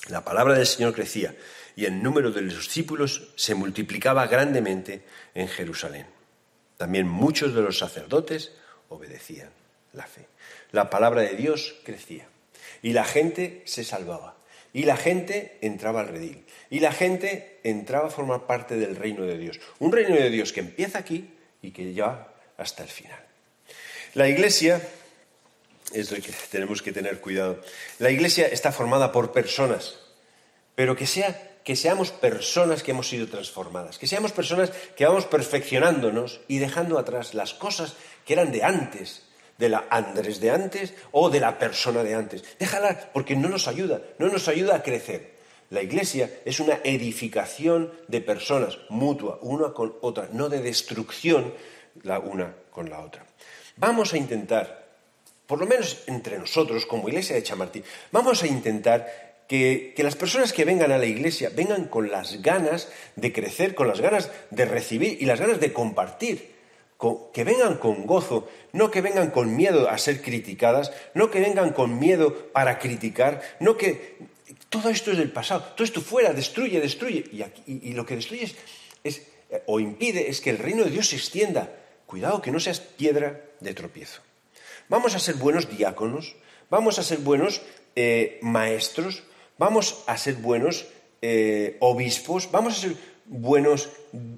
La 0.08 0.24
palabra 0.24 0.54
del 0.54 0.66
Señor 0.66 0.94
crecía 0.94 1.36
y 1.76 1.84
el 1.84 2.02
número 2.02 2.30
de 2.30 2.42
los 2.42 2.56
discípulos 2.56 3.28
se 3.36 3.54
multiplicaba 3.54 4.26
grandemente 4.26 5.04
en 5.34 5.48
Jerusalén. 5.48 6.06
También 6.76 7.06
muchos 7.06 7.54
de 7.54 7.62
los 7.62 7.78
sacerdotes 7.78 8.52
obedecían 8.88 9.50
la 9.92 10.06
fe. 10.06 10.26
La 10.72 10.90
palabra 10.90 11.22
de 11.22 11.34
Dios 11.34 11.76
crecía 11.84 12.28
y 12.82 12.92
la 12.92 13.04
gente 13.04 13.62
se 13.66 13.84
salvaba. 13.84 14.37
Y 14.72 14.84
la 14.84 14.96
gente 14.96 15.58
entraba 15.60 16.00
al 16.00 16.08
redil. 16.08 16.44
Y 16.70 16.80
la 16.80 16.92
gente 16.92 17.60
entraba 17.64 18.08
a 18.08 18.10
formar 18.10 18.46
parte 18.46 18.76
del 18.76 18.96
reino 18.96 19.24
de 19.24 19.38
Dios. 19.38 19.60
Un 19.78 19.92
reino 19.92 20.14
de 20.14 20.30
Dios 20.30 20.52
que 20.52 20.60
empieza 20.60 20.98
aquí 20.98 21.30
y 21.62 21.70
que 21.70 21.94
ya 21.94 22.28
hasta 22.56 22.82
el 22.82 22.88
final. 22.88 23.18
La 24.14 24.28
iglesia, 24.28 24.80
es 25.92 26.10
lo 26.10 26.18
que 26.18 26.32
tenemos 26.50 26.82
que 26.82 26.92
tener 26.92 27.20
cuidado, 27.20 27.60
la 27.98 28.10
iglesia 28.10 28.46
está 28.46 28.72
formada 28.72 29.12
por 29.12 29.32
personas, 29.32 29.98
pero 30.74 30.96
que, 30.96 31.06
sea, 31.06 31.58
que 31.64 31.76
seamos 31.76 32.10
personas 32.10 32.82
que 32.82 32.92
hemos 32.92 33.08
sido 33.08 33.28
transformadas, 33.28 33.98
que 33.98 34.06
seamos 34.06 34.32
personas 34.32 34.70
que 34.96 35.06
vamos 35.06 35.26
perfeccionándonos 35.26 36.40
y 36.48 36.58
dejando 36.58 36.98
atrás 36.98 37.34
las 37.34 37.54
cosas 37.54 37.94
que 38.24 38.32
eran 38.34 38.52
de 38.52 38.64
antes, 38.64 39.22
de 39.58 39.68
la 39.68 39.86
Andrés 39.90 40.40
de 40.40 40.50
antes 40.50 40.94
o 41.12 41.28
de 41.28 41.40
la 41.40 41.58
persona 41.58 42.02
de 42.02 42.14
antes. 42.14 42.44
Déjala, 42.58 43.10
porque 43.12 43.36
no 43.36 43.48
nos 43.48 43.68
ayuda, 43.68 44.00
no 44.18 44.28
nos 44.28 44.48
ayuda 44.48 44.76
a 44.76 44.82
crecer. 44.82 45.36
La 45.70 45.82
iglesia 45.82 46.30
es 46.46 46.60
una 46.60 46.80
edificación 46.82 47.92
de 48.06 48.22
personas, 48.22 48.78
mutua, 48.88 49.38
una 49.42 49.74
con 49.74 49.94
otra, 50.00 50.28
no 50.32 50.48
de 50.48 50.62
destrucción 50.62 51.52
la 52.02 52.18
una 52.18 52.54
con 52.70 52.88
la 52.88 53.00
otra. 53.00 53.26
Vamos 53.76 54.14
a 54.14 54.16
intentar, 54.16 54.88
por 55.46 55.58
lo 55.58 55.66
menos 55.66 56.04
entre 56.06 56.38
nosotros, 56.38 56.86
como 56.86 57.08
iglesia 57.08 57.36
de 57.36 57.42
Chamartín, 57.42 57.84
vamos 58.12 58.42
a 58.42 58.46
intentar 58.46 59.28
que, 59.46 59.94
las 59.98 60.16
personas 60.16 60.52
que 60.52 60.64
vengan 60.64 60.92
a 60.92 60.98
la 60.98 61.06
iglesia 61.06 61.50
vengan 61.54 61.86
con 61.86 62.10
las 62.10 62.42
ganas 62.42 62.88
de 63.16 63.32
crecer, 63.32 63.74
con 63.74 63.88
las 63.88 64.00
ganas 64.00 64.30
de 64.50 64.64
recibir 64.64 65.18
y 65.20 65.26
las 65.26 65.40
ganas 65.40 65.60
de 65.60 65.72
compartir 65.72 66.57
que 67.32 67.44
vengan 67.44 67.76
con 67.78 68.06
gozo, 68.06 68.48
no 68.72 68.90
que 68.90 69.00
vengan 69.00 69.30
con 69.30 69.54
miedo 69.54 69.88
a 69.88 69.98
ser 69.98 70.20
criticadas, 70.20 70.90
no 71.14 71.30
que 71.30 71.38
vengan 71.38 71.72
con 71.72 71.98
miedo 71.98 72.50
para 72.50 72.78
criticar, 72.78 73.40
no 73.60 73.76
que 73.76 74.18
todo 74.68 74.90
esto 74.90 75.12
es 75.12 75.18
del 75.18 75.30
pasado, 75.30 75.62
todo 75.76 75.84
esto 75.84 76.00
fuera, 76.00 76.32
destruye, 76.32 76.80
destruye, 76.80 77.24
y, 77.66 77.92
lo 77.92 78.04
que 78.04 78.16
destruye 78.16 78.52
es, 79.04 79.22
o 79.66 79.78
impide 79.78 80.28
es 80.28 80.40
que 80.40 80.50
el 80.50 80.58
reino 80.58 80.84
de 80.84 80.90
Dios 80.90 81.08
se 81.08 81.16
extienda. 81.16 81.72
Cuidado 82.06 82.42
que 82.42 82.50
no 82.50 82.58
seas 82.58 82.80
piedra 82.80 83.44
de 83.60 83.74
tropiezo. 83.74 84.22
Vamos 84.88 85.14
a 85.14 85.18
ser 85.18 85.36
buenos 85.36 85.68
diáconos, 85.68 86.36
vamos 86.70 86.98
a 86.98 87.02
ser 87.02 87.18
buenos 87.18 87.62
eh, 87.94 88.38
maestros, 88.42 89.22
vamos 89.58 90.02
a 90.06 90.16
ser 90.16 90.34
buenos 90.34 90.86
eh, 91.22 91.76
obispos, 91.80 92.50
vamos 92.50 92.78
a 92.78 92.80
ser 92.80 92.96
buenos 93.28 93.90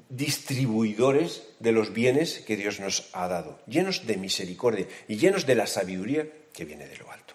distribuidores 0.09 1.43
de 1.61 1.73
los 1.73 1.93
bienes 1.93 2.41
que 2.41 2.57
Dios 2.57 2.81
nos 2.81 3.09
ha 3.13 3.29
dado, 3.29 3.61
llenos 3.67 4.07
de 4.07 4.17
misericordia 4.17 4.87
y 5.09 5.17
llenos 5.17 5.47
de 5.47 5.55
la 5.55 5.67
sabiduría 5.67 6.27
que 6.53 6.65
viene 6.65 6.87
de 6.87 6.97
lo 6.97 7.11
alto. 7.11 7.35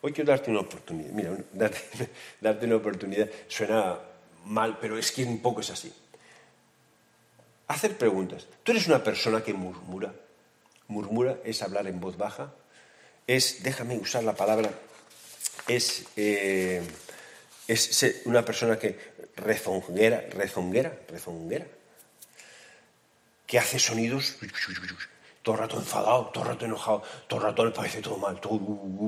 Hoy 0.00 0.12
quiero 0.12 0.30
darte 0.30 0.50
una 0.50 0.60
oportunidad. 0.60 1.10
Mira, 1.10 1.36
darte, 2.40 2.66
una 2.66 2.76
oportunidad 2.76 3.28
suena 3.48 3.98
mal, 4.44 4.78
pero 4.80 4.98
es 4.98 5.10
que 5.10 5.24
un 5.24 5.40
poco 5.40 5.60
es 5.60 5.70
así. 5.70 5.92
Hacer 7.66 7.96
preguntas. 7.96 8.46
¿Tú 8.62 8.72
eres 8.72 8.86
una 8.86 9.02
persona 9.02 9.42
que 9.42 9.52
murmura? 9.54 10.14
Murmura 10.86 11.38
es 11.44 11.62
hablar 11.62 11.86
en 11.86 12.00
voz 12.00 12.16
baja, 12.16 12.54
es, 13.26 13.62
déjame 13.62 13.98
usar 13.98 14.24
la 14.24 14.34
palabra, 14.34 14.70
es, 15.66 16.04
eh, 16.16 16.82
es 17.66 18.22
una 18.24 18.42
persona 18.42 18.78
que 18.78 18.96
rezonguera, 19.38 20.24
rezonguera, 20.30 20.98
rezonguera, 21.08 21.66
que 23.46 23.58
hace 23.58 23.78
sonidos 23.78 24.36
todo 25.42 25.54
el 25.54 25.60
rato 25.60 25.78
enfadado, 25.78 26.26
todo 26.26 26.44
el 26.44 26.50
rato 26.50 26.64
enojado, 26.66 27.02
todo 27.26 27.40
el 27.40 27.46
rato 27.46 27.64
le 27.64 27.70
parece 27.70 28.02
todo 28.02 28.18
mal, 28.18 28.38
todo, 28.40 28.58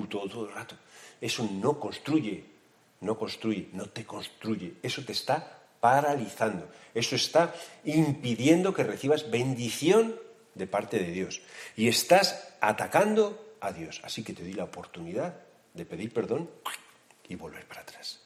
todo, 0.09 0.29
todo 0.29 0.49
el 0.49 0.55
rato. 0.55 0.77
Eso 1.21 1.47
no 1.53 1.79
construye, 1.79 2.45
no 3.01 3.19
construye, 3.19 3.69
no 3.73 3.87
te 3.87 4.07
construye. 4.07 4.75
Eso 4.83 5.05
te 5.05 5.13
está 5.13 5.61
paralizando. 5.81 6.71
Eso 6.95 7.17
está 7.17 7.55
impidiendo 7.85 8.73
que 8.73 8.85
recibas 8.85 9.31
bendición 9.31 10.17
de 10.55 10.67
parte 10.67 10.99
de 10.99 11.11
Dios. 11.11 11.43
Y 11.77 11.89
estás 11.89 12.55
atacando 12.61 13.57
a 13.61 13.73
Dios. 13.73 14.01
Así 14.05 14.23
que 14.23 14.33
te 14.33 14.43
di 14.43 14.55
la 14.55 14.65
oportunidad 14.65 15.37
de 15.75 15.85
pedir 15.85 16.13
perdón 16.13 16.51
y 17.29 17.35
volver 17.35 17.67
para 17.67 17.83
atrás. 17.83 18.20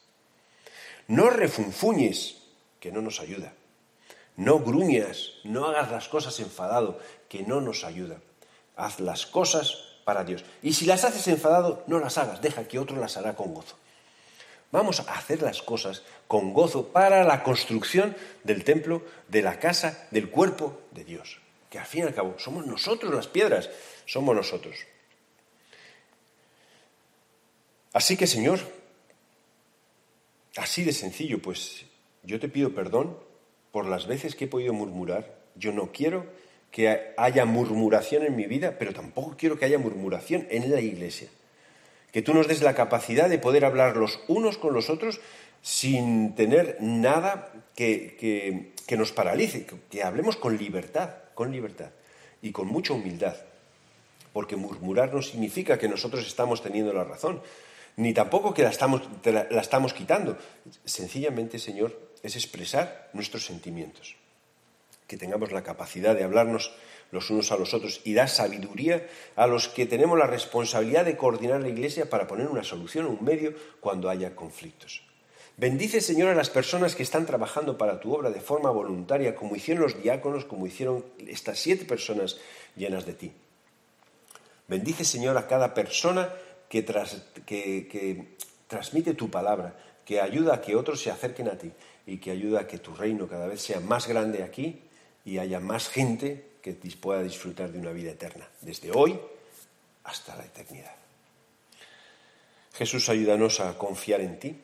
No 1.09 1.31
refunfuñes, 1.31 2.37
que 2.81 2.93
no 2.93 3.03
nos 3.03 3.21
ayuda. 3.21 3.53
No 4.37 4.59
gruñas, 4.59 5.33
no 5.45 5.67
hagas 5.67 5.91
las 5.91 6.09
cosas 6.09 6.41
enfadado, 6.41 6.99
que 7.29 7.43
no 7.43 7.61
nos 7.61 7.85
ayuda. 7.85 8.19
Haz 8.77 9.01
las 9.01 9.27
cosas 9.27 9.77
para 10.05 10.25
Dios. 10.25 10.45
Y 10.63 10.75
si 10.75 10.87
las 10.87 11.05
haces 11.05 11.29
enfadado, 11.29 11.85
no 11.87 11.99
las 11.99 12.19
hagas, 12.19 12.43
deja 12.43 12.67
que 12.67 12.79
otro 12.79 12.97
las 12.97 13.17
hará 13.17 13.35
con 13.35 13.55
gozo. 13.55 13.77
Vamos 14.73 14.99
a 14.99 15.15
hacer 15.15 15.41
las 15.41 15.63
cosas 15.63 16.03
con 16.27 16.53
gozo 16.53 16.89
para 16.89 17.23
la 17.23 17.45
construcción 17.45 18.17
del 18.43 18.65
templo, 18.65 19.03
de 19.29 19.43
la 19.43 19.61
casa, 19.61 20.09
del 20.11 20.31
cuerpo 20.31 20.81
de 20.91 21.05
Dios. 21.05 21.39
Que 21.71 21.79
al 21.79 21.87
fin 21.87 22.01
y 22.01 22.07
al 22.09 22.15
cabo 22.15 22.35
somos 22.39 22.67
nosotros 22.67 23.15
las 23.15 23.29
piedras, 23.29 23.71
somos 24.05 24.35
nosotros. 24.35 24.75
Así 27.93 28.17
que, 28.17 28.27
Señor, 28.27 28.59
Así 30.57 30.85
de 30.85 30.93
sencillo, 30.93 31.41
pues 31.41 31.85
yo 32.23 32.39
te 32.39 32.49
pido 32.49 32.75
perdón 32.75 33.19
por 33.73 33.87
las 33.87 34.07
veces 34.07 34.35
que 34.37 34.45
he 34.45 34.49
podido 34.49 34.73
murmurar. 34.73 35.37
Yo 35.57 35.73
no 35.73 35.91
quiero 35.93 36.27
que 36.71 37.13
haya 37.17 37.45
murmuración 37.45 38.25
en 38.25 38.37
mi 38.37 38.47
vida, 38.47 38.77
pero 38.79 38.93
tampoco 38.93 39.37
quiero 39.37 39.59
que 39.59 39.65
haya 39.65 39.79
murmuración 39.79 40.47
en 40.51 40.71
la 40.71 40.81
iglesia. 40.81 41.29
Que 42.13 42.23
tú 42.23 42.35
nos 42.35 42.47
des 42.47 42.63
la 42.63 42.75
capacidad 42.75 43.29
de 43.29 43.39
poder 43.39 43.65
hablar 43.65 43.97
los 43.97 44.21
unos 44.29 44.59
con 44.59 44.75
los 44.75 44.91
otros 44.91 45.21
sin 45.63 46.35
tener 46.35 46.77
nada 46.81 47.53
que, 47.75 48.73
que 48.87 48.97
nos 48.97 49.13
paralice, 49.13 49.67
que 49.91 50.03
hablemos 50.03 50.37
con 50.37 50.57
libertad, 50.57 51.11
con 51.35 51.51
libertad 51.51 51.91
y 52.43 52.53
con 52.53 52.69
mucha 52.69 52.93
humildad. 52.93 53.37
Porque 54.33 54.57
murmurar 54.57 55.15
no 55.15 55.23
significa 55.23 55.79
que 55.79 55.89
nosotros 55.89 56.27
estamos 56.27 56.63
teniendo 56.63 56.93
la 56.93 57.05
razón, 57.05 57.41
ni 57.97 58.13
tampoco 58.13 58.55
que 58.55 58.63
la 58.63 58.71
estamos, 58.71 59.03
la, 59.25 59.61
estamos 59.61 59.95
quitando. 59.95 60.37
Sencillamente, 60.85 61.59
Señor, 61.59 61.99
es 62.23 62.37
expresar 62.37 63.11
nuestros 63.13 63.45
sentimientos. 63.45 64.17
Que 65.07 65.17
tengamos 65.17 65.53
la 65.53 65.63
capacidad 65.63 66.15
de 66.15 66.25
hablarnos 66.25 66.73
los 67.11 67.31
unos 67.31 67.53
a 67.53 67.57
los 67.57 67.75
otros 67.75 68.01
y 68.05 68.15
dar 68.15 68.29
sabiduría 68.29 69.07
a 69.37 69.47
los 69.47 69.69
que 69.69 69.87
tenemos 69.87 70.19
la 70.19 70.27
responsabilidad 70.27 71.05
de 71.05 71.17
coordinar 71.17 71.61
la 71.61 71.69
Iglesia 71.69 72.11
para 72.11 72.27
poner 72.27 72.49
una 72.49 72.65
solución, 72.65 73.07
un 73.07 73.23
medio 73.23 73.55
cuando 73.81 74.11
haya 74.11 74.35
conflictos. 74.35 75.03
Bendice, 75.57 76.01
Señor, 76.01 76.31
a 76.31 76.35
las 76.35 76.51
personas 76.51 76.97
que 76.97 77.05
están 77.05 77.27
trabajando 77.27 77.79
para 77.79 78.01
tu 78.01 78.13
obra 78.13 78.31
de 78.31 78.41
forma 78.41 78.71
voluntaria, 78.71 79.37
como 79.37 79.55
hicieron 79.55 79.85
los 79.85 80.03
diáconos, 80.03 80.45
como 80.45 80.67
hicieron 80.67 81.05
estas 81.29 81.61
siete 81.61 81.85
personas 81.85 82.39
llenas 82.75 83.07
de 83.07 83.15
ti. 83.15 83.33
Bendice, 84.67 85.05
Señor, 85.05 85.39
a 85.39 85.47
cada 85.47 85.73
persona 85.73 86.35
que, 86.69 86.83
transmite 88.67 89.15
tu 89.15 89.31
palabra, 89.31 89.77
que 90.05 90.21
ayuda 90.21 90.55
a 90.55 90.61
que 90.61 90.77
otros 90.77 91.01
se 91.01 91.11
acerquen 91.11 91.49
a 91.49 91.59
ti 91.59 91.73
y 92.07 92.19
que 92.19 92.31
ayuda 92.31 92.61
a 92.61 92.67
que 92.67 92.79
tu 92.79 92.95
reino 92.95 93.29
cada 93.29 93.47
vez 93.47 93.61
sea 93.61 93.81
más 93.81 94.07
grande 94.07 94.43
aquí 94.43 94.81
y 95.25 95.39
haya 95.39 95.61
más 95.61 95.89
gente 95.89 96.55
que 96.61 96.73
pueda 97.01 97.23
disfrutar 97.23 97.71
de 97.73 97.79
una 97.79 97.93
vida 97.93 98.11
eterna, 98.13 98.49
desde 98.63 98.91
hoy 98.91 99.19
hasta 100.05 100.37
la 100.37 100.45
eternidad. 100.45 100.95
Jesús, 102.75 103.09
ayúdanos 103.09 103.61
a 103.61 103.79
confiar 103.79 104.21
en 104.21 104.39
ti. 104.39 104.61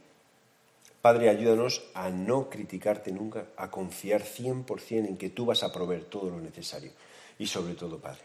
Padre, 1.01 1.31
ayúdanos 1.31 1.83
a 1.95 2.11
no 2.11 2.51
criticarte 2.51 3.13
nunca, 3.13 3.47
a 3.57 3.71
confiar 3.71 4.23
100% 4.23 5.07
en 5.07 5.17
que 5.17 5.31
tú 5.31 5.47
vas 5.47 5.63
a 5.63 5.73
proveer 5.73 6.05
todo 6.05 6.29
lo 6.29 6.41
necesario. 6.41 6.93
Y 7.39 7.47
sobre 7.47 7.75
todo, 7.75 7.99
Padre, 7.99 8.23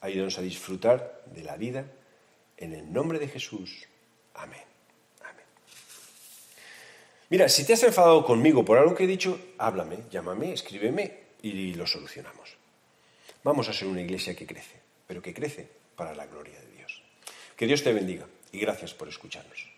ayúdanos 0.00 0.38
a 0.38 0.42
disfrutar 0.42 1.22
de 1.26 1.42
la 1.42 1.56
vida 1.56 1.86
en 2.62 2.74
el 2.74 2.92
nombre 2.92 3.18
de 3.18 3.28
Jesús. 3.28 3.86
Amén. 4.34 4.62
Amén. 5.20 5.44
Mira, 7.28 7.48
si 7.48 7.66
te 7.66 7.72
has 7.72 7.82
enfadado 7.82 8.24
conmigo 8.24 8.64
por 8.64 8.78
algo 8.78 8.94
que 8.94 9.04
he 9.04 9.08
dicho, 9.08 9.38
háblame, 9.58 9.98
llámame, 10.10 10.52
escríbeme 10.52 11.18
y 11.42 11.74
lo 11.74 11.86
solucionamos. 11.86 12.56
Vamos 13.42 13.68
a 13.68 13.72
ser 13.72 13.88
una 13.88 14.00
iglesia 14.00 14.36
que 14.36 14.46
crece, 14.46 14.76
pero 15.06 15.20
que 15.20 15.34
crece 15.34 15.68
para 15.96 16.14
la 16.14 16.26
gloria 16.26 16.60
de 16.60 16.76
Dios. 16.76 17.02
Que 17.56 17.66
Dios 17.66 17.82
te 17.82 17.92
bendiga 17.92 18.26
y 18.52 18.60
gracias 18.60 18.94
por 18.94 19.08
escucharnos. 19.08 19.71